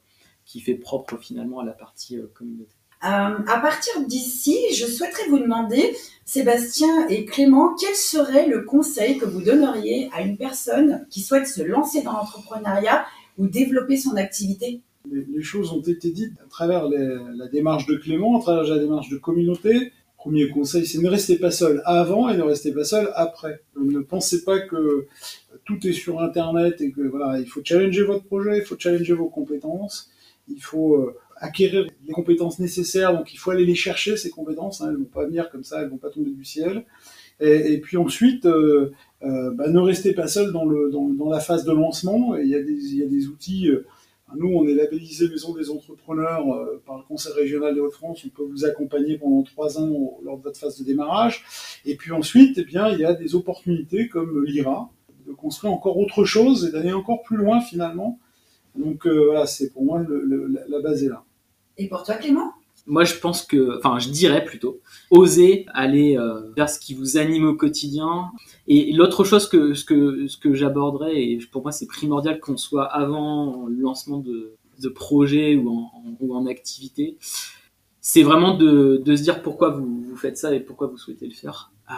qui 0.45 0.59
fait 0.59 0.76
propre 0.76 1.17
finalement 1.17 1.59
à 1.59 1.65
la 1.65 1.74
partie 1.74 2.17
euh, 2.17 2.32
communauté. 2.34 2.72
À 3.03 3.59
partir 3.59 4.05
d'ici, 4.05 4.55
je 4.76 4.86
souhaiterais 4.86 5.28
vous 5.30 5.39
demander, 5.39 5.95
Sébastien 6.24 7.07
et 7.07 7.26
Clément, 7.26 7.74
quel 7.74 7.95
serait 7.95 8.45
le 8.45 8.61
conseil 8.61 9.17
que 9.17 9.26
vous 9.26 9.41
donneriez 9.41 10.07
à 10.13 10.22
une 10.22 10.38
personne 10.38 11.07
qui 11.09 11.22
souhaite 11.22 11.47
se 11.47 11.63
lancer 11.63 12.03
dans 12.03 12.11
l'entrepreneuriat 12.11 13.03
ou 13.39 13.47
développer 13.47 13.97
son 13.97 14.17
activité? 14.17 14.82
Les, 15.10 15.41
choses 15.41 15.72
ont 15.72 15.82
été 15.82 16.12
dites 16.12 16.34
à 16.43 16.49
travers 16.49 16.88
la 16.88 17.47
démarche 17.47 17.86
de 17.86 17.95
Clément, 17.95 18.38
à 18.38 18.41
travers 18.41 18.64
la 18.64 18.80
démarche 18.80 19.10
de 19.10 19.18
communauté. 19.18 19.91
Premier 20.18 20.49
conseil, 20.49 20.86
c'est 20.86 20.99
ne 20.99 21.10
restez 21.10 21.38
pas 21.38 21.49
seul 21.49 21.82
avant 21.84 22.30
et 22.30 22.38
ne 22.38 22.43
restez 22.43 22.72
pas 22.72 22.84
seul 22.84 23.10
après. 23.16 23.62
Ne 23.76 24.02
pensez 24.02 24.43
pas 24.43 24.60
que 24.60 25.08
tout 25.66 25.86
est 25.88 25.93
sur 25.93 26.22
Internet 26.22 26.80
et 26.80 26.91
que 26.91 27.02
voilà, 27.02 27.39
il 27.39 27.47
faut 27.47 27.62
challenger 27.64 28.04
votre 28.04 28.26
projet, 28.26 28.60
il 28.60 28.64
faut 28.64 28.76
challenger 28.78 29.14
vos 29.14 29.30
compétences, 29.30 30.12
il 30.47 30.62
faut 30.62 30.95
euh, 30.95 31.18
acquérir 31.38 31.88
les 32.06 32.14
compétences 32.14 32.60
nécessaires. 32.60 33.18
Donc, 33.18 33.34
il 33.34 33.38
faut 33.38 33.49
aller 33.49 33.66
les 33.66 33.74
chercher 33.74 34.16
ces 34.16 34.30
compétences. 34.30 34.82
Hein, 34.82 34.89
elles 34.91 34.97
vont 34.97 35.06
pas 35.06 35.26
venir 35.26 35.49
comme 35.49 35.64
ça, 35.64 35.82
elles 35.82 35.89
vont 35.89 35.97
pas 35.97 36.12
tomber 36.12 36.32
du 36.32 36.45
ciel. 36.45 36.86
Et, 37.39 37.80
puis 37.80 37.97
ensuite, 37.97 38.45
euh, 38.45 38.91
euh, 39.24 39.49
bah, 39.49 39.68
ne 39.68 39.80
restez 39.80 40.14
pas 40.14 40.28
seul 40.28 40.52
dans, 40.52 40.66
la 41.32 41.39
phase 41.39 41.66
de 41.66 41.72
lancement. 41.72 42.36
Il 42.36 42.47
y 42.47 42.54
a 42.56 42.62
des 42.62 43.28
outils. 43.28 43.72
Nous, 44.36 44.48
on 44.48 44.68
est 44.68 44.74
labellisé 44.74 45.28
Maison 45.30 45.54
des 45.54 45.70
entrepreneurs 45.70 46.54
euh, 46.54 46.82
par 46.86 46.98
le 46.98 47.04
Conseil 47.04 47.34
régional 47.34 47.74
des 47.74 47.80
Hauts-de-France. 47.80 48.24
On 48.26 48.30
peut 48.30 48.44
vous 48.44 48.66
accompagner 48.66 49.18
pendant 49.18 49.44
trois 49.44 49.80
ans 49.80 50.20
lors 50.24 50.38
de 50.38 50.44
votre 50.44 50.60
phase 50.60 50.80
de 50.80 50.84
démarrage. 50.84 51.44
Et 51.86 51.96
puis 51.96 52.12
ensuite, 52.12 52.58
eh 52.58 52.64
bien, 52.64 52.90
il 52.90 53.00
y 53.00 53.06
a 53.06 53.14
des 53.14 53.36
opportunités 53.36 54.08
comme 54.08 54.44
l'IRA 54.44 54.90
de 55.28 55.34
construire 55.34 55.74
encore 55.74 55.98
autre 55.98 56.24
chose 56.24 56.66
et 56.66 56.72
d'aller 56.72 56.94
encore 56.94 57.22
plus 57.24 57.38
loin 57.38 57.62
finalement. 57.62 58.20
Donc 58.76 59.06
euh, 59.06 59.26
voilà, 59.26 59.46
c'est 59.46 59.72
pour 59.72 59.84
moi 59.84 60.04
la 60.68 60.80
base 60.82 61.04
est 61.04 61.10
là. 61.10 61.24
Et 61.78 61.88
pour 61.88 62.04
toi, 62.04 62.16
Clément? 62.16 62.54
Moi, 62.88 63.04
je 63.04 63.16
pense 63.16 63.44
que, 63.44 63.78
enfin, 63.78 64.00
je 64.00 64.10
dirais 64.10 64.44
plutôt, 64.44 64.80
oser 65.12 65.66
aller 65.74 66.18
euh, 66.18 66.42
vers 66.56 66.70
ce 66.70 66.80
qui 66.80 66.94
vous 66.94 67.18
anime 67.18 67.46
au 67.46 67.56
quotidien. 67.56 68.32
Et 68.68 68.92
l'autre 68.92 69.24
chose 69.24 69.48
que 69.48 69.74
ce 69.74 69.86
que 69.86 70.28
ce 70.28 70.38
que 70.38 70.54
j'aborderais, 70.54 71.22
et 71.22 71.40
pour 71.52 71.62
moi, 71.62 71.72
c'est 71.72 71.88
primordial 71.88 72.40
qu'on 72.40 72.58
soit 72.58 72.86
avant 72.86 73.68
le 73.68 73.76
lancement 73.82 74.18
de 74.18 74.56
de 74.82 74.90
projet 74.90 75.56
ou 75.56 75.70
en, 75.70 75.92
ou 76.20 76.36
en 76.36 76.48
activité, 76.48 77.18
c'est 78.02 78.24
vraiment 78.24 78.58
de, 78.58 79.02
de 79.06 79.16
se 79.16 79.22
dire 79.22 79.44
pourquoi 79.44 79.70
vous, 79.70 80.02
vous 80.02 80.16
faites 80.16 80.38
ça 80.38 80.54
et 80.56 80.60
pourquoi 80.60 80.88
vous 80.88 80.98
souhaitez 80.98 81.28
le 81.28 81.36
faire. 81.36 81.72
Euh, 81.90 81.94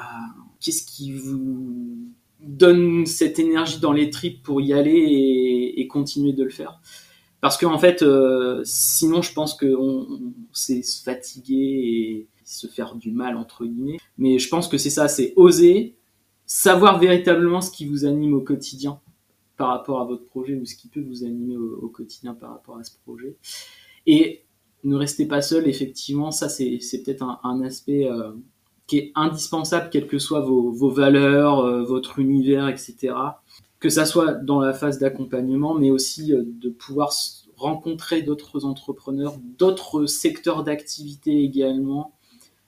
Qu'est-ce 0.59 0.85
qui 0.85 1.13
vous 1.13 2.09
donne 2.41 3.05
cette 3.05 3.39
énergie 3.39 3.79
dans 3.79 3.93
les 3.93 4.09
tripes 4.09 4.43
pour 4.43 4.59
y 4.59 4.73
aller 4.73 5.73
et 5.77 5.87
continuer 5.87 6.33
de 6.33 6.43
le 6.43 6.49
faire? 6.49 6.81
Parce 7.43 7.57
qu'en 7.57 7.73
en 7.73 7.77
fait, 7.77 8.03
euh, 8.03 8.61
sinon, 8.63 9.21
je 9.21 9.33
pense 9.33 9.53
qu'on 9.53 9.67
on, 9.67 10.33
c'est 10.53 10.81
se 10.81 11.03
fatiguer 11.03 11.53
et 11.55 12.27
se 12.45 12.67
faire 12.67 12.95
du 12.95 13.11
mal 13.11 13.35
entre 13.35 13.65
guillemets. 13.65 13.97
Mais 14.17 14.39
je 14.39 14.47
pense 14.47 14.69
que 14.69 14.77
c'est 14.77 14.89
ça, 14.89 15.09
c'est 15.09 15.33
oser 15.35 15.97
savoir 16.45 16.99
véritablement 16.99 17.59
ce 17.59 17.69
qui 17.69 17.85
vous 17.85 18.05
anime 18.05 18.33
au 18.33 18.39
quotidien 18.39 19.01
par 19.57 19.67
rapport 19.67 19.99
à 19.99 20.05
votre 20.05 20.23
projet 20.23 20.55
ou 20.55 20.63
ce 20.63 20.77
qui 20.77 20.87
peut 20.87 21.01
vous 21.01 21.25
animer 21.25 21.57
au, 21.57 21.89
quotidien 21.89 22.33
par 22.33 22.51
rapport 22.51 22.77
à 22.77 22.83
ce 22.85 22.91
projet. 23.03 23.35
Et 24.07 24.45
ne 24.85 24.95
restez 24.95 25.25
pas 25.25 25.41
seul. 25.41 25.67
Effectivement, 25.67 26.31
ça 26.31 26.47
c'est 26.47 26.79
peut-être 27.03 27.23
un, 27.23 27.41
un 27.43 27.61
aspect 27.61 28.07
euh, 28.07 28.31
qui 28.87 28.97
est 28.97 29.11
indispensable, 29.15 29.89
quelles 29.89 30.07
que 30.07 30.19
soient 30.19 30.41
vos, 30.41 30.89
valeurs, 30.89 31.59
euh, 31.59 31.83
votre 31.83 32.19
univers, 32.19 32.67
etc 32.67 33.13
que 33.83 33.89
ça 33.89 34.05
soit 34.05 34.35
dans 34.35 34.61
la 34.61 34.73
phase 34.73 34.97
d'accompagnement, 34.97 35.73
mais 35.73 35.91
aussi 35.91 36.33
euh, 36.33 36.43
de 36.45 36.69
pouvoir 36.69 37.11
rencontrer 37.57 38.21
d'autres 38.21 38.63
entrepreneurs, 38.63 39.35
d'autres 39.59 40.05
secteurs 40.05 40.63
d'activité 40.63 41.43
également, 41.43 42.13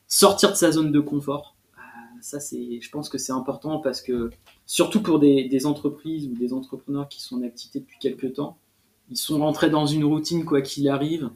sortir 0.09 0.51
de 0.51 0.57
sa 0.57 0.74
zone 0.74 0.91
de 0.91 0.99
confort. 0.99 1.55
Euh, 1.78 1.82
Ça, 2.20 2.41
c'est, 2.41 2.82
je 2.82 2.91
pense 2.91 3.07
que 3.07 3.18
c'est 3.18 3.32
important 3.32 3.80
parce 3.80 4.01
que, 4.01 4.30
surtout 4.66 5.01
pour 5.01 5.20
des, 5.20 5.47
des 5.47 5.66
entreprises 5.66 6.28
ou 6.28 6.34
des 6.34 6.51
entrepreneurs 6.51 7.07
qui 7.07 7.22
sont 7.22 7.38
en 7.38 7.43
activité 7.43 7.80
depuis 7.80 7.97
quelques 7.97 8.34
temps, 8.34 8.57
ils 9.09 9.16
sont 9.16 9.39
rentrés 9.39 9.70
dans 9.70 9.86
une 9.86 10.03
routine 10.03 10.43
quoi 10.43 10.59
qu'il 10.59 10.89
arrive, 10.89 11.30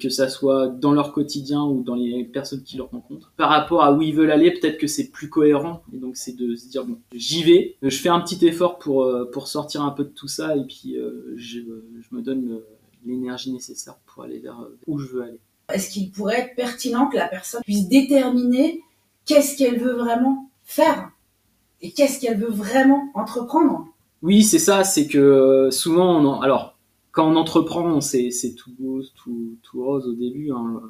que 0.00 0.08
ça 0.08 0.28
soit 0.28 0.68
dans 0.68 0.92
leur 0.92 1.12
quotidien 1.12 1.62
ou 1.64 1.82
dans 1.82 1.94
les 1.94 2.24
personnes 2.24 2.62
qui 2.62 2.76
leur 2.76 2.90
rencontrent. 2.90 3.32
Par 3.36 3.50
rapport 3.50 3.82
à 3.84 3.92
où 3.92 4.02
ils 4.02 4.14
veulent 4.14 4.30
aller, 4.30 4.50
peut-être 4.52 4.78
que 4.78 4.86
c'est 4.86 5.08
plus 5.10 5.28
cohérent. 5.28 5.82
Et 5.92 5.98
donc 5.98 6.16
c'est 6.16 6.36
de 6.36 6.54
se 6.56 6.68
dire 6.68 6.84
bon, 6.84 6.98
j'y 7.14 7.42
vais, 7.42 7.76
je 7.82 7.96
fais 7.96 8.08
un 8.08 8.20
petit 8.20 8.44
effort 8.46 8.78
pour 8.78 9.04
euh, 9.04 9.30
pour 9.32 9.48
sortir 9.48 9.82
un 9.82 9.90
peu 9.90 10.04
de 10.04 10.08
tout 10.10 10.28
ça 10.28 10.56
et 10.56 10.64
puis 10.64 10.96
euh, 10.96 11.34
je, 11.36 11.60
je 11.60 12.16
me 12.16 12.22
donne 12.22 12.60
l'énergie 13.06 13.52
nécessaire 13.52 13.96
pour 14.06 14.24
aller 14.24 14.38
vers 14.38 14.60
euh, 14.60 14.76
où 14.86 14.98
je 14.98 15.06
veux 15.08 15.22
aller. 15.22 15.38
Est-ce 15.72 15.90
qu'il 15.90 16.10
pourrait 16.10 16.40
être 16.40 16.56
pertinent 16.56 17.08
que 17.08 17.16
la 17.16 17.28
personne 17.28 17.60
puisse 17.62 17.88
déterminer 17.88 18.80
qu'est-ce 19.26 19.56
qu'elle 19.56 19.78
veut 19.78 19.94
vraiment 19.94 20.50
faire 20.64 21.10
et 21.80 21.90
qu'est-ce 21.92 22.20
qu'elle 22.20 22.38
veut 22.38 22.50
vraiment 22.50 23.10
entreprendre? 23.14 23.86
Oui, 24.22 24.42
c'est 24.42 24.58
ça, 24.58 24.84
c'est 24.84 25.06
que 25.06 25.68
souvent, 25.70 26.18
on 26.18 26.26
en- 26.26 26.40
alors, 26.40 26.73
quand 27.14 27.30
on 27.30 27.36
entreprend, 27.36 28.00
c'est, 28.00 28.30
tout 28.58 28.72
beau, 28.76 29.00
tout, 29.14 29.56
tout 29.62 29.84
rose 29.84 30.06
au 30.06 30.14
début. 30.14 30.50
hein. 30.50 30.82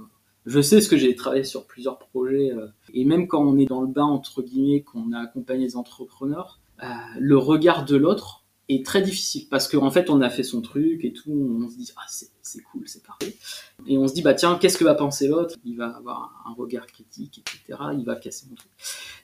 Je 0.47 0.61
sais 0.61 0.81
ce 0.81 0.89
que 0.89 0.97
j'ai 0.97 1.15
travaillé 1.15 1.45
sur 1.45 1.67
plusieurs 1.67 1.99
projets, 1.99 2.51
euh, 2.51 2.67
et 2.93 3.05
même 3.05 3.29
quand 3.29 3.43
on 3.43 3.59
est 3.59 3.67
dans 3.67 3.83
le 3.83 3.87
bain, 3.87 4.05
entre 4.05 4.43
guillemets, 4.43 4.83
qu'on 4.83 5.13
a 5.13 5.21
accompagné 5.21 5.65
les 5.65 5.77
entrepreneurs, 5.77 6.61
euh, 6.83 6.87
le 7.19 7.37
regard 7.37 7.85
de 7.85 7.97
l'autre 7.97 8.45
est 8.71 8.85
très 8.85 9.03
difficile, 9.03 9.47
parce 9.51 9.69
qu'en 9.69 9.91
fait, 9.91 10.09
on 10.09 10.23
a 10.23 10.31
fait 10.31 10.43
son 10.43 10.63
truc 10.63 11.05
et 11.05 11.13
tout, 11.13 11.31
on 11.31 11.69
se 11.69 11.77
dit, 11.77 11.93
ah, 11.97 12.07
c'est, 12.09 12.31
c'est 12.47 12.63
cool, 12.63 12.87
c'est 12.87 13.03
parfait. 13.03 13.35
Et 13.87 13.97
on 13.99 14.07
se 14.07 14.15
dit, 14.15 14.23
bah 14.23 14.35
tiens, 14.35 14.57
qu'est-ce 14.61 14.77
que 14.79 14.85
va 14.85 14.95
penser 14.95 15.29
l'autre? 15.29 15.57
Il 15.65 15.77
va 15.77 15.89
avoir 15.89 16.45
un 16.47 16.53
regard 16.53 16.87
critique, 16.87 17.39
etc. 17.39 17.79
Il 17.99 18.05
va 18.05 18.17
casser 18.17 18.47
mon 18.51 18.55
truc. 18.55 18.71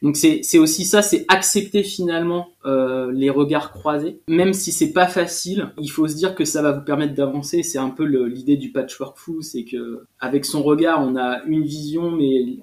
Donc 0.02 0.16
c'est 0.16 0.58
aussi 0.58 0.84
ça, 0.86 1.02
c'est 1.02 1.26
accepter 1.28 1.82
finalement 1.82 2.48
euh, 2.64 3.12
les 3.12 3.28
regards 3.28 3.70
croisés, 3.72 4.20
même 4.28 4.54
si 4.54 4.72
c'est 4.72 4.92
pas 4.92 5.06
facile. 5.06 5.72
Il 5.78 5.88
faut 5.90 6.08
se 6.08 6.14
dire 6.14 6.34
que 6.34 6.46
ça 6.46 6.62
va 6.62 6.72
vous 6.72 6.84
permettre 6.84 7.14
d'avancer. 7.14 7.62
C'est 7.62 7.78
un 7.78 7.90
peu 7.90 8.04
l'idée 8.04 8.56
du 8.56 8.72
patchwork 8.72 9.18
fou, 9.18 9.42
c'est 9.42 9.64
que 9.64 10.06
avec 10.18 10.46
son 10.46 10.62
regard, 10.62 11.02
on 11.06 11.16
a 11.16 11.42
une 11.44 11.62
vision, 11.64 12.10
mais 12.10 12.58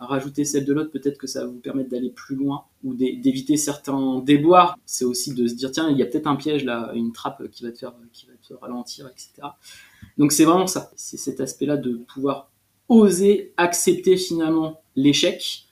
rajouter 0.00 0.44
celle 0.44 0.66
de 0.66 0.72
l'autre, 0.74 0.90
peut-être 0.90 1.16
que 1.18 1.26
ça 1.26 1.40
va 1.40 1.46
vous 1.46 1.58
permettre 1.60 1.88
d'aller 1.88 2.10
plus 2.10 2.36
loin 2.36 2.64
ou 2.84 2.94
d'é- 2.94 3.16
d'éviter 3.16 3.56
certains 3.56 4.18
déboires. 4.20 4.78
C'est 4.84 5.06
aussi 5.06 5.32
de 5.32 5.46
se 5.48 5.54
dire 5.54 5.70
tiens, 5.72 5.88
il 5.90 5.96
y 5.96 6.02
a 6.02 6.06
peut-être 6.06 6.26
un 6.26 6.36
piège 6.36 6.64
là, 6.64 6.90
une 6.94 7.12
trappe 7.12 7.48
qui 7.50 7.64
va 7.64 7.72
te 7.72 7.78
faire 7.78 7.94
qui 8.12 8.26
va 8.26 8.32
te 8.46 8.52
ralentir, 8.54 9.08
etc. 9.08 9.48
Donc 10.18 10.32
c'est 10.32 10.44
vraiment 10.44 10.66
ça, 10.66 10.90
c'est 10.96 11.16
cet 11.16 11.40
aspect-là 11.40 11.76
de 11.76 11.94
pouvoir 12.12 12.50
oser 12.88 13.52
accepter 13.56 14.16
finalement 14.16 14.80
l'échec 14.96 15.64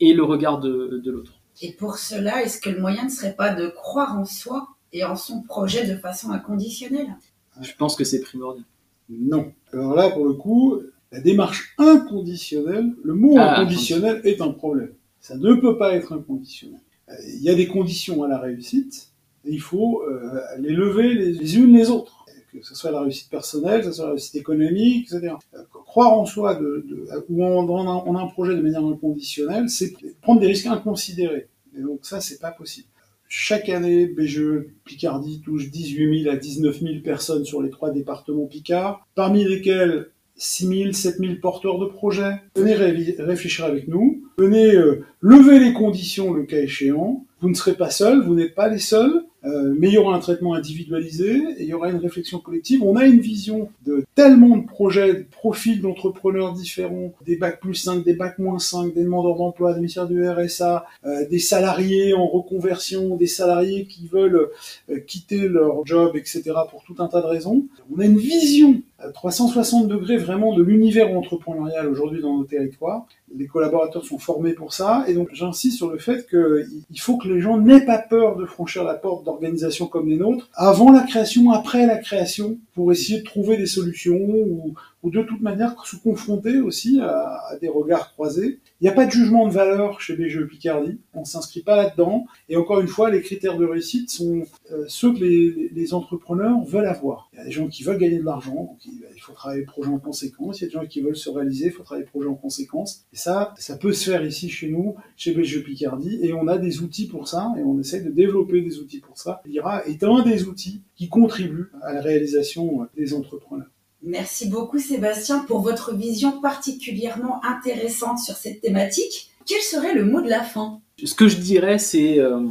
et 0.00 0.12
le 0.14 0.22
regard 0.22 0.60
de, 0.60 1.00
de 1.04 1.10
l'autre. 1.10 1.32
Et 1.60 1.72
pour 1.72 1.98
cela, 1.98 2.42
est-ce 2.42 2.60
que 2.60 2.70
le 2.70 2.80
moyen 2.80 3.04
ne 3.04 3.10
serait 3.10 3.34
pas 3.34 3.52
de 3.54 3.68
croire 3.68 4.16
en 4.16 4.24
soi 4.24 4.68
et 4.92 5.04
en 5.04 5.16
son 5.16 5.42
projet 5.42 5.86
de 5.86 5.96
façon 5.96 6.30
inconditionnelle? 6.30 7.16
Je 7.60 7.72
pense 7.76 7.96
que 7.96 8.04
c'est 8.04 8.20
primordial. 8.20 8.64
Non. 9.10 9.52
Alors 9.72 9.94
là, 9.96 10.10
pour 10.10 10.24
le 10.24 10.34
coup, 10.34 10.78
la 11.10 11.20
démarche 11.20 11.74
inconditionnelle, 11.78 12.94
le 13.02 13.14
mot 13.14 13.34
Ah, 13.38 13.58
inconditionnel 13.58 14.20
est 14.24 14.40
un 14.40 14.50
problème. 14.52 14.92
Ça 15.20 15.36
ne 15.36 15.54
peut 15.54 15.76
pas 15.76 15.94
être 15.94 16.12
inconditionnel. 16.12 16.80
Euh, 17.08 17.14
Il 17.26 17.42
y 17.42 17.50
a 17.50 17.54
des 17.54 17.66
conditions 17.66 18.22
à 18.22 18.28
la 18.28 18.38
réussite, 18.38 19.08
et 19.44 19.50
il 19.50 19.60
faut 19.60 20.02
euh, 20.02 20.40
les 20.60 20.70
lever 20.72 21.14
les, 21.14 21.32
les 21.32 21.56
unes 21.56 21.74
les 21.76 21.90
autres. 21.90 22.17
Que 22.52 22.66
ce 22.66 22.74
soit 22.74 22.90
la 22.90 23.02
réussite 23.02 23.30
personnelle, 23.30 23.80
que 23.80 23.86
ce 23.86 23.92
soit 23.92 24.06
la 24.06 24.10
réussite 24.12 24.36
économique, 24.36 25.08
etc. 25.12 25.34
Euh, 25.54 25.62
croire 25.72 26.12
en 26.12 26.24
soi, 26.24 26.54
de, 26.54 26.84
de, 26.88 27.06
ou 27.28 27.44
a, 27.44 28.20
un 28.20 28.26
projet 28.28 28.54
de 28.54 28.60
manière 28.60 28.84
inconditionnelle, 28.84 29.68
c'est 29.68 29.94
prendre 30.20 30.40
des 30.40 30.46
risques 30.46 30.66
inconsidérés. 30.66 31.48
Et 31.76 31.82
donc 31.82 32.00
ça, 32.02 32.20
c'est 32.20 32.40
pas 32.40 32.50
possible. 32.50 32.88
Chaque 33.28 33.68
année, 33.68 34.06
BGE 34.06 34.66
Picardie 34.84 35.42
touche 35.44 35.70
18 35.70 36.22
000 36.22 36.34
à 36.34 36.36
19 36.36 36.80
000 36.80 36.94
personnes 37.04 37.44
sur 37.44 37.62
les 37.62 37.68
trois 37.68 37.90
départements 37.90 38.46
Picard, 38.46 39.06
parmi 39.14 39.44
lesquels 39.44 40.10
6 40.36 40.66
000, 40.66 40.92
7 40.92 41.18
000 41.18 41.34
porteurs 41.42 41.78
de 41.78 41.86
projets. 41.86 42.40
Venez 42.56 42.74
ré 42.74 43.14
réfléchir 43.18 43.66
avec 43.66 43.86
nous, 43.88 44.22
venez 44.38 44.74
euh, 44.74 45.04
lever 45.20 45.58
les 45.58 45.74
conditions 45.74 46.32
le 46.32 46.44
cas 46.44 46.58
échéant. 46.58 47.26
Vous 47.40 47.50
ne 47.50 47.54
serez 47.54 47.74
pas 47.74 47.90
seuls, 47.90 48.22
vous 48.22 48.34
n'êtes 48.34 48.54
pas 48.54 48.68
les 48.68 48.78
seuls. 48.78 49.24
Euh, 49.44 49.74
mais 49.78 49.88
il 49.88 49.94
y 49.94 49.98
aura 49.98 50.16
un 50.16 50.18
traitement 50.18 50.54
individualisé 50.54 51.36
et 51.58 51.62
il 51.62 51.68
y 51.68 51.74
aura 51.74 51.90
une 51.90 51.98
réflexion 51.98 52.38
collective. 52.38 52.82
On 52.82 52.96
a 52.96 53.04
une 53.04 53.20
vision 53.20 53.70
de 53.86 54.04
tellement 54.14 54.56
de 54.56 54.66
projets, 54.66 55.14
de 55.14 55.26
profils 55.30 55.80
d'entrepreneurs 55.80 56.52
différents, 56.52 57.12
des 57.24 57.36
bacs 57.36 57.60
plus 57.60 57.74
5, 57.74 58.04
des 58.04 58.14
bacs 58.14 58.38
moins 58.38 58.58
5, 58.58 58.94
des 58.94 59.04
demandeurs 59.04 59.36
d'emploi, 59.36 59.72
des 59.72 59.78
ministères 59.78 60.08
du 60.08 60.28
RSA, 60.28 60.86
euh, 61.06 61.28
des 61.28 61.38
salariés 61.38 62.14
en 62.14 62.26
reconversion, 62.26 63.16
des 63.16 63.26
salariés 63.26 63.86
qui 63.86 64.08
veulent 64.08 64.48
euh, 64.90 64.98
quitter 65.06 65.48
leur 65.48 65.86
job, 65.86 66.16
etc. 66.16 66.42
pour 66.70 66.82
tout 66.82 66.96
un 66.98 67.06
tas 67.06 67.20
de 67.20 67.26
raisons. 67.26 67.64
On 67.94 68.00
a 68.00 68.06
une 68.06 68.18
vision 68.18 68.82
à 68.98 69.10
360 69.10 69.86
degrés 69.86 70.16
vraiment 70.16 70.52
de 70.54 70.62
l'univers 70.62 71.16
entrepreneurial 71.16 71.86
aujourd'hui 71.88 72.20
dans 72.20 72.36
nos 72.36 72.44
territoires. 72.44 73.06
Les 73.36 73.46
collaborateurs 73.46 74.04
sont 74.04 74.18
formés 74.18 74.52
pour 74.52 74.72
ça 74.72 75.04
et 75.06 75.14
donc 75.14 75.28
j'insiste 75.32 75.76
sur 75.76 75.90
le 75.90 75.98
fait 75.98 76.26
qu'il 76.28 77.00
faut 77.00 77.16
que 77.16 77.28
les 77.28 77.40
gens 77.40 77.58
n'aient 77.58 77.84
pas 77.84 77.98
peur 77.98 78.36
de 78.36 78.46
franchir 78.46 78.84
la 78.84 78.94
porte 78.94 79.24
d'organisations 79.24 79.86
comme 79.86 80.08
les 80.08 80.16
nôtres, 80.16 80.48
avant 80.54 80.90
la 80.90 81.02
création, 81.02 81.50
après 81.50 81.86
la 81.86 81.98
création, 81.98 82.58
pour 82.74 82.90
essayer 82.92 83.20
de 83.20 83.24
trouver 83.24 83.56
des 83.56 83.66
solutions 83.66 84.18
ou, 84.18 84.74
ou 85.02 85.10
de 85.10 85.22
toute 85.22 85.40
manière 85.40 85.74
se 85.86 85.96
confronter 85.96 86.60
aussi 86.60 87.00
à, 87.00 87.56
des 87.60 87.68
regards 87.68 88.12
croisés. 88.12 88.58
Il 88.80 88.84
n'y 88.84 88.88
a 88.88 88.92
pas 88.92 89.06
de 89.06 89.10
jugement 89.10 89.46
de 89.46 89.52
valeur 89.52 90.00
chez 90.00 90.16
BGE 90.16 90.46
Picardie, 90.46 90.98
on 91.14 91.20
ne 91.20 91.24
s'inscrit 91.24 91.62
pas 91.62 91.76
là-dedans. 91.76 92.26
Et 92.48 92.56
encore 92.56 92.80
une 92.80 92.88
fois, 92.88 93.10
les 93.10 93.22
critères 93.22 93.56
de 93.56 93.64
réussite 93.64 94.10
sont 94.10 94.42
euh, 94.72 94.84
ceux 94.88 95.12
que 95.12 95.18
les, 95.18 95.70
les, 95.74 95.94
entrepreneurs 95.94 96.62
veulent 96.64 96.86
avoir. 96.86 97.30
Il 97.32 97.38
y 97.38 97.42
a 97.42 97.44
des 97.44 97.50
gens 97.50 97.68
qui 97.68 97.82
veulent 97.82 97.98
gagner 97.98 98.18
de 98.18 98.24
l'argent, 98.24 98.76
il, 98.84 99.20
faut 99.20 99.32
travailler 99.32 99.62
le 99.62 99.66
projet 99.66 99.90
en 99.90 99.98
conséquence. 99.98 100.60
Il 100.60 100.64
y 100.64 100.66
a 100.66 100.68
des 100.68 100.74
gens 100.74 100.86
qui 100.86 101.00
veulent 101.00 101.16
se 101.16 101.30
réaliser, 101.30 101.66
il 101.66 101.72
faut 101.72 101.82
travailler 101.82 102.04
le 102.04 102.10
projet 102.10 102.28
en 102.28 102.34
conséquence. 102.34 103.04
Et 103.12 103.16
ça, 103.16 103.54
ça 103.58 103.76
peut 103.76 103.92
se 103.92 104.10
faire 104.10 104.24
ici 104.24 104.48
chez 104.48 104.68
nous, 104.68 104.96
chez 105.16 105.32
BGE 105.32 105.64
Picardie, 105.64 106.18
et 106.22 106.32
on 106.32 106.46
a 106.48 106.58
des 106.58 106.80
outils 106.82 107.06
pour 107.06 107.28
ça, 107.28 107.52
et 107.58 107.62
on 107.62 107.78
essaie 107.80 108.00
de 108.00 108.10
développer 108.10 108.60
des 108.60 108.78
outils 108.78 109.00
pour 109.00 109.18
ça. 109.18 109.42
L'IRA 109.46 109.86
est 109.86 110.02
un 110.04 110.22
des 110.22 110.44
outils 110.44 110.82
qui 110.96 111.08
contribuent 111.08 111.70
à 111.82 111.92
la 111.92 112.00
réalisation 112.00 112.86
des 112.96 113.14
entrepreneurs. 113.14 113.68
Merci 114.08 114.48
beaucoup 114.48 114.78
Sébastien 114.78 115.40
pour 115.40 115.60
votre 115.60 115.94
vision 115.94 116.40
particulièrement 116.40 117.44
intéressante 117.44 118.18
sur 118.18 118.36
cette 118.36 118.62
thématique. 118.62 119.30
Quel 119.44 119.60
serait 119.60 119.92
le 119.92 120.06
mot 120.06 120.22
de 120.22 120.30
la 120.30 120.42
fin? 120.42 120.80
Ce 121.04 121.12
que 121.12 121.28
je 121.28 121.36
dirais, 121.36 121.78
c'est... 121.78 122.18
Euh... 122.18 122.42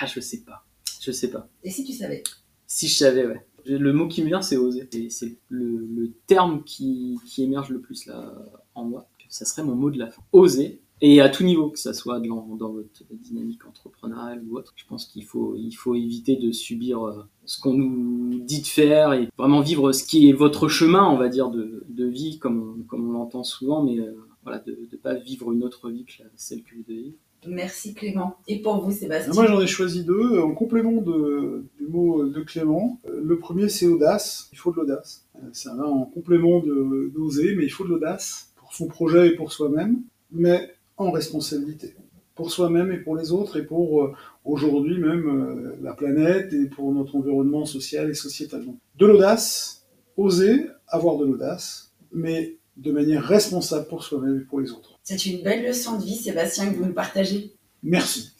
Ah, 0.00 0.06
je 0.06 0.18
sais 0.18 0.38
pas. 0.38 0.64
Je 1.02 1.12
sais 1.12 1.28
pas. 1.28 1.46
Et 1.62 1.70
si 1.70 1.84
tu 1.84 1.92
savais? 1.92 2.22
Si 2.66 2.88
je 2.88 2.96
savais, 2.96 3.26
ouais. 3.26 3.46
Le 3.66 3.92
mot 3.92 4.08
qui 4.08 4.22
me 4.22 4.28
vient, 4.28 4.40
c'est 4.40 4.56
oser. 4.56 4.88
C'est 5.10 5.36
le, 5.50 5.86
le, 5.94 6.10
terme 6.26 6.64
qui, 6.64 7.18
qui, 7.26 7.44
émerge 7.44 7.68
le 7.68 7.82
plus 7.82 8.06
là 8.06 8.32
en 8.74 8.84
moi. 8.84 9.10
Ça 9.28 9.44
serait 9.44 9.64
mon 9.64 9.74
mot 9.74 9.90
de 9.90 9.98
la 9.98 10.10
fin. 10.10 10.22
Oser. 10.32 10.80
Et 11.00 11.20
à 11.20 11.28
tout 11.28 11.44
niveau, 11.44 11.70
que 11.70 11.78
ça 11.78 11.94
soit 11.94 12.18
dans, 12.20 12.56
dans 12.56 12.72
votre 12.72 13.04
dynamique 13.12 13.64
entrepreneuriale 13.66 14.42
ou 14.48 14.56
autre, 14.58 14.72
je 14.76 14.84
pense 14.84 15.06
qu'il 15.06 15.24
faut, 15.24 15.54
il 15.56 15.72
faut 15.72 15.94
éviter 15.94 16.36
de 16.36 16.50
subir 16.50 17.04
euh, 17.06 17.22
ce 17.44 17.60
qu'on 17.60 17.74
nous 17.74 18.40
dit 18.40 18.62
de 18.62 18.66
faire 18.66 19.12
et 19.12 19.28
vraiment 19.38 19.60
vivre 19.60 19.92
ce 19.92 20.02
qui 20.04 20.28
est 20.28 20.32
votre 20.32 20.68
chemin, 20.68 21.08
on 21.08 21.16
va 21.16 21.28
dire, 21.28 21.50
de, 21.50 21.84
de 21.88 22.04
vie, 22.04 22.38
comme 22.38 22.76
on, 22.80 22.82
comme 22.82 23.08
on 23.08 23.12
l'entend 23.12 23.44
souvent, 23.44 23.82
mais 23.84 23.98
euh, 24.00 24.16
voilà, 24.42 24.58
de 24.60 24.76
ne 24.90 24.96
pas 24.96 25.14
vivre 25.14 25.52
une 25.52 25.62
autre 25.62 25.88
vie 25.90 26.04
que 26.04 26.12
celle 26.36 26.62
que 26.62 26.74
vous 26.74 26.82
devez 26.88 27.02
vivre. 27.02 27.16
Merci 27.46 27.94
Clément. 27.94 28.36
Et 28.48 28.60
pour 28.60 28.80
vous, 28.82 28.90
Sébastien? 28.90 29.32
Moi, 29.32 29.46
j'en 29.46 29.60
ai 29.60 29.68
choisi 29.68 30.02
deux, 30.02 30.40
en 30.40 30.52
complément 30.54 31.00
de, 31.00 31.64
du 31.78 31.86
mot 31.86 32.26
de 32.26 32.40
Clément. 32.40 32.98
Le 33.06 33.38
premier, 33.38 33.68
c'est 33.68 33.86
audace. 33.86 34.48
Il 34.52 34.58
faut 34.58 34.72
de 34.72 34.76
l'audace. 34.76 35.24
Ça 35.52 35.72
va 35.76 35.86
en 35.86 36.04
complément 36.04 36.60
d'oser, 36.60 37.54
mais 37.54 37.62
il 37.62 37.70
faut 37.70 37.84
de 37.84 37.90
l'audace 37.90 38.52
pour 38.56 38.74
son 38.74 38.88
projet 38.88 39.28
et 39.28 39.36
pour 39.36 39.52
soi-même. 39.52 40.02
Mais 40.32 40.74
en 40.98 41.10
responsabilité 41.10 41.94
pour 42.38 42.52
soi-même 42.52 42.92
et 42.92 42.98
pour 42.98 43.16
les 43.16 43.32
autres 43.32 43.58
et 43.58 43.64
pour 43.64 44.04
euh, 44.04 44.14
aujourd'hui 44.44 44.98
même 44.98 45.26
euh, 45.26 45.76
la 45.82 45.92
planète 45.92 46.52
et 46.52 46.66
pour 46.66 46.92
notre 46.92 47.16
environnement 47.16 47.64
social 47.64 48.08
et 48.08 48.14
sociétal. 48.14 48.64
Donc, 48.64 48.76
de 48.96 49.06
l'audace, 49.06 49.84
oser 50.16 50.66
avoir 50.86 51.16
de 51.16 51.24
l'audace, 51.24 51.92
mais 52.12 52.56
de 52.76 52.92
manière 52.92 53.24
responsable 53.24 53.88
pour 53.88 54.04
soi-même 54.04 54.38
et 54.38 54.44
pour 54.44 54.60
les 54.60 54.70
autres. 54.70 55.00
C'est 55.02 55.26
une 55.26 55.42
belle 55.42 55.66
leçon 55.66 55.98
de 55.98 56.04
vie, 56.04 56.14
Sébastien, 56.14 56.70
que 56.70 56.76
vous 56.76 56.86
nous 56.86 56.92
partagez. 56.92 57.54
Merci. 57.82 58.30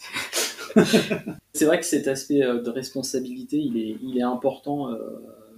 C'est 1.53 1.65
vrai 1.65 1.81
que 1.81 1.87
cet 1.87 2.07
aspect 2.07 2.45
euh, 2.45 2.63
de 2.63 2.71
responsabilité, 2.71 3.57
il 3.57 3.77
est, 3.79 3.97
il 4.01 4.17
est 4.17 4.23
important. 4.23 4.93
Euh 4.93 4.99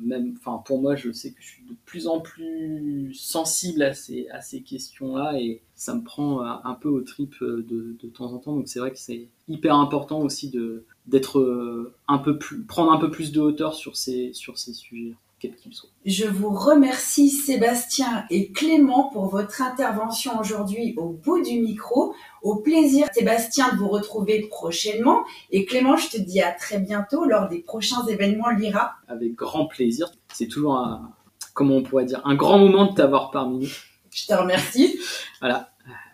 même, 0.03 0.37
enfin, 0.39 0.63
pour 0.65 0.81
moi, 0.81 0.97
je 0.97 1.13
sais 1.13 1.31
que 1.31 1.41
je 1.41 1.47
suis 1.47 1.63
de 1.65 1.75
plus 1.87 2.07
en 2.07 2.21
plus 2.21 3.13
sensible 3.15 3.83
à 3.83 3.95
ces, 3.95 4.29
à 4.29 4.41
ces 4.41 4.63
questions-là 4.63 5.39
et 5.41 5.63
ça 5.75 5.95
me 5.95 6.03
prend 6.03 6.43
un 6.43 6.75
peu 6.75 6.89
au 6.89 7.01
trip 7.01 7.35
de, 7.43 7.97
de 7.99 8.09
temps 8.09 8.33
en 8.33 8.39
temps. 8.39 8.55
Donc, 8.55 8.69
c'est 8.69 8.81
vrai 8.81 8.91
que 8.91 8.99
c'est 8.99 9.29
hyper 9.49 9.77
important 9.77 10.21
aussi 10.21 10.51
de, 10.51 10.85
d'être 11.07 11.93
un 12.09 12.19
peu 12.19 12.39
plus, 12.39 12.63
prendre 12.63 12.93
un 12.93 12.99
peu 12.99 13.11
plus 13.11 13.33
de 13.33 13.41
hauteur 13.41 13.75
sur 13.75 13.97
ces, 13.97 14.33
sur 14.33 14.59
ces 14.59 14.73
sujets. 14.73 15.15
Quels 15.41 15.57
qu'ils 15.57 15.73
soient. 15.73 15.89
Je 16.05 16.27
vous 16.27 16.51
remercie 16.51 17.31
Sébastien 17.31 18.27
et 18.29 18.53
Clément 18.53 19.09
pour 19.09 19.27
votre 19.29 19.63
intervention 19.63 20.39
aujourd'hui 20.39 20.95
au 20.99 21.09
bout 21.09 21.43
du 21.43 21.61
micro. 21.61 22.15
Au 22.43 22.57
plaisir 22.57 23.09
Sébastien 23.15 23.73
de 23.73 23.79
vous 23.79 23.89
retrouver 23.89 24.47
prochainement 24.51 25.25
et 25.51 25.65
Clément, 25.65 25.97
je 25.97 26.11
te 26.11 26.19
dis 26.19 26.43
à 26.43 26.53
très 26.53 26.79
bientôt 26.79 27.25
lors 27.25 27.49
des 27.49 27.61
prochains 27.61 28.05
événements 28.07 28.51
Lira. 28.51 28.97
Avec 29.09 29.35
grand 29.35 29.65
plaisir. 29.65 30.13
C'est 30.35 30.47
toujours 30.47 30.77
un, 30.77 31.11
comment 31.55 31.77
on 31.77 31.83
pourrait 31.83 32.05
dire, 32.05 32.21
un 32.27 32.35
grand 32.35 32.59
moment 32.59 32.85
de 32.91 32.95
t'avoir 32.95 33.31
parmi 33.31 33.61
nous. 33.61 33.73
Je 34.11 34.27
te 34.27 34.35
remercie. 34.35 35.01
voilà. 35.41 35.73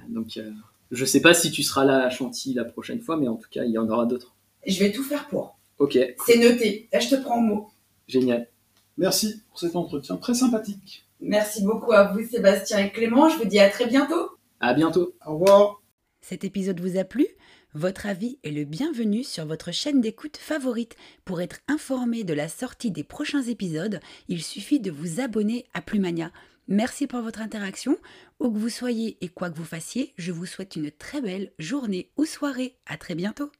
Donc, 0.09 0.37
euh, 0.37 0.53
je 0.93 1.05
sais 1.05 1.20
pas 1.20 1.35
si 1.35 1.51
tu 1.51 1.64
seras 1.64 1.85
là 1.85 2.05
à 2.05 2.11
Chantilly 2.11 2.55
la 2.55 2.64
prochaine 2.64 3.01
fois, 3.01 3.16
mais 3.16 3.27
en 3.27 3.35
tout 3.35 3.49
cas, 3.51 3.64
il 3.64 3.72
y 3.72 3.79
en 3.79 3.89
aura 3.89 4.07
d'autres. 4.07 4.37
Je 4.64 4.79
vais 4.79 4.93
tout 4.93 5.03
faire 5.03 5.27
pour. 5.27 5.59
Ok. 5.79 5.99
C'est 6.24 6.39
noté. 6.39 6.89
Là, 6.93 7.01
je 7.01 7.09
te 7.09 7.16
prends 7.16 7.39
au 7.39 7.43
mot. 7.43 7.68
Génial. 8.07 8.49
Merci 8.97 9.42
pour 9.49 9.59
cet 9.59 9.76
entretien 9.76 10.16
très 10.16 10.34
sympathique. 10.34 11.07
Merci 11.20 11.62
beaucoup 11.62 11.92
à 11.92 12.12
vous, 12.12 12.26
Sébastien 12.26 12.78
et 12.78 12.90
Clément. 12.90 13.28
Je 13.28 13.38
vous 13.38 13.44
dis 13.44 13.59
à 13.59 13.70
très 13.70 13.86
bientôt. 13.86 14.30
À 14.61 14.74
bientôt. 14.74 15.14
Au 15.26 15.34
revoir. 15.34 15.82
Cet 16.20 16.44
épisode 16.44 16.80
vous 16.80 16.99
a 16.99 17.05
plu? 17.05 17.26
Votre 17.74 18.07
avis 18.07 18.38
est 18.42 18.51
le 18.51 18.64
bienvenu 18.64 19.22
sur 19.22 19.44
votre 19.44 19.70
chaîne 19.70 20.01
d'écoute 20.01 20.38
favorite. 20.38 20.97
Pour 21.24 21.42
être 21.42 21.59
informé 21.68 22.24
de 22.24 22.32
la 22.32 22.49
sortie 22.49 22.90
des 22.90 23.05
prochains 23.05 23.42
épisodes, 23.42 24.01
il 24.28 24.42
suffit 24.42 24.80
de 24.80 24.90
vous 24.90 25.20
abonner 25.20 25.66
à 25.74 25.82
Plumania. 25.82 26.32
Merci 26.68 27.07
pour 27.07 27.20
votre 27.20 27.42
interaction. 27.42 27.99
Où 28.40 28.51
que 28.51 28.59
vous 28.59 28.70
soyez 28.70 29.18
et 29.20 29.28
quoi 29.28 29.51
que 29.51 29.59
vous 29.59 29.64
fassiez, 29.64 30.14
je 30.16 30.32
vous 30.32 30.47
souhaite 30.47 30.76
une 30.76 30.90
très 30.90 31.20
belle 31.20 31.53
journée 31.59 32.11
ou 32.16 32.24
soirée. 32.24 32.76
À 32.86 32.97
très 32.97 33.14
bientôt. 33.14 33.51